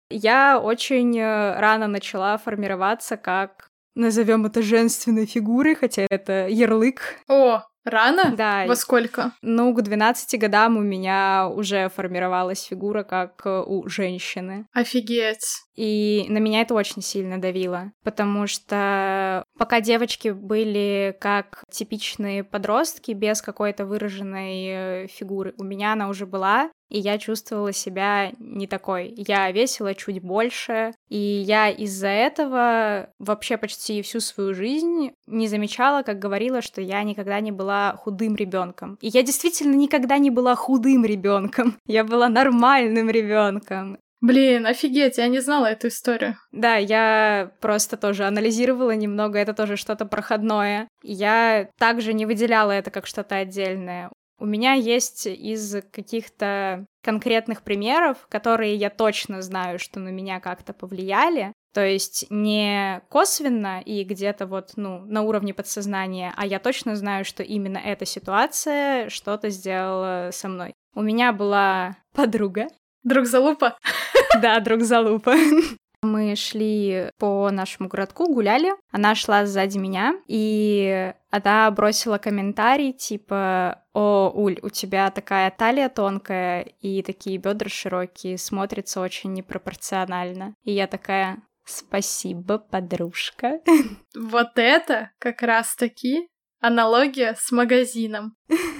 я 0.10 0.60
очень 0.60 1.18
э, 1.18 1.58
рано 1.58 1.86
начала 1.86 2.36
формироваться 2.36 3.16
как 3.16 3.68
назовем 3.94 4.46
это 4.46 4.62
женственной 4.62 5.26
фигурой, 5.26 5.74
хотя 5.74 6.06
это 6.10 6.48
ярлык. 6.48 7.20
О, 7.28 7.62
Рано? 7.84 8.34
Да. 8.36 8.64
Во 8.66 8.76
сколько? 8.76 9.32
Ну, 9.42 9.74
к 9.74 9.82
12 9.82 10.40
годам 10.40 10.76
у 10.76 10.80
меня 10.80 11.48
уже 11.48 11.90
формировалась 11.90 12.62
фигура 12.62 13.02
как 13.02 13.42
э, 13.44 13.62
у 13.66 13.86
женщины. 13.88 14.66
Офигеть. 14.72 15.64
И 15.76 16.24
на 16.28 16.38
меня 16.38 16.62
это 16.62 16.74
очень 16.74 17.02
сильно 17.02 17.40
давило, 17.40 17.92
потому 18.04 18.46
что 18.46 19.44
пока 19.58 19.80
девочки 19.80 20.28
были 20.28 21.16
как 21.20 21.64
типичные 21.70 22.44
подростки 22.44 23.10
без 23.10 23.42
какой-то 23.42 23.84
выраженной 23.84 24.66
э, 24.66 25.06
фигуры, 25.08 25.52
у 25.58 25.64
меня 25.64 25.92
она 25.92 26.08
уже 26.08 26.26
была, 26.26 26.70
и 26.88 26.98
я 26.98 27.18
чувствовала 27.18 27.72
себя 27.72 28.32
не 28.38 28.66
такой. 28.66 29.14
Я 29.16 29.50
весила 29.50 29.94
чуть 29.94 30.22
больше, 30.22 30.92
и 31.08 31.16
я 31.18 31.70
из-за 31.70 32.08
этого 32.08 33.10
вообще 33.18 33.56
почти 33.56 34.02
всю 34.02 34.20
свою 34.20 34.54
жизнь 34.54 35.10
не 35.26 35.48
замечала, 35.48 36.02
как 36.02 36.18
говорила, 36.18 36.62
что 36.62 36.80
я 36.80 37.02
никогда 37.02 37.40
не 37.40 37.52
была 37.52 37.96
худым 37.96 38.36
ребенком. 38.36 38.98
И 39.00 39.08
я 39.08 39.22
действительно 39.22 39.74
никогда 39.74 40.18
не 40.18 40.30
была 40.30 40.54
худым 40.54 41.04
ребенком. 41.04 41.76
Я 41.86 42.04
была 42.04 42.28
нормальным 42.28 43.10
ребенком. 43.10 43.98
Блин, 44.20 44.66
офигеть, 44.66 45.18
я 45.18 45.28
не 45.28 45.40
знала 45.40 45.66
эту 45.66 45.88
историю. 45.88 46.36
Да, 46.50 46.76
я 46.76 47.50
просто 47.60 47.98
тоже 47.98 48.24
анализировала 48.24 48.92
немного, 48.92 49.38
это 49.38 49.52
тоже 49.52 49.76
что-то 49.76 50.06
проходное. 50.06 50.88
Я 51.02 51.68
также 51.78 52.14
не 52.14 52.24
выделяла 52.24 52.72
это 52.72 52.90
как 52.90 53.06
что-то 53.06 53.36
отдельное. 53.36 54.10
У 54.38 54.46
меня 54.46 54.74
есть 54.74 55.26
из 55.26 55.76
каких-то 55.92 56.86
конкретных 57.02 57.62
примеров, 57.62 58.26
которые 58.28 58.74
я 58.74 58.90
точно 58.90 59.42
знаю, 59.42 59.78
что 59.78 60.00
на 60.00 60.08
меня 60.08 60.40
как-то 60.40 60.72
повлияли. 60.72 61.52
То 61.72 61.84
есть 61.84 62.26
не 62.30 63.00
косвенно 63.08 63.80
и 63.80 64.04
где-то 64.04 64.46
вот, 64.46 64.72
ну, 64.76 65.00
на 65.00 65.22
уровне 65.22 65.52
подсознания, 65.52 66.32
а 66.36 66.46
я 66.46 66.60
точно 66.60 66.94
знаю, 66.94 67.24
что 67.24 67.42
именно 67.42 67.78
эта 67.78 68.06
ситуация 68.06 69.08
что-то 69.08 69.50
сделала 69.50 70.30
со 70.32 70.48
мной. 70.48 70.72
У 70.94 71.02
меня 71.02 71.32
была 71.32 71.96
подруга, 72.12 72.68
Друг 73.04 73.26
залупа? 73.26 73.76
Да, 74.42 74.58
друг 74.60 74.80
залупа. 74.80 75.36
Мы 76.04 76.36
шли 76.36 77.10
по 77.18 77.50
нашему 77.50 77.88
городку, 77.88 78.32
гуляли. 78.32 78.72
Она 78.92 79.14
шла 79.14 79.46
сзади 79.46 79.78
меня, 79.78 80.14
и 80.28 81.12
она 81.30 81.70
бросила 81.70 82.18
комментарий 82.18 82.92
типа 82.92 83.82
«О, 83.92 84.30
Уль, 84.34 84.58
у 84.62 84.68
тебя 84.68 85.10
такая 85.10 85.50
талия 85.50 85.88
тонкая 85.88 86.62
и 86.62 87.02
такие 87.02 87.38
бедра 87.38 87.68
широкие, 87.68 88.38
смотрится 88.38 89.00
очень 89.00 89.32
непропорционально». 89.32 90.54
И 90.62 90.72
я 90.72 90.86
такая 90.86 91.42
«Спасибо, 91.64 92.58
подружка». 92.58 93.60
Вот 94.14 94.52
это 94.56 95.10
как 95.18 95.42
раз-таки 95.42 96.28
аналогия 96.64 97.36
с 97.38 97.52
магазином. 97.52 98.36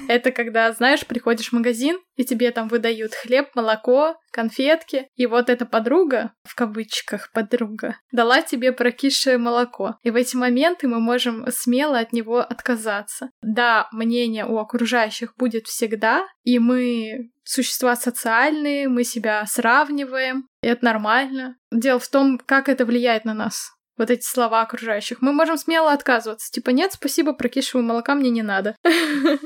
Это 0.08 0.30
когда, 0.30 0.72
знаешь, 0.72 1.06
приходишь 1.06 1.48
в 1.48 1.52
магазин, 1.52 1.98
и 2.16 2.24
тебе 2.24 2.50
там 2.50 2.68
выдают 2.68 3.14
хлеб, 3.14 3.48
молоко, 3.54 4.16
конфетки, 4.30 5.08
и 5.16 5.26
вот 5.26 5.48
эта 5.50 5.66
подруга, 5.66 6.32
в 6.44 6.54
кавычках 6.54 7.30
подруга, 7.32 7.96
дала 8.12 8.42
тебе 8.42 8.72
прокисшее 8.72 9.38
молоко. 9.38 9.96
И 10.02 10.10
в 10.10 10.16
эти 10.16 10.36
моменты 10.36 10.88
мы 10.88 11.00
можем 11.00 11.46
смело 11.50 11.98
от 11.98 12.12
него 12.12 12.38
отказаться. 12.38 13.30
Да, 13.42 13.88
мнение 13.92 14.46
у 14.46 14.58
окружающих 14.58 15.34
будет 15.36 15.66
всегда, 15.66 16.26
и 16.42 16.58
мы 16.58 17.30
существа 17.44 17.96
социальные, 17.96 18.88
мы 18.88 19.04
себя 19.04 19.44
сравниваем, 19.46 20.48
и 20.62 20.68
это 20.68 20.84
нормально. 20.84 21.56
Дело 21.70 21.98
в 21.98 22.08
том, 22.08 22.38
как 22.38 22.68
это 22.68 22.86
влияет 22.86 23.24
на 23.24 23.34
нас 23.34 23.74
вот 23.96 24.10
эти 24.10 24.24
слова 24.24 24.62
окружающих. 24.62 25.20
Мы 25.20 25.32
можем 25.32 25.56
смело 25.56 25.92
отказываться. 25.92 26.50
Типа, 26.50 26.70
нет, 26.70 26.92
спасибо, 26.92 27.32
прокисшего 27.32 27.80
молока 27.82 28.14
мне 28.14 28.30
не 28.30 28.42
надо. 28.42 28.76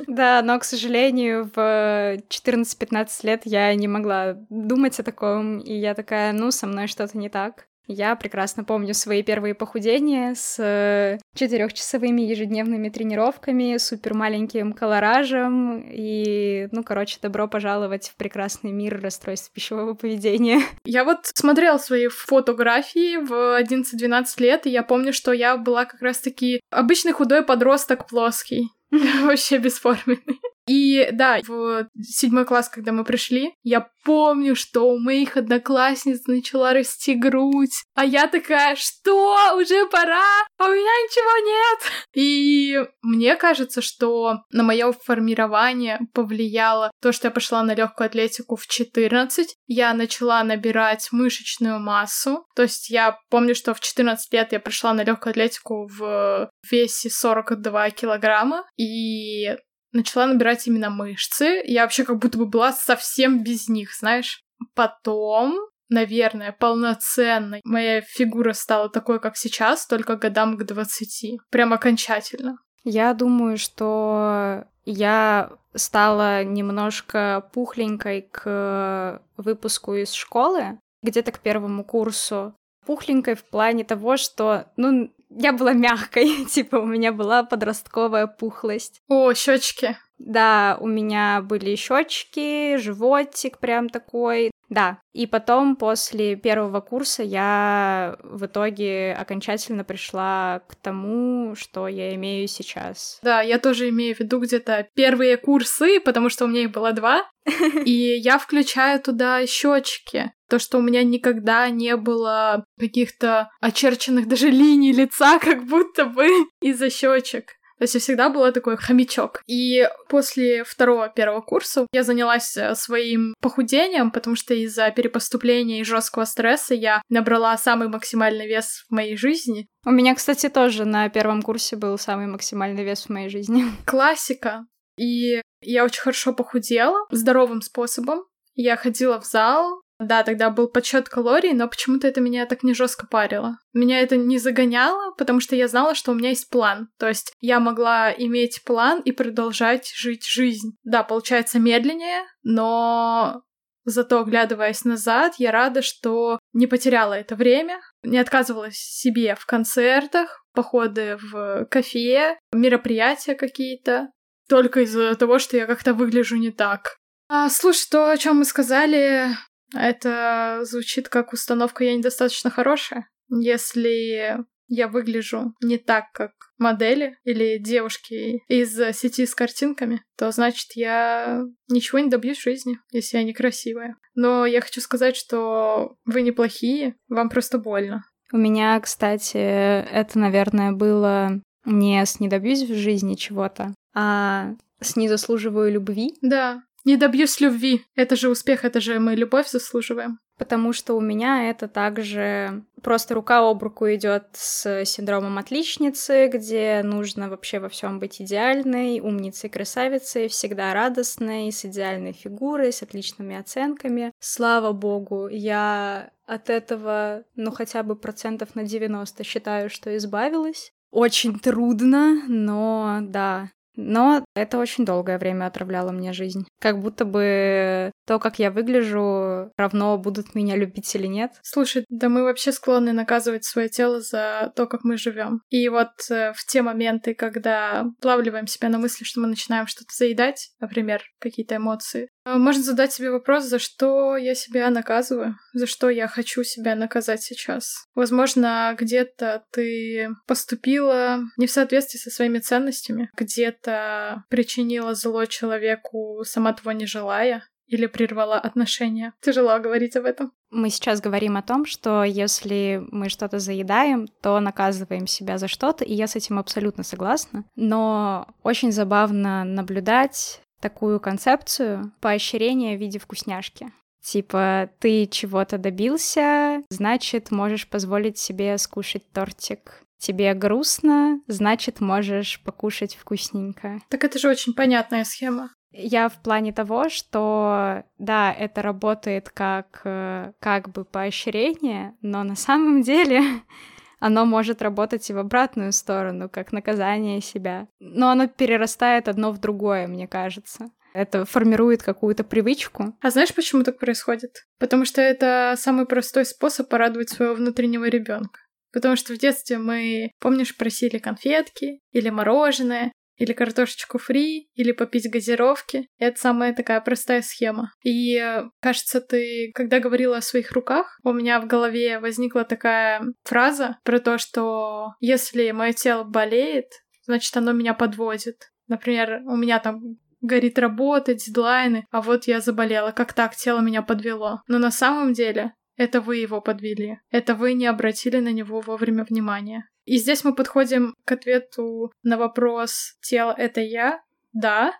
Да, 0.06 0.42
но, 0.42 0.58
к 0.58 0.64
сожалению, 0.64 1.50
в 1.54 2.16
14-15 2.28 3.08
лет 3.22 3.42
я 3.44 3.74
не 3.74 3.86
могла 3.86 4.34
думать 4.48 4.98
о 4.98 5.02
таком, 5.02 5.58
и 5.58 5.72
я 5.72 5.94
такая, 5.94 6.32
ну, 6.32 6.50
со 6.50 6.66
мной 6.66 6.86
что-то 6.86 7.16
не 7.16 7.28
так. 7.28 7.66
Я 7.88 8.14
прекрасно 8.16 8.64
помню 8.64 8.92
свои 8.92 9.22
первые 9.22 9.54
похудения 9.54 10.34
с 10.34 10.56
э, 10.58 11.18
четырехчасовыми 11.34 12.20
ежедневными 12.20 12.90
тренировками, 12.90 13.78
супер 13.78 14.12
маленьким 14.12 14.74
колоражем 14.74 15.82
и, 15.90 16.68
ну, 16.70 16.84
короче, 16.84 17.18
добро 17.22 17.48
пожаловать 17.48 18.10
в 18.10 18.16
прекрасный 18.16 18.72
мир 18.72 19.00
расстройств 19.00 19.50
пищевого 19.52 19.94
поведения. 19.94 20.60
Я 20.84 21.04
вот 21.04 21.30
смотрела 21.34 21.78
свои 21.78 22.08
фотографии 22.08 23.16
в 23.16 23.58
11-12 23.58 24.24
лет, 24.38 24.66
и 24.66 24.70
я 24.70 24.82
помню, 24.82 25.14
что 25.14 25.32
я 25.32 25.56
была 25.56 25.86
как 25.86 26.02
раз-таки 26.02 26.60
обычный 26.70 27.12
худой 27.12 27.42
подросток 27.42 28.06
плоский. 28.06 28.68
Вообще 28.90 29.56
бесформенный. 29.56 30.40
И 30.68 31.08
да, 31.12 31.40
в 31.46 31.86
седьмой 32.02 32.44
класс, 32.44 32.68
когда 32.68 32.92
мы 32.92 33.04
пришли, 33.04 33.54
я 33.62 33.88
помню, 34.04 34.54
что 34.54 34.88
у 34.88 34.98
моих 34.98 35.36
одноклассниц 35.36 36.26
начала 36.26 36.72
расти 36.72 37.14
грудь. 37.14 37.82
А 37.94 38.04
я 38.04 38.26
такая, 38.26 38.76
что? 38.76 39.54
Уже 39.56 39.86
пора? 39.86 40.24
А 40.58 40.64
у 40.66 40.72
меня 40.72 40.78
ничего 40.80 41.46
нет. 41.46 41.92
И 42.14 42.86
мне 43.02 43.36
кажется, 43.36 43.82
что 43.82 44.38
на 44.50 44.62
мое 44.62 44.92
формирование 44.92 46.00
повлияло 46.14 46.90
то, 47.00 47.12
что 47.12 47.28
я 47.28 47.30
пошла 47.30 47.62
на 47.62 47.74
легкую 47.74 48.06
атлетику 48.06 48.56
в 48.56 48.66
14. 48.66 49.54
Я 49.66 49.94
начала 49.94 50.42
набирать 50.44 51.08
мышечную 51.12 51.78
массу. 51.78 52.44
То 52.54 52.62
есть 52.62 52.90
я 52.90 53.18
помню, 53.30 53.54
что 53.54 53.74
в 53.74 53.80
14 53.80 54.32
лет 54.32 54.52
я 54.52 54.60
пришла 54.60 54.94
на 54.94 55.02
легкую 55.02 55.30
атлетику 55.30 55.86
в 55.86 56.50
весе 56.70 57.10
42 57.10 57.90
килограмма. 57.90 58.64
И 58.76 59.56
начала 59.92 60.26
набирать 60.26 60.66
именно 60.66 60.90
мышцы. 60.90 61.62
Я 61.64 61.82
вообще 61.82 62.04
как 62.04 62.18
будто 62.18 62.38
бы 62.38 62.46
была 62.46 62.72
совсем 62.72 63.42
без 63.42 63.68
них, 63.68 63.94
знаешь. 63.94 64.42
Потом, 64.74 65.58
наверное, 65.88 66.52
полноценной 66.52 67.60
моя 67.64 68.00
фигура 68.00 68.52
стала 68.52 68.88
такой, 68.88 69.20
как 69.20 69.36
сейчас, 69.36 69.86
только 69.86 70.16
годам 70.16 70.56
к 70.56 70.64
20. 70.64 71.40
Прям 71.50 71.72
окончательно. 71.72 72.58
Я 72.84 73.12
думаю, 73.14 73.58
что 73.58 74.64
я 74.84 75.50
стала 75.74 76.44
немножко 76.44 77.48
пухленькой 77.52 78.22
к 78.22 79.20
выпуску 79.36 79.94
из 79.94 80.12
школы, 80.12 80.80
где-то 81.02 81.32
к 81.32 81.40
первому 81.40 81.84
курсу. 81.84 82.54
Пухленькой 82.86 83.34
в 83.34 83.44
плане 83.44 83.84
того, 83.84 84.16
что, 84.16 84.72
ну, 84.76 85.12
я 85.30 85.52
была 85.52 85.72
мягкой, 85.72 86.44
типа 86.50 86.76
у 86.76 86.86
меня 86.86 87.12
была 87.12 87.42
подростковая 87.42 88.26
пухлость. 88.26 89.02
О, 89.08 89.32
щечки. 89.34 89.96
Да, 90.18 90.76
у 90.80 90.88
меня 90.88 91.40
были 91.42 91.76
щечки, 91.76 92.76
животик 92.76 93.58
прям 93.58 93.88
такой. 93.88 94.50
Да, 94.68 94.98
и 95.14 95.26
потом 95.26 95.76
после 95.76 96.36
первого 96.36 96.80
курса 96.80 97.22
я 97.22 98.18
в 98.22 98.44
итоге 98.46 99.16
окончательно 99.18 99.82
пришла 99.82 100.60
к 100.68 100.74
тому, 100.74 101.54
что 101.56 101.88
я 101.88 102.14
имею 102.16 102.48
сейчас. 102.48 103.18
Да, 103.22 103.40
я 103.40 103.58
тоже 103.58 103.88
имею 103.88 104.14
в 104.14 104.20
виду 104.20 104.40
где-то 104.40 104.88
первые 104.94 105.38
курсы, 105.38 106.00
потому 106.00 106.28
что 106.28 106.44
у 106.44 106.48
меня 106.48 106.62
их 106.62 106.72
было 106.72 106.92
два, 106.92 107.24
и 107.84 107.92
я 107.92 108.38
включаю 108.38 109.00
туда 109.00 109.46
щечки. 109.46 110.32
То, 110.48 110.58
что 110.58 110.78
у 110.78 110.82
меня 110.82 111.02
никогда 111.02 111.68
не 111.70 111.96
было 111.96 112.64
каких-то 112.78 113.50
очерченных 113.60 114.28
даже 114.28 114.50
линий 114.50 114.92
лица, 114.92 115.38
как 115.40 115.64
будто 115.64 116.06
бы 116.06 116.28
из-за 116.60 116.90
щечек. 116.90 117.58
То 117.78 117.84
есть 117.84 117.94
я 117.94 118.00
всегда 118.00 118.28
была 118.28 118.50
такой 118.50 118.76
хомячок. 118.76 119.40
И 119.46 119.88
после 120.08 120.64
второго 120.64 121.08
первого 121.08 121.40
курса 121.40 121.86
я 121.92 122.02
занялась 122.02 122.56
э, 122.56 122.74
своим 122.74 123.34
похудением, 123.40 124.10
потому 124.10 124.34
что 124.34 124.52
из-за 124.52 124.90
перепоступления 124.90 125.80
и 125.80 125.84
жесткого 125.84 126.24
стресса 126.24 126.74
я 126.74 127.02
набрала 127.08 127.56
самый 127.56 127.88
максимальный 127.88 128.48
вес 128.48 128.84
в 128.88 128.92
моей 128.92 129.16
жизни. 129.16 129.68
У 129.86 129.90
меня, 129.90 130.16
кстати, 130.16 130.48
тоже 130.48 130.84
на 130.84 131.08
первом 131.08 131.40
курсе 131.40 131.76
был 131.76 131.96
самый 131.98 132.26
максимальный 132.26 132.82
вес 132.82 133.04
в 133.04 133.10
моей 133.10 133.28
жизни. 133.28 133.64
Классика. 133.86 134.66
И 134.98 135.40
я 135.60 135.84
очень 135.84 136.00
хорошо 136.00 136.32
похудела 136.32 137.06
здоровым 137.12 137.62
способом. 137.62 138.24
Я 138.56 138.76
ходила 138.76 139.20
в 139.20 139.24
зал, 139.24 139.80
Да, 139.98 140.22
тогда 140.22 140.50
был 140.50 140.68
подсчет 140.68 141.08
калорий, 141.08 141.52
но 141.52 141.68
почему-то 141.68 142.06
это 142.06 142.20
меня 142.20 142.46
так 142.46 142.62
не 142.62 142.72
жестко 142.72 143.06
парило. 143.06 143.58
Меня 143.72 144.00
это 144.00 144.16
не 144.16 144.38
загоняло, 144.38 145.12
потому 145.18 145.40
что 145.40 145.56
я 145.56 145.66
знала, 145.66 145.94
что 145.94 146.12
у 146.12 146.14
меня 146.14 146.30
есть 146.30 146.50
план. 146.50 146.88
То 146.98 147.08
есть 147.08 147.32
я 147.40 147.58
могла 147.58 148.12
иметь 148.12 148.62
план 148.64 149.00
и 149.00 149.10
продолжать 149.10 149.92
жить 149.94 150.24
жизнь. 150.24 150.76
Да, 150.84 151.02
получается 151.02 151.58
медленнее, 151.58 152.22
но 152.42 153.42
Зато, 153.90 154.20
оглядываясь 154.20 154.84
назад, 154.84 155.36
я 155.38 155.50
рада, 155.50 155.80
что 155.80 156.38
не 156.52 156.66
потеряла 156.66 157.14
это 157.14 157.36
время, 157.36 157.80
не 158.02 158.18
отказывалась 158.18 158.76
себе 158.76 159.34
в 159.34 159.46
концертах, 159.46 160.44
походы 160.52 161.16
в 161.16 161.64
кафе, 161.70 162.36
мероприятия 162.52 163.34
какие-то, 163.34 164.10
только 164.46 164.80
из-за 164.80 165.14
того, 165.14 165.38
что 165.38 165.56
я 165.56 165.64
как-то 165.64 165.94
выгляжу 165.94 166.36
не 166.36 166.50
так. 166.50 166.98
А, 167.30 167.48
слушай, 167.48 167.86
то, 167.90 168.10
о 168.10 168.16
чем 168.18 168.38
мы 168.38 168.44
сказали, 168.44 169.28
это 169.74 170.60
звучит 170.62 171.08
как 171.08 171.32
установка 171.32 171.84
«я 171.84 171.96
недостаточно 171.96 172.50
хорошая». 172.50 173.08
Если 173.28 174.38
я 174.68 174.88
выгляжу 174.88 175.54
не 175.62 175.78
так, 175.78 176.06
как 176.12 176.32
модели 176.58 177.16
или 177.24 177.58
девушки 177.58 178.42
из 178.48 178.74
сети 178.96 179.26
с 179.26 179.34
картинками, 179.34 180.02
то 180.16 180.30
значит 180.30 180.72
я 180.74 181.42
ничего 181.68 181.98
не 182.00 182.10
добьюсь 182.10 182.38
в 182.38 182.44
жизни, 182.44 182.78
если 182.90 183.18
я 183.18 183.24
некрасивая. 183.24 183.96
Но 184.14 184.44
я 184.46 184.60
хочу 184.60 184.80
сказать, 184.80 185.16
что 185.16 185.96
вы 186.04 186.22
неплохие, 186.22 186.96
вам 187.08 187.28
просто 187.28 187.58
больно. 187.58 188.04
У 188.32 188.36
меня, 188.36 188.78
кстати, 188.80 189.38
это, 189.38 190.18
наверное, 190.18 190.72
было 190.72 191.40
не 191.64 192.04
с 192.04 192.20
«не 192.20 192.28
добьюсь 192.28 192.62
в 192.62 192.74
жизни 192.74 193.14
чего-то», 193.14 193.74
а 193.94 194.54
с 194.80 194.96
«не 194.96 195.08
заслуживаю 195.08 195.72
любви». 195.72 196.14
Да, 196.20 196.62
не 196.88 196.96
добьюсь 196.96 197.40
любви. 197.40 197.84
Это 197.94 198.16
же 198.16 198.30
успех, 198.30 198.64
это 198.64 198.80
же 198.80 198.98
мы 198.98 199.14
любовь 199.14 199.48
заслуживаем. 199.48 200.18
Потому 200.38 200.72
что 200.72 200.94
у 200.94 201.00
меня 201.00 201.50
это 201.50 201.68
также 201.68 202.64
просто 202.82 203.14
рука 203.14 203.40
об 203.40 203.62
руку 203.62 203.86
идет 203.86 204.28
с 204.32 204.84
синдромом 204.84 205.36
отличницы, 205.36 206.30
где 206.32 206.80
нужно 206.84 207.28
вообще 207.28 207.58
во 207.58 207.68
всем 207.68 207.98
быть 207.98 208.22
идеальной, 208.22 209.00
умницей, 209.00 209.50
красавицей, 209.50 210.28
всегда 210.28 210.72
радостной, 210.72 211.52
с 211.52 211.64
идеальной 211.64 212.12
фигурой, 212.12 212.72
с 212.72 212.82
отличными 212.82 213.36
оценками. 213.36 214.12
Слава 214.20 214.72
богу, 214.72 215.28
я 215.28 216.10
от 216.24 216.48
этого, 216.48 217.24
ну, 217.34 217.50
хотя 217.50 217.82
бы 217.82 217.96
процентов 217.96 218.54
на 218.54 218.62
90 218.62 219.24
считаю, 219.24 219.68
что 219.68 219.94
избавилась. 219.96 220.72
Очень 220.90 221.38
трудно, 221.38 222.22
но 222.28 223.00
да, 223.02 223.50
но 223.78 224.24
это 224.34 224.58
очень 224.58 224.84
долгое 224.84 225.18
время 225.18 225.46
отравляло 225.46 225.92
мне 225.92 226.12
жизнь. 226.12 226.46
Как 226.60 226.80
будто 226.80 227.04
бы 227.04 227.92
то, 228.06 228.18
как 228.18 228.38
я 228.40 228.50
выгляжу, 228.50 229.52
равно 229.56 229.96
будут 229.98 230.34
меня 230.34 230.56
любить 230.56 230.92
или 230.96 231.06
нет. 231.06 231.32
Слушай, 231.42 231.84
да 231.88 232.08
мы 232.08 232.24
вообще 232.24 232.50
склонны 232.50 232.92
наказывать 232.92 233.44
свое 233.44 233.68
тело 233.68 234.00
за 234.00 234.52
то, 234.56 234.66
как 234.66 234.82
мы 234.82 234.96
живем. 234.96 235.42
И 235.48 235.68
вот 235.68 235.90
э, 236.10 236.32
в 236.34 236.44
те 236.46 236.62
моменты, 236.62 237.14
когда 237.14 237.86
плавливаем 238.00 238.48
себя 238.48 238.68
на 238.68 238.78
мысли, 238.78 239.04
что 239.04 239.20
мы 239.20 239.28
начинаем 239.28 239.68
что-то 239.68 239.94
заедать, 239.94 240.50
например, 240.58 241.02
какие-то 241.20 241.56
эмоции, 241.56 242.08
можно 242.36 242.62
задать 242.62 242.92
себе 242.92 243.10
вопрос, 243.10 243.44
за 243.44 243.58
что 243.58 244.16
я 244.16 244.34
себя 244.34 244.68
наказываю, 244.70 245.36
за 245.52 245.66
что 245.66 245.88
я 245.90 246.08
хочу 246.08 246.42
себя 246.42 246.74
наказать 246.74 247.22
сейчас. 247.22 247.86
Возможно, 247.94 248.74
где-то 248.78 249.44
ты 249.52 250.10
поступила 250.26 251.20
не 251.36 251.46
в 251.46 251.50
соответствии 251.50 251.98
со 251.98 252.10
своими 252.10 252.38
ценностями, 252.38 253.10
где-то 253.16 254.24
причинила 254.28 254.94
зло 254.94 255.24
человеку, 255.26 256.22
сама 256.24 256.52
того 256.52 256.72
не 256.72 256.86
желая, 256.86 257.42
или 257.68 257.86
прервала 257.86 258.38
отношения. 258.38 259.12
Тяжело 259.20 259.58
говорить 259.58 259.94
об 259.96 260.06
этом. 260.06 260.32
Мы 260.50 260.70
сейчас 260.70 261.00
говорим 261.00 261.36
о 261.36 261.42
том, 261.42 261.66
что 261.66 262.02
если 262.02 262.82
мы 262.90 263.10
что-то 263.10 263.38
заедаем, 263.38 264.08
то 264.22 264.40
наказываем 264.40 265.06
себя 265.06 265.36
за 265.36 265.46
что-то, 265.48 265.84
и 265.84 265.92
я 265.92 266.06
с 266.06 266.16
этим 266.16 266.38
абсолютно 266.38 266.82
согласна. 266.82 267.44
Но 267.54 268.26
очень 268.42 268.72
забавно 268.72 269.44
наблюдать 269.44 270.40
такую 270.60 271.00
концепцию 271.00 271.92
поощрения 272.00 272.76
в 272.76 272.80
виде 272.80 272.98
вкусняшки. 272.98 273.72
Типа, 274.00 274.70
ты 274.78 275.06
чего-то 275.06 275.58
добился, 275.58 276.62
значит, 276.70 277.30
можешь 277.30 277.68
позволить 277.68 278.18
себе 278.18 278.56
скушать 278.58 279.10
тортик. 279.12 279.82
Тебе 279.98 280.32
грустно, 280.34 281.20
значит, 281.26 281.80
можешь 281.80 282.40
покушать 282.42 282.94
вкусненько. 282.94 283.80
Так 283.88 284.04
это 284.04 284.18
же 284.18 284.28
очень 284.28 284.54
понятная 284.54 285.04
схема. 285.04 285.50
Я 285.72 286.08
в 286.08 286.22
плане 286.22 286.52
того, 286.52 286.88
что 286.88 287.82
да, 287.98 288.32
это 288.32 288.62
работает 288.62 289.28
как 289.28 289.82
э, 289.84 290.32
как 290.40 290.70
бы 290.70 290.84
поощрение, 290.84 291.94
но 292.00 292.24
на 292.24 292.36
самом 292.36 292.82
деле 292.82 293.22
оно 293.98 294.24
может 294.24 294.62
работать 294.62 295.08
и 295.10 295.12
в 295.12 295.18
обратную 295.18 295.72
сторону, 295.72 296.28
как 296.28 296.52
наказание 296.52 297.20
себя. 297.20 297.68
Но 297.80 298.10
оно 298.10 298.28
перерастает 298.28 299.08
одно 299.08 299.32
в 299.32 299.38
другое, 299.38 299.86
мне 299.86 300.06
кажется. 300.06 300.70
Это 300.94 301.24
формирует 301.24 301.82
какую-то 301.82 302.24
привычку. 302.24 302.96
А 303.00 303.10
знаешь, 303.10 303.34
почему 303.34 303.62
так 303.62 303.78
происходит? 303.78 304.46
Потому 304.58 304.84
что 304.84 305.00
это 305.00 305.54
самый 305.56 305.86
простой 305.86 306.24
способ 306.24 306.68
порадовать 306.68 307.10
своего 307.10 307.34
внутреннего 307.34 307.84
ребенка. 307.84 308.40
Потому 308.72 308.96
что 308.96 309.14
в 309.14 309.18
детстве 309.18 309.58
мы, 309.58 310.10
помнишь, 310.20 310.56
просили 310.56 310.98
конфетки 310.98 311.80
или 311.92 312.10
мороженое, 312.10 312.92
или 313.18 313.32
картошечку 313.32 313.98
фри, 313.98 314.48
или 314.54 314.72
попить 314.72 315.10
газировки. 315.10 315.88
Это 315.98 316.18
самая 316.18 316.54
такая 316.54 316.80
простая 316.80 317.22
схема. 317.22 317.72
И 317.84 318.20
кажется, 318.60 319.00
ты, 319.00 319.50
когда 319.54 319.80
говорила 319.80 320.16
о 320.16 320.22
своих 320.22 320.52
руках, 320.52 320.98
у 321.04 321.12
меня 321.12 321.40
в 321.40 321.46
голове 321.46 321.98
возникла 321.98 322.44
такая 322.44 323.02
фраза 323.24 323.78
про 323.84 323.98
то, 323.98 324.18
что 324.18 324.92
если 325.00 325.50
мое 325.50 325.72
тело 325.72 326.04
болеет, 326.04 326.66
значит, 327.04 327.36
оно 327.36 327.52
меня 327.52 327.74
подводит. 327.74 328.50
Например, 328.68 329.20
у 329.26 329.36
меня 329.36 329.58
там 329.58 329.98
горит 330.20 330.58
работа, 330.58 331.14
дедлайны, 331.14 331.86
а 331.90 332.02
вот 332.02 332.26
я 332.26 332.40
заболела, 332.40 332.90
как 332.92 333.12
так 333.12 333.36
тело 333.36 333.60
меня 333.60 333.82
подвело. 333.82 334.42
Но 334.48 334.58
на 334.58 334.70
самом 334.70 335.12
деле 335.12 335.54
это 335.76 336.00
вы 336.00 336.16
его 336.16 336.40
подвели. 336.40 336.98
Это 337.10 337.34
вы 337.34 337.52
не 337.52 337.66
обратили 337.66 338.18
на 338.18 338.32
него 338.32 338.60
вовремя 338.60 339.04
внимания. 339.04 339.68
И 339.88 339.96
здесь 339.96 340.22
мы 340.22 340.34
подходим 340.34 340.94
к 341.06 341.12
ответу 341.12 341.90
на 342.02 342.18
вопрос 342.18 342.98
«Тело— 343.00 343.34
это 343.38 343.62
я?» 343.62 344.02
Да, 344.34 344.74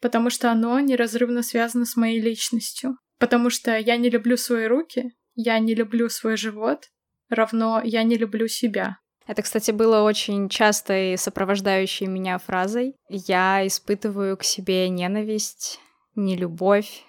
потому 0.00 0.28
что 0.28 0.50
оно 0.50 0.80
неразрывно 0.80 1.44
связано 1.44 1.84
с 1.84 1.94
моей 1.94 2.20
личностью. 2.20 2.98
Потому 3.20 3.48
что 3.48 3.78
я 3.78 3.96
не 3.96 4.10
люблю 4.10 4.36
свои 4.36 4.66
руки, 4.66 5.12
я 5.36 5.60
не 5.60 5.76
люблю 5.76 6.08
свой 6.08 6.36
живот, 6.36 6.88
равно 7.28 7.80
я 7.84 8.02
не 8.02 8.16
люблю 8.16 8.48
себя. 8.48 8.98
Это, 9.28 9.42
кстати, 9.42 9.70
было 9.70 10.02
очень 10.02 10.48
частой 10.48 11.16
сопровождающей 11.16 12.08
меня 12.08 12.38
фразой. 12.38 12.96
Я 13.08 13.64
испытываю 13.64 14.36
к 14.36 14.42
себе 14.42 14.88
ненависть, 14.88 15.78
нелюбовь, 16.16 17.04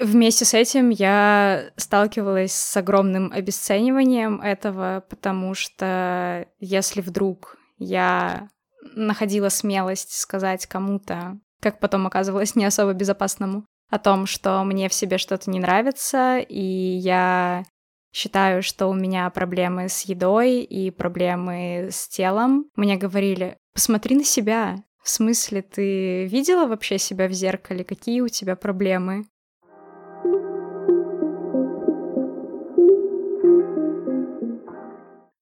Вместе 0.00 0.46
с 0.46 0.54
этим 0.54 0.88
я 0.88 1.72
сталкивалась 1.76 2.52
с 2.52 2.76
огромным 2.76 3.30
обесцениванием 3.32 4.40
этого, 4.40 5.04
потому 5.10 5.52
что 5.52 6.46
если 6.58 7.02
вдруг 7.02 7.58
я 7.76 8.48
находила 8.94 9.50
смелость 9.50 10.12
сказать 10.12 10.66
кому-то, 10.66 11.38
как 11.60 11.80
потом 11.80 12.06
оказывалось 12.06 12.56
не 12.56 12.64
особо 12.64 12.94
безопасному, 12.94 13.66
о 13.90 13.98
том, 13.98 14.24
что 14.24 14.64
мне 14.64 14.88
в 14.88 14.94
себе 14.94 15.18
что-то 15.18 15.50
не 15.50 15.60
нравится, 15.60 16.38
и 16.38 16.62
я 16.62 17.64
считаю, 18.10 18.62
что 18.62 18.86
у 18.86 18.94
меня 18.94 19.28
проблемы 19.28 19.90
с 19.90 20.02
едой 20.02 20.60
и 20.62 20.90
проблемы 20.90 21.88
с 21.90 22.08
телом, 22.08 22.70
мне 22.74 22.96
говорили, 22.96 23.58
посмотри 23.74 24.16
на 24.16 24.24
себя, 24.24 24.82
в 25.02 25.10
смысле, 25.10 25.60
ты 25.60 26.24
видела 26.26 26.66
вообще 26.66 26.98
себя 26.98 27.28
в 27.28 27.32
зеркале? 27.32 27.84
Какие 27.84 28.20
у 28.20 28.28
тебя 28.28 28.56
проблемы? 28.56 29.26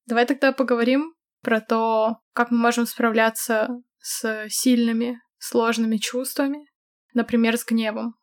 Давай 0.09 0.25
тогда 0.25 0.53
поговорим 0.53 1.15
про 1.43 1.61
то, 1.61 2.17
как 2.33 2.51
мы 2.51 2.57
можем 2.57 2.87
справляться 2.87 3.69
с 4.01 4.47
сильными, 4.49 5.21
сложными 5.39 5.99
чувствами, 5.99 6.65
например, 7.13 7.59
с 7.59 7.67
гневом. 7.67 8.15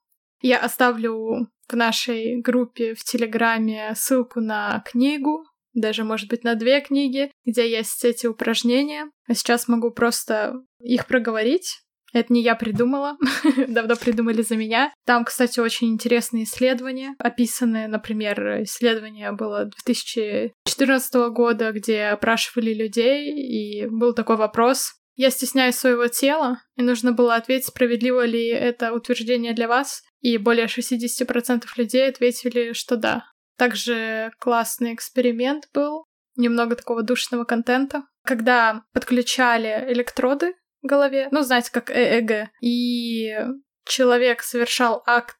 Я 0.41 0.57
оставлю 0.57 1.47
в 1.67 1.75
нашей 1.75 2.41
группе 2.41 2.95
в 2.95 3.03
Телеграме 3.03 3.93
ссылку 3.95 4.41
на 4.41 4.83
книгу, 4.83 5.45
даже, 5.73 6.03
может 6.03 6.27
быть, 6.27 6.43
на 6.43 6.55
две 6.55 6.81
книги, 6.81 7.31
где 7.45 7.69
есть 7.69 8.03
эти 8.03 8.25
упражнения. 8.25 9.11
А 9.27 9.35
сейчас 9.35 9.67
могу 9.67 9.91
просто 9.91 10.55
их 10.79 11.05
проговорить. 11.05 11.83
Это 12.15 12.31
не 12.31 12.41
я 12.41 12.55
придумала, 12.55 13.17
давно 13.67 13.97
придумали 13.97 14.41
за 14.41 14.55
меня. 14.55 14.93
Там, 15.05 15.25
кстати, 15.25 15.59
очень 15.59 15.89
интересные 15.89 16.45
исследования, 16.45 17.13
описанные, 17.19 17.89
например, 17.89 18.63
исследование 18.63 19.33
было 19.33 19.65
2014 19.65 21.13
года, 21.31 21.73
где 21.73 22.03
опрашивали 22.03 22.73
людей, 22.73 23.33
и 23.33 23.87
был 23.87 24.13
такой 24.13 24.37
вопрос, 24.37 24.93
я 25.15 25.29
стесняюсь 25.29 25.75
своего 25.75 26.07
тела, 26.07 26.61
и 26.77 26.83
нужно 26.83 27.11
было 27.11 27.35
ответить, 27.35 27.67
справедливо 27.67 28.25
ли 28.25 28.47
это 28.47 28.93
утверждение 28.93 29.53
для 29.53 29.67
вас. 29.67 30.01
и 30.21 30.37
более 30.37 30.67
60% 30.67 31.65
людей 31.75 32.07
ответили, 32.07 32.71
что 32.71 32.95
да. 32.95 33.25
Также 33.57 34.31
классный 34.39 34.93
эксперимент 34.93 35.65
был, 35.73 36.05
немного 36.37 36.77
такого 36.77 37.03
душного 37.03 37.43
контента, 37.43 38.03
когда 38.23 38.83
подключали 38.93 39.85
электроды 39.93 40.53
голове, 40.85 41.27
ну, 41.31 41.41
знаете, 41.41 41.71
как 41.71 41.91
ЭЭГ, 41.91 42.49
и 42.61 43.37
человек 43.85 44.41
совершал 44.41 45.03
акт 45.05 45.37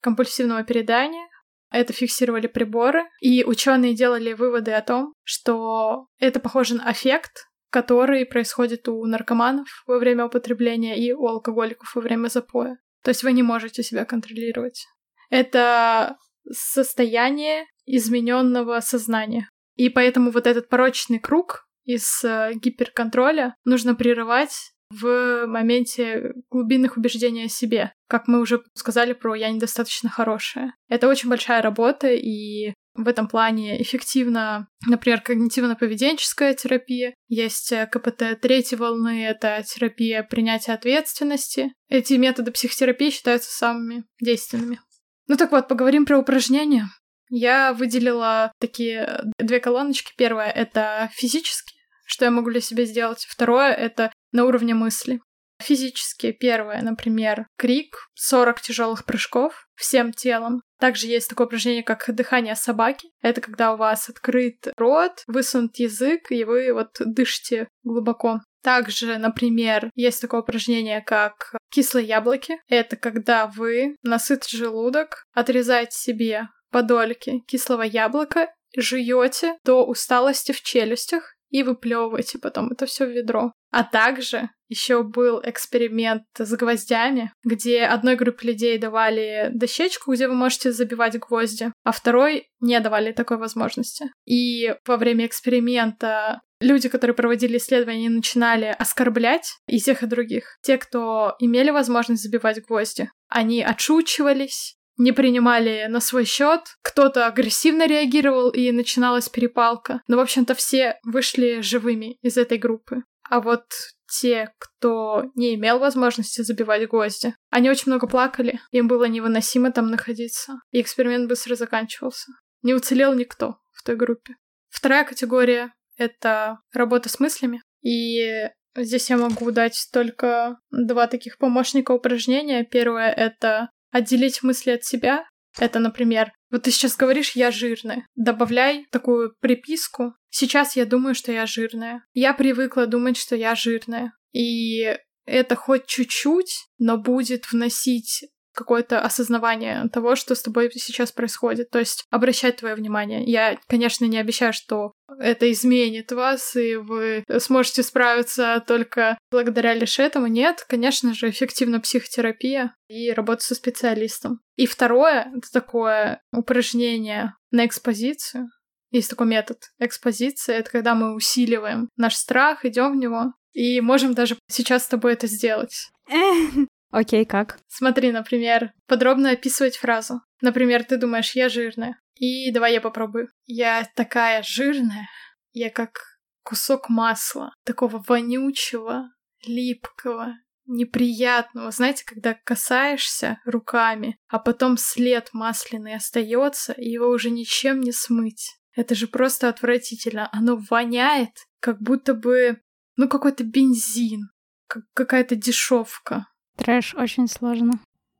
компульсивного 0.00 0.62
передания, 0.64 1.28
это 1.70 1.92
фиксировали 1.92 2.46
приборы, 2.46 3.04
и 3.20 3.44
ученые 3.44 3.94
делали 3.94 4.32
выводы 4.32 4.72
о 4.72 4.82
том, 4.82 5.12
что 5.22 6.06
это 6.18 6.40
похоже 6.40 6.76
на 6.76 6.90
эффект, 6.90 7.48
который 7.70 8.24
происходит 8.24 8.88
у 8.88 9.04
наркоманов 9.04 9.68
во 9.86 9.98
время 9.98 10.26
употребления 10.26 10.98
и 10.98 11.12
у 11.12 11.26
алкоголиков 11.26 11.94
во 11.94 12.00
время 12.00 12.28
запоя. 12.28 12.78
То 13.02 13.10
есть 13.10 13.22
вы 13.22 13.32
не 13.32 13.42
можете 13.42 13.82
себя 13.82 14.04
контролировать. 14.04 14.86
Это 15.30 16.16
состояние 16.50 17.66
измененного 17.84 18.80
сознания. 18.80 19.48
И 19.76 19.90
поэтому 19.90 20.30
вот 20.30 20.46
этот 20.46 20.68
порочный 20.68 21.18
круг 21.18 21.68
из 21.84 22.24
э, 22.24 22.52
гиперконтроля 22.54 23.54
нужно 23.64 23.94
прерывать 23.94 24.72
в 24.90 25.46
моменте 25.46 26.32
глубинных 26.50 26.96
убеждений 26.96 27.44
о 27.44 27.48
себе. 27.48 27.92
Как 28.08 28.26
мы 28.26 28.40
уже 28.40 28.62
сказали 28.74 29.12
про 29.12 29.34
«я 29.34 29.50
недостаточно 29.50 30.08
хорошая». 30.08 30.74
Это 30.88 31.08
очень 31.08 31.28
большая 31.28 31.62
работа, 31.62 32.08
и 32.12 32.72
в 32.98 33.06
этом 33.06 33.28
плане 33.28 33.80
эффективно, 33.80 34.68
например, 34.86 35.22
когнитивно-поведенческая 35.24 36.54
терапия. 36.54 37.14
Есть 37.28 37.70
э, 37.70 37.86
КПТ 37.86 38.40
третьей 38.40 38.76
волны, 38.76 39.24
это 39.24 39.62
терапия 39.64 40.24
принятия 40.24 40.72
ответственности. 40.72 41.72
Эти 41.88 42.14
методы 42.14 42.50
психотерапии 42.50 43.10
считаются 43.10 43.52
самыми 43.52 44.04
действенными. 44.20 44.80
Ну 45.28 45.36
так 45.36 45.52
вот, 45.52 45.68
поговорим 45.68 46.06
про 46.06 46.18
упражнения. 46.18 46.88
Я 47.30 47.72
выделила 47.72 48.52
такие 48.58 49.22
две 49.38 49.60
колоночки. 49.60 50.12
Первая— 50.16 50.50
это 50.54 51.10
физически, 51.12 51.76
что 52.08 52.24
я 52.24 52.30
могу 52.30 52.50
для 52.50 52.60
себя 52.60 52.84
сделать. 52.84 53.26
Второе— 53.28 53.72
это 53.74 54.10
на 54.32 54.46
уровне 54.46 54.74
мысли. 54.74 55.20
Физически 55.60 56.32
первое, 56.32 56.80
например, 56.82 57.46
крик, 57.56 58.08
40 58.14 58.60
тяжелых 58.60 59.04
прыжков 59.04 59.66
всем 59.74 60.12
телом. 60.12 60.62
Также 60.78 61.08
есть 61.08 61.28
такое 61.28 61.48
упражнение, 61.48 61.82
как 61.82 62.04
дыхание 62.14 62.54
собаки. 62.54 63.10
Это 63.20 63.40
когда 63.40 63.74
у 63.74 63.76
вас 63.76 64.08
открыт 64.08 64.68
рот, 64.76 65.24
высунут 65.26 65.76
язык, 65.76 66.30
и 66.30 66.44
вы 66.44 66.72
вот 66.72 66.90
дышите 67.00 67.68
глубоко. 67.82 68.40
Также, 68.62 69.18
например, 69.18 69.90
есть 69.94 70.20
такое 70.20 70.40
упражнение, 70.40 71.00
как 71.00 71.56
кислые 71.70 72.06
яблоки. 72.06 72.60
Это 72.68 72.96
когда 72.96 73.46
вы 73.48 73.96
на 74.02 74.18
сытый 74.18 74.56
желудок 74.56 75.24
отрезаете 75.34 75.96
себе 75.96 76.48
подольки 76.70 77.40
кислого 77.48 77.82
яблока, 77.82 78.52
жуете 78.76 79.56
до 79.64 79.84
усталости 79.84 80.52
в 80.52 80.62
челюстях 80.62 81.34
и 81.50 81.62
выплевываете 81.62 82.38
потом 82.38 82.70
это 82.72 82.86
все 82.86 83.06
в 83.06 83.10
ведро. 83.10 83.52
А 83.70 83.84
также 83.84 84.50
еще 84.68 85.02
был 85.02 85.40
эксперимент 85.44 86.24
с 86.38 86.56
гвоздями, 86.56 87.32
где 87.44 87.82
одной 87.82 88.16
группе 88.16 88.48
людей 88.48 88.78
давали 88.78 89.50
дощечку, 89.52 90.12
где 90.12 90.28
вы 90.28 90.34
можете 90.34 90.72
забивать 90.72 91.18
гвозди, 91.18 91.72
а 91.84 91.92
второй 91.92 92.48
не 92.60 92.78
давали 92.80 93.12
такой 93.12 93.38
возможности. 93.38 94.06
И 94.26 94.74
во 94.86 94.96
время 94.96 95.26
эксперимента 95.26 96.40
люди, 96.60 96.88
которые 96.88 97.14
проводили 97.14 97.58
исследования, 97.58 98.10
начинали 98.10 98.74
оскорблять 98.78 99.56
и 99.66 99.78
тех, 99.78 100.02
и 100.02 100.06
других. 100.06 100.58
Те, 100.62 100.76
кто 100.76 101.34
имели 101.38 101.70
возможность 101.70 102.22
забивать 102.22 102.64
гвозди, 102.66 103.10
они 103.28 103.62
отшучивались, 103.62 104.77
не 104.98 105.12
принимали 105.12 105.86
на 105.88 106.00
свой 106.00 106.24
счет, 106.24 106.60
кто-то 106.82 107.26
агрессивно 107.26 107.86
реагировал 107.86 108.50
и 108.50 108.70
начиналась 108.72 109.28
перепалка. 109.28 110.02
Но, 110.08 110.16
в 110.16 110.20
общем-то, 110.20 110.54
все 110.54 110.98
вышли 111.04 111.60
живыми 111.60 112.18
из 112.20 112.36
этой 112.36 112.58
группы. 112.58 113.04
А 113.30 113.40
вот 113.40 113.64
те, 114.10 114.52
кто 114.58 115.24
не 115.34 115.54
имел 115.54 115.78
возможности 115.78 116.42
забивать 116.42 116.88
гвозди, 116.88 117.34
они 117.50 117.70
очень 117.70 117.84
много 117.86 118.06
плакали, 118.06 118.60
им 118.70 118.88
было 118.88 119.04
невыносимо 119.04 119.70
там 119.70 119.90
находиться, 119.90 120.54
и 120.70 120.80
эксперимент 120.80 121.28
быстро 121.28 121.54
заканчивался. 121.54 122.32
Не 122.62 122.74
уцелел 122.74 123.14
никто 123.14 123.58
в 123.72 123.82
той 123.84 123.96
группе. 123.96 124.34
Вторая 124.68 125.04
категория— 125.04 125.72
это 125.96 126.58
работа 126.72 127.08
с 127.08 127.20
мыслями, 127.20 127.62
и 127.82 128.48
здесь 128.74 129.10
я 129.10 129.18
могу 129.18 129.50
дать 129.50 129.88
только 129.92 130.58
два 130.70 131.06
таких 131.06 131.38
помощника 131.38 131.92
упражнения. 131.92 132.64
Первое— 132.64 133.10
это 133.16 133.70
отделить 133.90 134.42
мысли 134.42 134.70
от 134.72 134.84
себя. 134.84 135.24
Это, 135.58 135.78
например, 135.78 136.32
вот 136.50 136.64
ты 136.64 136.70
сейчас 136.70 136.96
говоришь 136.96 137.32
«я 137.32 137.50
жирная». 137.50 138.06
Добавляй 138.14 138.86
такую 138.90 139.34
приписку. 139.40 140.14
Сейчас 140.30 140.76
я 140.76 140.84
думаю, 140.86 141.14
что 141.14 141.32
я 141.32 141.46
жирная. 141.46 142.04
Я 142.12 142.32
привыкла 142.34 142.86
думать, 142.86 143.16
что 143.16 143.34
я 143.34 143.54
жирная. 143.54 144.12
И 144.32 144.96
это 145.24 145.56
хоть 145.56 145.86
чуть-чуть, 145.86 146.68
но 146.78 146.96
будет 146.96 147.50
вносить 147.52 148.24
какое-то 148.58 149.00
осознавание 149.00 149.88
того, 149.92 150.16
что 150.16 150.34
с 150.34 150.42
тобой 150.42 150.70
сейчас 150.74 151.12
происходит. 151.12 151.70
То 151.70 151.78
есть 151.78 152.04
обращать 152.10 152.56
твое 152.56 152.74
внимание. 152.74 153.24
Я, 153.24 153.56
конечно, 153.68 154.04
не 154.04 154.18
обещаю, 154.18 154.52
что 154.52 154.92
это 155.18 155.50
изменит 155.52 156.10
вас, 156.12 156.56
и 156.56 156.76
вы 156.76 157.24
сможете 157.38 157.82
справиться 157.82 158.62
только 158.66 159.16
благодаря 159.30 159.74
лишь 159.74 159.98
этому. 159.98 160.26
Нет, 160.26 160.66
конечно 160.68 161.14
же, 161.14 161.30
эффективна 161.30 161.80
психотерапия 161.80 162.74
и 162.88 163.12
работа 163.12 163.44
со 163.44 163.54
специалистом. 163.54 164.40
И 164.56 164.66
второе— 164.66 165.32
это 165.36 165.50
такое 165.52 166.20
упражнение 166.32 167.34
на 167.50 167.64
экспозицию. 167.64 168.48
Есть 168.90 169.10
такой 169.10 169.26
метод 169.26 169.58
экспозиции. 169.78 170.54
Это 170.54 170.70
когда 170.70 170.94
мы 170.94 171.14
усиливаем 171.14 171.88
наш 171.96 172.16
страх, 172.16 172.64
идем 172.64 172.92
в 172.92 172.96
него, 172.96 173.34
и 173.52 173.80
можем 173.80 174.14
даже 174.14 174.36
сейчас 174.48 174.84
с 174.84 174.88
тобой 174.88 175.12
это 175.12 175.26
сделать. 175.26 175.90
Окей, 176.90 177.24
как? 177.24 177.58
Смотри, 177.68 178.12
например, 178.12 178.72
подробно 178.86 179.30
описывать 179.30 179.76
фразу. 179.76 180.22
Например, 180.40 180.84
ты 180.84 180.96
думаешь, 180.96 181.32
я 181.34 181.48
жирная. 181.48 182.00
И 182.14 182.50
давай 182.50 182.72
я 182.72 182.80
попробую. 182.80 183.28
Я 183.46 183.88
такая 183.94 184.42
жирная, 184.42 185.08
я 185.52 185.70
как 185.70 186.00
кусок 186.42 186.88
масла, 186.88 187.52
такого 187.64 188.02
вонючего, 188.06 189.10
липкого, 189.46 190.34
неприятного. 190.66 191.70
Знаете, 191.70 192.04
когда 192.06 192.34
касаешься 192.34 193.40
руками, 193.44 194.18
а 194.28 194.38
потом 194.38 194.76
след 194.76 195.28
масляный 195.32 195.94
остается, 195.94 196.72
и 196.72 196.88
его 196.88 197.08
уже 197.08 197.30
ничем 197.30 197.80
не 197.80 197.92
смыть. 197.92 198.56
Это 198.74 198.94
же 198.94 199.08
просто 199.08 199.48
отвратительно. 199.48 200.28
Оно 200.32 200.56
воняет, 200.70 201.32
как 201.60 201.80
будто 201.80 202.14
бы, 202.14 202.60
ну, 202.96 203.08
какой-то 203.08 203.44
бензин, 203.44 204.30
как 204.66 204.84
какая-то 204.94 205.36
дешевка. 205.36 206.26
Трэш 206.58 206.94
очень 206.94 207.28
сложно, 207.28 207.72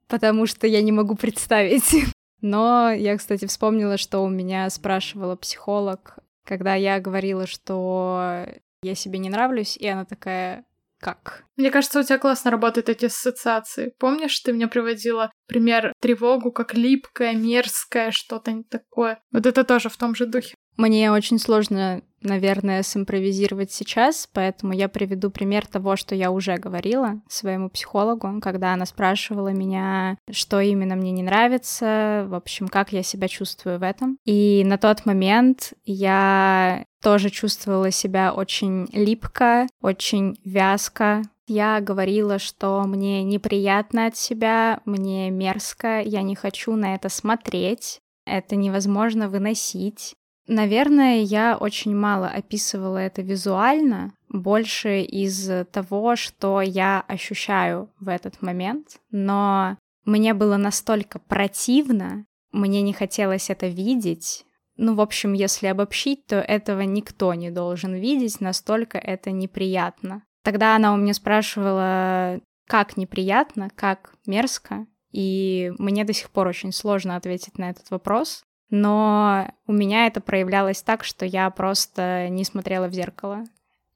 потому 0.07 0.47
что 0.47 0.67
я 0.67 0.81
не 0.81 0.93
могу 0.93 1.17
представить. 1.17 1.95
Но 2.41 2.93
я, 2.93 3.17
кстати, 3.17 3.47
вспомнила, 3.47 3.99
что 3.99 4.21
у 4.21 4.29
меня 4.29 4.71
спрашивала 4.71 5.35
психолог, 5.35 6.19
когда 6.45 6.77
я 6.77 7.01
говорила, 7.01 7.47
что 7.49 8.47
я 8.83 8.95
себе 8.95 9.19
не 9.19 9.29
нравлюсь, 9.29 9.77
и 9.77 9.89
она 9.89 10.05
такая, 10.05 10.65
как? 11.01 11.45
Мне 11.57 11.71
кажется, 11.71 12.01
у 12.01 12.03
тебя 12.03 12.19
классно 12.19 12.53
работают 12.53 12.89
эти 12.89 13.07
ассоциации. 13.07 13.93
Помнишь, 13.99 14.39
ты 14.41 14.53
мне 14.53 14.69
приводила 14.69 15.33
пример 15.47 15.93
тревогу 16.01 16.53
как 16.53 16.75
липкое, 16.75 17.35
мерзкое, 17.35 18.13
что-то 18.13 18.53
не 18.53 18.63
такое. 18.63 19.21
Вот 19.33 19.47
это 19.47 19.65
тоже 19.65 19.89
в 19.89 19.97
том 19.97 20.15
же 20.15 20.27
духе. 20.27 20.55
Мне 20.79 21.11
очень 21.11 21.41
сложно, 21.41 22.03
наверное, 22.23 22.85
симпровизировать 22.85 23.73
сейчас, 23.73 24.29
поэтому 24.33 24.73
я 24.73 24.89
приведу 24.89 25.29
пример 25.29 25.67
того, 25.67 25.97
что 25.97 26.15
я 26.15 26.31
уже 26.31 26.57
говорила 26.57 27.21
своему 27.29 27.69
психологу, 27.69 28.41
когда 28.41 28.75
она 28.75 28.87
спрашивала 28.87 29.49
меня, 29.49 30.17
что 30.31 30.61
именно 30.61 30.95
мне 30.95 31.11
не 31.11 31.25
нравится, 31.25 32.27
в 32.29 32.35
общем, 32.35 32.69
как 32.69 32.93
я 32.93 33.03
себя 33.03 33.27
чувствую 33.27 33.81
в 33.81 33.83
этом. 33.83 34.19
И 34.25 34.63
на 34.65 34.79
тот 34.79 35.05
момент 35.05 35.73
я 35.85 36.85
тоже 37.03 37.31
чувствовала 37.31 37.91
себя 37.91 38.33
очень 38.33 38.87
липко, 38.93 39.67
очень 39.83 40.39
вязко, 40.45 41.23
я 41.49 41.81
говорила, 41.81 42.39
что 42.39 42.83
мне 42.83 43.25
неприятно 43.25 44.07
от 44.07 44.17
себя, 44.17 44.81
мне 44.85 45.31
мерзко, 45.31 46.01
я 46.03 46.23
не 46.23 46.37
хочу 46.37 46.77
на 46.77 46.95
это 46.95 47.09
смотреть, 47.09 48.01
это 48.27 48.55
невозможно 48.55 49.29
выносить. 49.31 50.15
Наверное, 50.49 51.21
я 51.21 51.59
очень 51.59 51.95
мало 51.95 52.27
описывала 52.27 52.97
это 52.97 53.21
визуально, 53.21 54.15
больше 54.31 55.03
из 55.03 55.67
того, 55.71 56.17
что 56.17 56.63
я 56.63 57.05
ощущаю 57.07 57.91
в 58.01 58.09
этот 58.09 58.41
момент, 58.41 58.99
но 59.11 59.77
мне 60.07 60.33
было 60.33 60.57
настолько 60.57 61.19
противно, 61.19 62.25
мне 62.51 62.81
не 62.81 62.95
хотелось 62.95 63.51
это 63.51 63.67
видеть. 63.67 64.47
Ну, 64.79 64.95
в 64.95 65.03
общем, 65.03 65.35
если 65.35 65.67
обобщить, 65.67 66.25
то 66.27 66.37
этого 66.37 66.81
никто 66.81 67.35
не 67.35 67.51
должен 67.51 67.95
видеть, 67.95 68.41
настолько 68.41 68.97
это 68.97 69.31
неприятно. 69.31 70.23
Тогда 70.45 70.77
она 70.77 70.95
у 70.95 70.97
меня 70.97 71.13
спрашивала, 71.13 72.41
как 72.67 72.97
неприятно, 72.97 73.69
как 73.75 74.15
мерзко. 74.25 74.87
И 75.13 75.73
мне 75.79 76.05
до 76.05 76.15
сих 76.15 76.31
пор 76.31 76.47
очень 76.47 76.73
сложно 76.73 77.17
ответить 77.17 77.59
на 77.59 77.69
этот 77.69 77.91
вопрос. 77.91 78.45
Но 78.71 79.51
у 79.67 79.73
меня 79.73 80.07
это 80.07 80.21
проявлялось 80.21 80.83
так, 80.83 81.05
что 81.05 81.25
я 81.25 81.49
просто 81.51 82.29
не 82.29 82.45
смотрела 82.45 82.89
в 82.89 82.93
зеркало. 82.93 83.45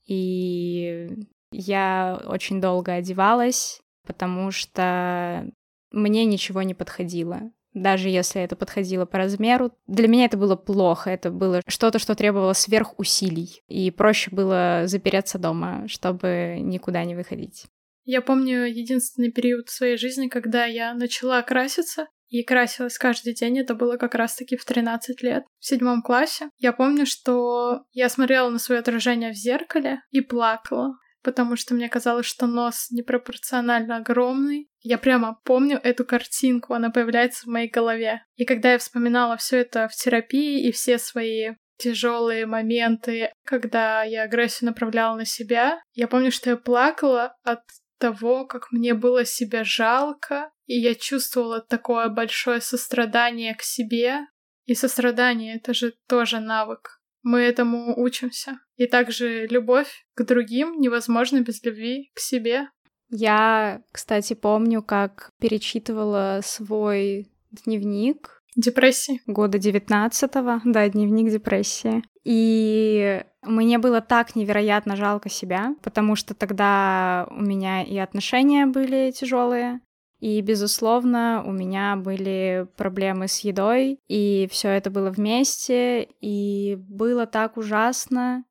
И 0.07 1.09
я 1.51 2.21
очень 2.27 2.61
долго 2.61 2.95
одевалась, 2.95 3.81
потому 4.07 4.51
что 4.51 5.47
мне 5.91 6.25
ничего 6.25 6.63
не 6.63 6.75
подходило. 6.75 7.51
Даже 7.75 8.11
если 8.11 8.43
это 8.43 8.55
подходило 8.55 9.07
по 9.07 9.19
размеру, 9.19 9.73
для 9.87 10.07
меня 10.07 10.27
это 10.27 10.37
было 10.37 10.57
плохо. 10.57 11.11
Это 11.11 11.31
было 11.31 11.63
что-то, 11.67 11.99
что 11.99 12.15
требовало 12.15 12.53
сверхусилий. 12.53 13.63
И 13.69 13.91
проще 13.91 14.31
было 14.31 14.83
запереться 14.85 15.39
дома, 15.39 15.89
чтобы 15.89 16.59
никуда 16.61 17.05
не 17.05 17.15
выходить. 17.15 17.67
Я 18.05 18.21
помню 18.21 18.65
единственный 18.65 19.31
период 19.31 19.69
в 19.69 19.73
своей 19.73 19.97
жизни, 19.97 20.29
когда 20.29 20.67
я 20.67 20.93
начала 20.93 21.41
краситься, 21.43 22.09
и 22.33 22.43
красилась 22.45 22.97
каждый 22.97 23.35
день. 23.35 23.59
Это 23.59 23.75
было 23.75 23.99
как 23.99 24.15
раз-таки 24.15 24.57
в 24.57 24.65
13 24.65 25.23
лет, 25.23 25.45
в 25.59 25.67
седьмом 25.67 26.03
классе. 26.03 26.49
Я 26.57 26.73
помню, 26.73 27.05
что 27.05 27.83
я 27.93 28.09
смотрела 28.09 28.49
на 28.49 28.59
свое 28.59 28.81
отражение 28.81 29.33
в 29.33 29.37
зеркале 29.37 30.01
и 30.11 30.21
плакала 30.21 30.97
потому 31.25 31.55
что 31.55 31.75
мне 31.75 31.89
казалось, 31.89 32.27
что 32.27 32.49
нос 32.49 32.91
непропорционально 32.91 33.99
огромный. 33.99 34.69
Я 34.81 34.99
прямо 34.99 35.39
помню 35.45 35.79
эту 35.81 36.05
картинку, 36.05 36.75
она 36.75 36.91
появляется 36.91 37.45
в 37.45 37.47
моей 37.47 37.71
голове. 37.71 38.25
И 38.35 38.45
когда 38.45 38.73
я 38.73 38.79
вспоминала 38.79 39.37
все 39.37 39.59
это 39.59 39.87
в 39.87 39.95
терапии 39.95 40.67
и 40.67 40.73
все 40.73 40.99
свои 40.99 41.53
тяжелые 41.79 42.47
моменты, 42.47 43.31
когда 43.45 44.03
я 44.03 44.23
агрессию 44.23 44.69
направляла 44.69 45.17
на 45.17 45.25
себя, 45.25 45.81
я 45.95 46.09
помню, 46.09 46.31
что 46.31 46.51
я 46.51 46.57
плакала 46.57 47.37
от 47.45 47.61
того, 48.03 48.47
как 48.47 48.73
мне 48.73 48.95
было 48.95 49.25
себя 49.25 49.63
жалко, 49.63 50.51
и 50.67 50.75
я 50.75 50.97
чувствовала 50.97 51.61
такое 51.61 52.09
большое 52.09 52.61
сострадание 52.61 53.55
к 53.55 53.63
себе. 53.63 54.27
И 54.65 54.75
сострадание— 54.75 55.55
это 55.57 55.73
же 55.73 55.95
тоже 56.09 56.41
навык. 56.41 57.01
Мы 57.23 57.41
этому 57.41 57.97
учимся. 57.97 58.59
И 58.77 58.87
также 58.87 59.47
любовь 59.47 60.05
к 60.15 60.25
другим 60.25 60.81
невозможна 60.81 61.43
без 61.43 61.63
любви 61.63 62.11
к 62.15 62.19
себе. 62.19 62.69
Я, 63.09 63.83
кстати, 63.93 64.35
помню, 64.35 64.83
как 64.83 65.31
перечитывала 65.41 66.41
свой 66.43 67.31
дневник. 67.53 68.42
Депрессии. 68.55 69.23
Года 69.27 69.59
19-го, 69.59 70.61
да, 70.71 70.89
дневник 70.89 71.31
депрессии. 71.31 72.03
И 72.23 73.25
мне 73.43 73.79
было 73.79 74.01
так 74.01 74.37
невероятно 74.37 74.95
жалко 74.95 75.29
себя, 75.29 75.75
потому 75.83 76.17
что 76.17 76.35
тогда 76.35 77.27
у 77.31 77.41
меня 77.41 77.83
и 77.83 77.97
отношения 77.97 78.67
были 78.67 79.11
тяжелые, 79.11 79.81
и, 80.21 80.41
безусловно, 80.41 81.43
у 81.45 81.51
меня 81.51 81.97
были 81.97 82.69
проблемы 82.77 83.27
с 83.27 83.41
едой, 83.41 83.99
и 84.07 84.49
все 84.53 84.69
это 84.69 84.89
было 84.89 85.11
вместе, 85.11 86.05
и 86.21 86.77
было 86.77 87.27
так 87.27 87.57
ужасно. 87.57 88.45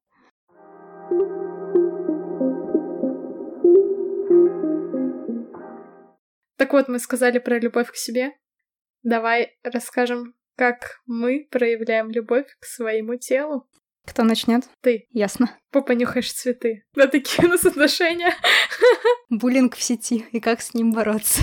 Так 6.57 6.73
вот, 6.73 6.89
мы 6.89 6.99
сказали 6.99 7.39
про 7.39 7.57
любовь 7.57 7.89
к 7.89 7.95
себе. 7.95 8.33
Давай 9.03 9.57
расскажем, 9.63 10.35
как 10.55 11.01
мы 11.05 11.47
проявляем 11.49 12.11
любовь 12.11 12.45
к 12.59 12.65
своему 12.65 13.15
телу. 13.15 13.67
Кто 14.05 14.23
начнет? 14.23 14.63
Ты. 14.81 15.07
Ясно. 15.11 15.57
Попонюхаешь 15.71 16.31
цветы. 16.33 16.83
Да 16.95 17.07
такие 17.07 17.47
у 17.47 17.49
нас 17.49 17.65
отношения. 17.65 18.33
Буллинг 19.29 19.75
в 19.75 19.81
сети 19.81 20.25
и 20.31 20.39
как 20.39 20.61
с 20.61 20.73
ним 20.73 20.91
бороться. 20.91 21.41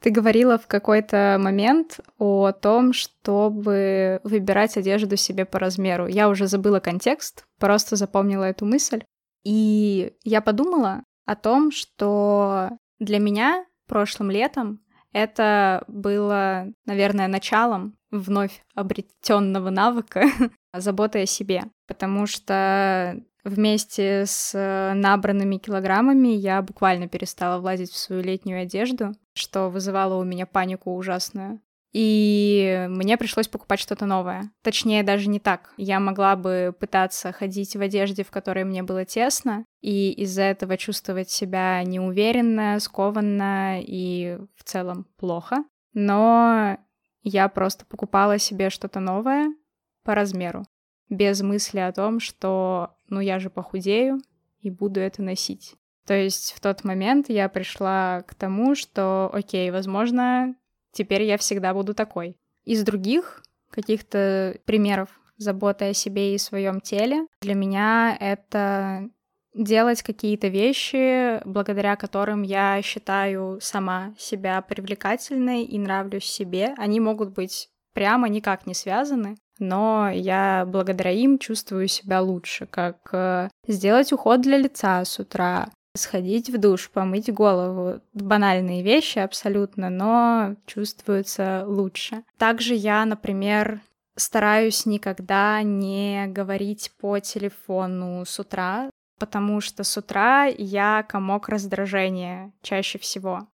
Ты 0.00 0.10
говорила 0.10 0.58
в 0.58 0.66
какой-то 0.66 1.38
момент 1.40 2.00
о 2.18 2.50
том, 2.50 2.92
чтобы 2.92 4.20
выбирать 4.24 4.76
одежду 4.76 5.16
себе 5.16 5.44
по 5.44 5.60
размеру. 5.60 6.08
Я 6.08 6.28
уже 6.28 6.48
забыла 6.48 6.80
контекст, 6.80 7.44
просто 7.60 7.94
запомнила 7.94 8.44
эту 8.44 8.64
мысль. 8.64 9.04
И 9.44 10.12
я 10.24 10.40
подумала 10.40 11.04
о 11.24 11.36
том, 11.36 11.70
что 11.70 12.70
для 12.98 13.20
меня 13.20 13.64
прошлым 13.86 14.30
летом 14.30 14.80
это 15.12 15.84
было, 15.88 16.72
наверное, 16.86 17.28
началом 17.28 17.96
вновь 18.10 18.64
обретенного 18.74 19.70
навыка 19.70 20.24
заботы 20.74 21.22
о 21.22 21.26
себе, 21.26 21.64
потому 21.86 22.26
что 22.26 23.20
вместе 23.44 24.24
с 24.26 24.52
набранными 24.94 25.56
килограммами 25.56 26.28
я 26.28 26.62
буквально 26.62 27.08
перестала 27.08 27.60
влазить 27.60 27.90
в 27.90 27.98
свою 27.98 28.22
летнюю 28.22 28.62
одежду, 28.62 29.14
что 29.34 29.68
вызывало 29.68 30.16
у 30.16 30.24
меня 30.24 30.46
панику 30.46 30.94
ужасную. 30.94 31.60
И 31.92 32.86
мне 32.88 33.18
пришлось 33.18 33.48
покупать 33.48 33.78
что-то 33.78 34.06
новое. 34.06 34.50
Точнее, 34.62 35.02
даже 35.02 35.28
не 35.28 35.40
так. 35.40 35.74
Я 35.76 36.00
могла 36.00 36.36
бы 36.36 36.74
пытаться 36.78 37.32
ходить 37.32 37.76
в 37.76 37.80
одежде, 37.80 38.24
в 38.24 38.30
которой 38.30 38.64
мне 38.64 38.82
было 38.82 39.04
тесно, 39.04 39.64
и 39.80 40.10
из-за 40.12 40.42
этого 40.42 40.78
чувствовать 40.78 41.30
себя 41.30 41.82
неуверенно, 41.82 42.80
скованно 42.80 43.80
и 43.80 44.38
в 44.56 44.64
целом 44.64 45.06
плохо. 45.18 45.64
Но 45.92 46.78
я 47.22 47.48
просто 47.48 47.84
покупала 47.84 48.38
себе 48.38 48.70
что-то 48.70 49.00
новое 49.00 49.54
по 50.02 50.14
размеру, 50.14 50.64
без 51.10 51.42
мысли 51.42 51.78
о 51.78 51.92
том, 51.92 52.20
что 52.20 52.96
ну 53.08 53.20
я 53.20 53.38
же 53.38 53.50
похудею 53.50 54.20
и 54.60 54.70
буду 54.70 55.00
это 55.00 55.22
носить. 55.22 55.74
То 56.06 56.14
есть 56.14 56.52
в 56.52 56.60
тот 56.60 56.82
момент 56.84 57.28
я 57.28 57.48
пришла 57.48 58.22
к 58.22 58.34
тому, 58.34 58.74
что, 58.74 59.30
окей, 59.32 59.70
возможно, 59.70 60.56
теперь 60.92 61.22
я 61.22 61.38
всегда 61.38 61.74
буду 61.74 61.94
такой. 61.94 62.36
Из 62.64 62.82
других 62.84 63.42
каких-то 63.70 64.56
примеров 64.64 65.08
заботы 65.36 65.86
о 65.86 65.94
себе 65.94 66.34
и 66.34 66.38
своем 66.38 66.80
теле 66.80 67.26
для 67.40 67.54
меня 67.54 68.16
это 68.20 69.08
делать 69.54 70.02
какие-то 70.02 70.48
вещи, 70.48 71.44
благодаря 71.46 71.96
которым 71.96 72.42
я 72.42 72.80
считаю 72.82 73.58
сама 73.60 74.14
себя 74.18 74.60
привлекательной 74.62 75.64
и 75.64 75.78
нравлюсь 75.78 76.24
себе. 76.24 76.74
Они 76.78 77.00
могут 77.00 77.30
быть 77.30 77.68
прямо 77.92 78.28
никак 78.28 78.66
не 78.66 78.74
связаны, 78.74 79.36
но 79.58 80.10
я 80.10 80.64
благодаря 80.66 81.10
им 81.10 81.38
чувствую 81.38 81.88
себя 81.88 82.22
лучше, 82.22 82.66
как 82.66 82.96
э, 83.12 83.48
сделать 83.66 84.12
уход 84.12 84.40
для 84.40 84.56
лица 84.56 85.04
с 85.04 85.18
утра, 85.18 85.68
сходить 85.94 86.50
в 86.50 86.58
душ, 86.58 86.90
помыть 86.90 87.32
голову. 87.32 88.00
Банальные 88.14 88.82
вещи 88.82 89.18
абсолютно, 89.18 89.90
но 89.90 90.56
чувствуются 90.66 91.64
лучше. 91.66 92.24
Также 92.38 92.74
я, 92.74 93.04
например, 93.04 93.80
стараюсь 94.16 94.86
никогда 94.86 95.62
не 95.62 96.26
говорить 96.28 96.92
по 96.98 97.18
телефону 97.18 98.24
с 98.24 98.38
утра, 98.38 98.90
потому 99.18 99.60
что 99.60 99.84
с 99.84 99.96
утра 99.96 100.44
я 100.46 101.04
комок 101.08 101.48
раздражения 101.48 102.52
чаще 102.62 102.98
всего. 102.98 103.46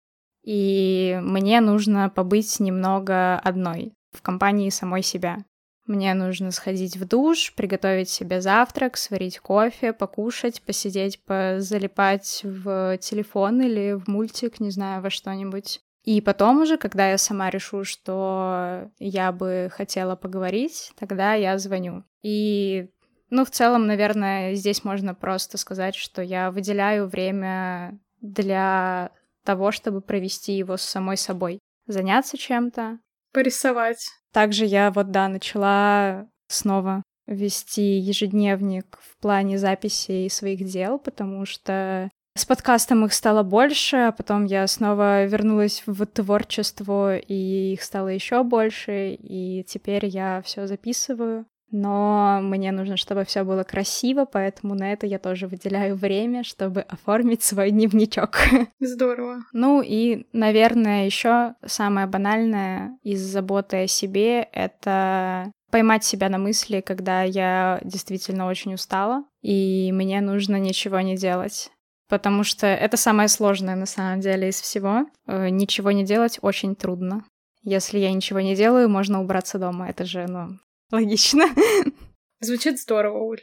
И 0.45 1.19
мне 1.23 1.61
нужно 1.61 2.09
побыть 2.09 2.61
немного 2.61 3.39
одной 3.39 3.93
в 4.13 4.23
компании 4.23 4.71
самой 4.71 5.03
себя. 5.03 5.39
Мне 5.87 6.15
нужно 6.15 6.51
сходить 6.51 6.97
в 6.97 7.07
душ, 7.07 7.55
приготовить 7.55 8.09
себе 8.09 8.41
завтрак, 8.41 8.97
сварить 8.97 9.39
кофе, 9.39 9.93
покушать, 9.93 10.61
посидеть, 10.63 11.23
позалипать 11.25 12.41
в 12.43 12.99
телефон 12.99 13.63
или 13.63 13.93
в 13.93 14.09
мультик, 14.09 14.59
не 14.59 14.71
знаю, 14.71 15.03
во 15.03 15.11
что-нибудь. 15.11 15.81
И 16.03 16.21
потом 16.21 16.61
уже, 16.61 16.77
когда 16.77 17.11
я 17.11 17.19
сама 17.19 17.51
решу, 17.51 17.85
что 17.85 18.91
я 18.99 19.33
бы 19.33 19.69
хотела 19.73 20.17
поговорить, 20.17 20.93
тогда 20.99 21.35
я 21.35 21.59
звоню. 21.59 22.05
И, 22.23 22.89
ну, 23.31 23.45
в 23.45 23.51
целом, 23.51 23.87
наверное, 23.87 24.55
здесь 24.55 24.85
можно 24.85 25.15
просто 25.15 25.59
сказать, 25.59 25.95
что 25.95 26.23
я 26.23 26.51
выделяю 26.51 27.09
время 27.09 27.99
для 28.21 29.11
того, 29.45 29.71
чтобы 29.71 30.01
провести 30.01 30.53
его 30.53 30.77
с 30.77 30.83
самой 30.83 31.17
собой. 31.17 31.61
Заняться 31.87 32.37
чем-то. 32.37 32.99
Порисовать. 33.33 34.09
Также 34.37 34.67
я 34.67 34.91
вот, 34.91 35.13
да, 35.13 35.29
начала 35.29 36.27
снова 36.49 37.03
вести 37.27 37.97
ежедневник 37.97 38.99
в 39.01 39.17
плане 39.17 39.57
записи 39.57 40.29
своих 40.29 40.63
дел, 40.63 40.99
потому 40.99 41.47
что 41.47 42.11
с 42.37 42.45
подкастом 42.45 43.07
их 43.07 43.15
стало 43.15 43.43
больше, 43.43 43.97
а 43.97 44.13
потом 44.13 44.45
я 44.45 44.67
снова 44.67 45.25
вернулась 45.25 45.83
в 45.87 46.05
творчество, 46.05 47.17
и 47.17 47.73
их 47.73 47.83
стало 47.83 48.09
еще 48.09 48.43
больше, 48.43 49.17
и 49.19 49.65
теперь 49.67 50.05
я 50.05 50.43
все 50.45 50.67
записываю 50.67 51.47
но 51.71 52.39
мне 52.43 52.73
нужно, 52.73 52.97
чтобы 52.97 53.25
все 53.25 53.43
было 53.45 53.65
красиво, 53.65 54.25
поэтому 54.25 54.75
на 54.75 54.93
это 54.93 55.07
я 55.07 55.19
тоже 55.19 55.49
выделяю 55.49 55.97
время, 55.97 56.45
чтобы 56.45 56.83
оформить 56.83 57.43
свой 57.43 57.71
дневничок. 57.71 58.39
Здорово. 58.81 59.39
Ну 59.53 59.83
и, 59.83 60.27
наверное, 60.33 61.07
еще 61.07 61.55
самое 61.65 62.07
банальное 62.07 62.99
из 63.03 63.21
заботы 63.21 63.85
о 63.85 63.87
себе— 63.87 64.43
это 64.53 65.51
поймать 65.71 66.05
себя 66.05 66.29
на 66.29 66.39
мысли, 66.39 66.81
когда 66.81 67.23
я 67.23 67.81
действительно 67.83 68.47
очень 68.47 68.75
устала, 68.75 69.25
и 69.43 69.91
мне 69.93 70.21
нужно 70.21 70.57
ничего 70.57 71.01
не 71.01 71.17
делать. 71.17 71.71
потому 72.09 72.45
что 72.45 72.69
это 72.69 72.97
самое 72.97 73.29
сложное 73.29 73.75
на 73.75 73.87
самом 73.87 74.21
деле 74.21 74.49
из 74.49 74.61
всего. 74.61 75.07
Э, 75.27 75.49
ничего 75.49 75.91
не 75.91 76.05
делать 76.05 76.39
очень 76.41 76.77
трудно. 76.77 77.25
Если 77.65 77.99
я 77.99 78.13
ничего 78.13 78.39
не 78.39 78.55
делаю, 78.55 78.89
можно 78.89 79.21
убраться 79.21 79.59
дома. 79.59 79.89
Это 79.89 80.05
же, 80.05 80.27
ну, 80.29 80.57
логично. 80.91 81.47
Звучит 82.41 82.79
здорово, 82.79 83.23
Уль. 83.23 83.43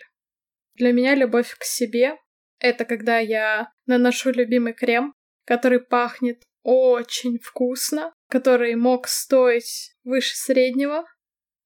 Для 0.75 0.91
меня 0.91 1.15
любовь 1.15 1.55
к 1.57 1.63
себе— 1.63 2.17
это 2.59 2.85
когда 2.85 3.19
я 3.19 3.71
наношу 3.85 4.31
любимый 4.31 4.73
крем, 4.73 5.13
который 5.45 5.79
пахнет 5.79 6.43
очень 6.63 7.39
вкусно, 7.39 8.13
который 8.29 8.75
мог 8.75 9.07
стоить 9.07 9.93
выше 10.03 10.35
среднего, 10.35 11.05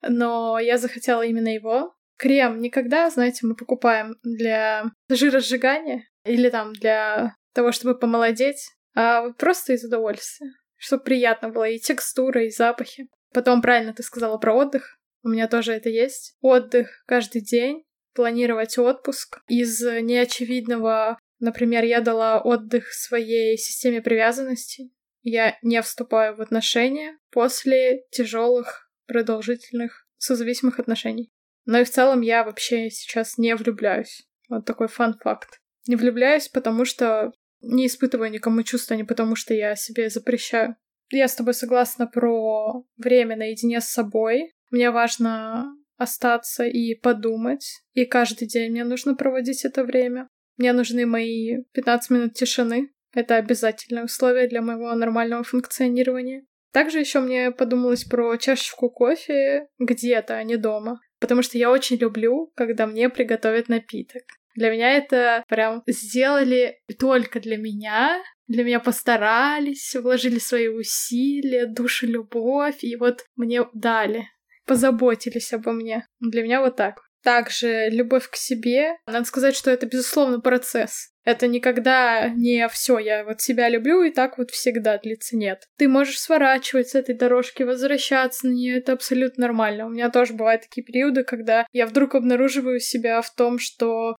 но 0.01 0.59
я 0.59 0.77
захотела 0.77 1.21
именно 1.21 1.49
его. 1.49 1.93
Крем 2.17 2.59
никогда, 2.59 3.09
знаете, 3.09 3.45
мы 3.45 3.55
покупаем 3.55 4.15
для 4.23 4.85
жиросжигания 5.09 6.03
или 6.25 6.49
там 6.49 6.73
для 6.73 7.35
того, 7.53 7.71
чтобы 7.71 7.97
помолодеть, 7.97 8.71
а 8.95 9.29
просто 9.33 9.73
из 9.73 9.85
удовольствия, 9.85 10.51
чтобы 10.75 11.03
приятно 11.03 11.49
было 11.49 11.69
и 11.69 11.79
текстура, 11.79 12.43
и 12.43 12.49
запахи. 12.49 13.07
Потом 13.33 13.61
правильно 13.61 13.93
ты 13.93 14.01
сказала 14.01 14.37
про 14.37 14.55
отдых. 14.55 14.96
У 15.23 15.29
меня 15.29 15.47
тоже 15.47 15.73
это 15.73 15.89
есть. 15.89 16.35
Отдых 16.41 17.03
каждый 17.05 17.41
день, 17.41 17.83
планировать 18.13 18.77
отпуск 18.77 19.39
из 19.47 19.81
неочевидного 19.81 21.17
Например, 21.39 21.83
я 21.83 22.01
дала 22.01 22.41
отдых 22.41 22.91
своей 22.91 23.57
системе 23.57 24.01
привязанностей. 24.01 24.93
Я 25.21 25.57
не 25.61 25.81
вступаю 25.81 26.35
в 26.35 26.41
отношения 26.41 27.17
после 27.31 28.03
тяжелых, 28.11 28.89
продолжительных, 29.07 30.07
созависимых 30.17 30.79
отношений. 30.79 31.31
Но 31.65 31.79
и 31.79 31.83
в 31.83 31.89
целом 31.89 32.21
я 32.21 32.43
вообще 32.43 32.89
сейчас 32.89 33.37
не 33.37 33.55
влюбляюсь. 33.55 34.27
Вот 34.49 34.65
такой 34.65 34.87
фан-факт. 34.87 35.59
Не 35.87 35.95
влюбляюсь, 35.95 36.47
потому 36.47 36.85
что 36.85 37.31
не 37.61 37.87
испытываю 37.87 38.31
никому 38.31 38.63
чувства, 38.63 38.95
не 38.95 39.03
потому 39.03 39.35
что 39.35 39.53
я 39.53 39.75
себе 39.75 40.09
запрещаю. 40.09 40.75
Я 41.09 41.27
с 41.27 41.35
тобой 41.35 41.53
согласна 41.53 42.07
про 42.07 42.85
время 42.97 43.35
наедине 43.35 43.79
с 43.79 43.85
собой. 43.85 44.53
Мне 44.69 44.91
важно 44.91 45.73
остаться 45.97 46.65
и 46.65 46.95
подумать. 46.95 47.81
И 47.93 48.05
каждый 48.05 48.47
день 48.47 48.71
мне 48.71 48.83
нужно 48.83 49.15
проводить 49.15 49.65
это 49.65 49.83
время. 49.83 50.27
Мне 50.57 50.73
нужны 50.73 51.05
мои 51.05 51.63
15 51.73 52.09
минут 52.11 52.33
тишины. 52.33 52.91
Это 53.13 53.35
обязательное 53.35 54.05
условие 54.05 54.47
для 54.47 54.61
моего 54.61 54.93
нормального 54.93 55.43
функционирования. 55.43 56.45
Также 56.71 56.99
еще 56.99 57.19
мне 57.19 57.51
подумалось 57.51 58.03
про 58.03 58.37
чашечку 58.37 58.89
кофе 58.89 59.67
где-то, 59.79 60.37
а 60.37 60.43
не 60.43 60.57
дома. 60.57 60.99
Потому 61.19 61.41
что 61.41 61.57
я 61.57 61.71
очень 61.71 61.97
люблю, 61.97 62.51
когда 62.55 62.85
мне 62.85 63.09
приготовят 63.09 63.69
напиток. 63.69 64.23
Для 64.55 64.71
меня 64.71 64.91
это 64.93 65.43
прям 65.47 65.83
сделали 65.87 66.79
только 66.99 67.39
для 67.39 67.57
меня. 67.57 68.21
Для 68.47 68.63
меня 68.63 68.79
постарались, 68.79 69.95
вложили 69.95 70.39
свои 70.39 70.67
усилия, 70.67 71.65
душу, 71.65 72.07
любовь, 72.07 72.81
и 72.81 72.95
вот 72.95 73.25
мне 73.35 73.65
дали, 73.73 74.29
позаботились 74.67 75.53
обо 75.53 75.71
мне. 75.71 76.05
Для 76.19 76.43
меня 76.43 76.61
вот 76.61 76.75
так. 76.75 77.01
Также 77.23 77.89
любовь 77.89 78.29
к 78.29 78.35
себе. 78.35 78.91
Надо 79.07 79.25
сказать, 79.25 79.55
что 79.55 79.71
это, 79.71 79.87
безусловно, 79.87 80.39
процесс. 80.39 81.09
Это 81.25 81.47
никогда 81.47 82.29
не 82.29 82.69
все, 82.69 82.99
я 82.99 83.25
вот 83.25 83.41
себя 83.41 83.67
люблю, 83.67 84.01
и 84.03 84.11
так 84.11 84.37
вот 84.37 84.51
всегда 84.51 84.97
длится. 84.97 85.35
Нет. 85.35 85.63
Ты 85.77 85.89
можешь 85.89 86.21
сворачивать 86.21 86.89
с 86.89 86.95
этой 86.95 87.15
дорожки, 87.15 87.63
возвращаться 87.63 88.47
на 88.47 88.51
нее, 88.51 88.77
это 88.77 88.93
абсолютно 88.93 89.47
нормально. 89.47 89.87
У 89.87 89.89
меня 89.89 90.09
тоже 90.09 90.33
бывают 90.33 90.61
такие 90.61 90.83
периоды, 90.83 91.25
когда 91.25 91.65
я 91.73 91.85
вдруг 91.85 92.15
обнаруживаю 92.15 92.79
себя 92.79 93.21
в 93.21 93.33
том, 93.33 93.59
что 93.59 94.15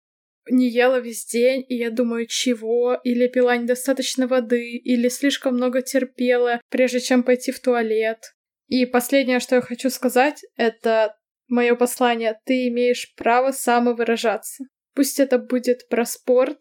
не 0.50 0.68
ела 0.68 1.00
весь 1.00 1.24
день, 1.24 1.64
и 1.66 1.76
я 1.76 1.90
думаю, 1.90 2.26
чего, 2.26 2.98
или 3.04 3.26
пила 3.28 3.56
недостаточно 3.56 4.26
воды, 4.26 4.76
или 4.76 5.08
слишком 5.08 5.54
много 5.54 5.82
терпела, 5.82 6.60
прежде 6.68 7.00
чем 7.00 7.22
пойти 7.22 7.52
в 7.52 7.60
туалет. 7.60 8.34
И 8.68 8.86
последнее, 8.86 9.40
что 9.40 9.56
я 9.56 9.60
хочу 9.60 9.90
сказать, 9.90 10.44
это 10.56 11.16
мое 11.48 11.74
послание, 11.74 12.38
ты 12.44 12.68
имеешь 12.68 13.14
право 13.16 13.50
самовыражаться. 13.50 14.64
Пусть 14.94 15.18
это 15.18 15.38
будет 15.38 15.88
про 15.88 16.04
спорт, 16.04 16.58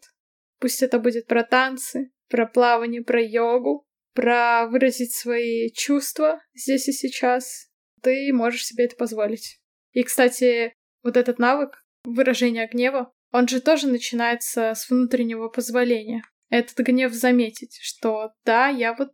пусть 0.58 0.82
это 0.82 0.98
будет 0.98 1.26
про 1.26 1.44
танцы, 1.44 2.10
про 2.28 2.46
плавание, 2.46 3.02
про 3.02 3.22
йогу, 3.22 3.86
про 4.14 4.66
выразить 4.66 5.14
свои 5.14 5.70
чувства 5.70 6.40
здесь 6.54 6.88
и 6.88 6.92
сейчас. 6.92 7.68
Ты 8.02 8.32
можешь 8.32 8.64
себе 8.64 8.84
это 8.84 8.96
позволить. 8.96 9.60
И, 9.92 10.02
кстати, 10.02 10.72
вот 11.02 11.16
этот 11.16 11.38
навык 11.38 11.84
выражения 12.04 12.66
гнева, 12.66 13.12
он 13.32 13.48
же 13.48 13.60
тоже 13.60 13.86
начинается 13.86 14.74
с 14.74 14.88
внутреннего 14.88 15.48
позволения. 15.48 16.22
Этот 16.48 16.78
гнев 16.78 17.12
заметить, 17.12 17.78
что 17.82 18.32
да, 18.44 18.68
я 18.68 18.94
вот 18.94 19.12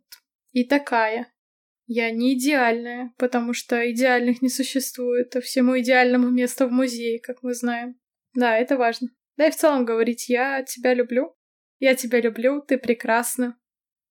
и 0.53 0.63
такая, 0.63 1.33
я 1.87 2.11
не 2.11 2.33
идеальная, 2.33 3.13
потому 3.17 3.53
что 3.53 3.91
идеальных 3.91 4.41
не 4.41 4.49
существует, 4.49 5.35
а 5.35 5.41
всему 5.41 5.79
идеальному 5.79 6.29
место 6.29 6.67
в 6.67 6.71
музее, 6.71 7.19
как 7.19 7.43
мы 7.43 7.53
знаем. 7.53 7.99
Да, 8.33 8.57
это 8.57 8.77
важно. 8.77 9.09
Да 9.37 9.47
и 9.47 9.51
в 9.51 9.55
целом 9.55 9.85
говорить 9.85 10.29
«я 10.29 10.63
тебя 10.63 10.93
люблю», 10.93 11.35
«я 11.79 11.95
тебя 11.95 12.21
люблю», 12.21 12.61
«ты 12.61 12.77
прекрасна», 12.77 13.57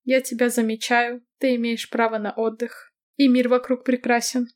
«я 0.03 0.21
тебя 0.21 0.49
замечаю», 0.49 1.25
«ты 1.39 1.55
имеешь 1.55 1.89
право 1.89 2.17
на 2.17 2.31
отдых», 2.31 2.93
и 3.17 3.27
мир 3.27 3.49
вокруг 3.49 3.83
прекрасен. 3.83 4.47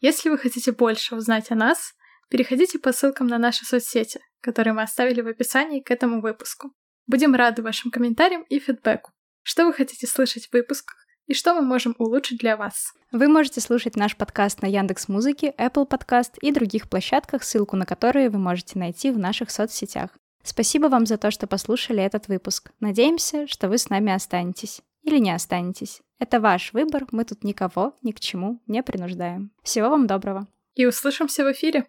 Если 0.00 0.30
вы 0.30 0.38
хотите 0.38 0.72
больше 0.72 1.14
узнать 1.14 1.50
о 1.50 1.54
нас, 1.54 1.94
переходите 2.28 2.78
по 2.78 2.92
ссылкам 2.92 3.26
на 3.26 3.38
наши 3.38 3.64
соцсети, 3.64 4.20
которые 4.40 4.74
мы 4.74 4.82
оставили 4.82 5.20
в 5.20 5.28
описании 5.28 5.80
к 5.80 5.90
этому 5.90 6.20
выпуску. 6.20 6.72
Будем 7.06 7.34
рады 7.34 7.62
вашим 7.62 7.90
комментариям 7.90 8.42
и 8.42 8.58
фидбэку. 8.58 9.10
Что 9.42 9.66
вы 9.66 9.72
хотите 9.72 10.06
слышать 10.06 10.46
в 10.46 10.52
выпусках 10.52 10.96
и 11.26 11.34
что 11.34 11.54
мы 11.54 11.62
можем 11.62 11.94
улучшить 11.98 12.38
для 12.38 12.56
вас. 12.56 12.92
Вы 13.10 13.28
можете 13.28 13.60
слушать 13.60 13.96
наш 13.96 14.16
подкаст 14.16 14.62
на 14.62 14.66
Яндекс 14.66 15.08
Музыке, 15.08 15.54
Apple 15.58 15.88
Podcast 15.88 16.32
и 16.40 16.52
других 16.52 16.88
площадках, 16.88 17.42
ссылку 17.42 17.76
на 17.76 17.86
которые 17.86 18.30
вы 18.30 18.38
можете 18.38 18.78
найти 18.78 19.10
в 19.10 19.18
наших 19.18 19.50
соцсетях. 19.50 20.10
Спасибо 20.42 20.86
вам 20.86 21.06
за 21.06 21.18
то, 21.18 21.30
что 21.30 21.46
послушали 21.46 22.02
этот 22.02 22.28
выпуск. 22.28 22.70
Надеемся, 22.80 23.46
что 23.46 23.68
вы 23.68 23.78
с 23.78 23.88
нами 23.88 24.12
останетесь. 24.12 24.82
Или 25.02 25.18
не 25.18 25.32
останетесь. 25.32 26.00
Это 26.18 26.40
ваш 26.40 26.72
выбор, 26.72 27.06
мы 27.10 27.24
тут 27.24 27.44
никого 27.44 27.96
ни 28.02 28.12
к 28.12 28.20
чему 28.20 28.60
не 28.66 28.82
принуждаем. 28.82 29.50
Всего 29.62 29.90
вам 29.90 30.06
доброго. 30.06 30.46
И 30.74 30.86
услышимся 30.86 31.44
в 31.44 31.52
эфире. 31.52 31.86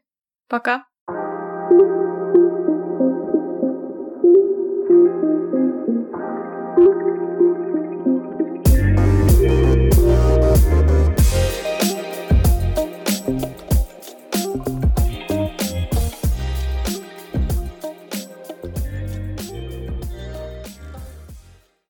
Пока. 0.47 0.86
thank 1.70 1.80
you 1.80 2.03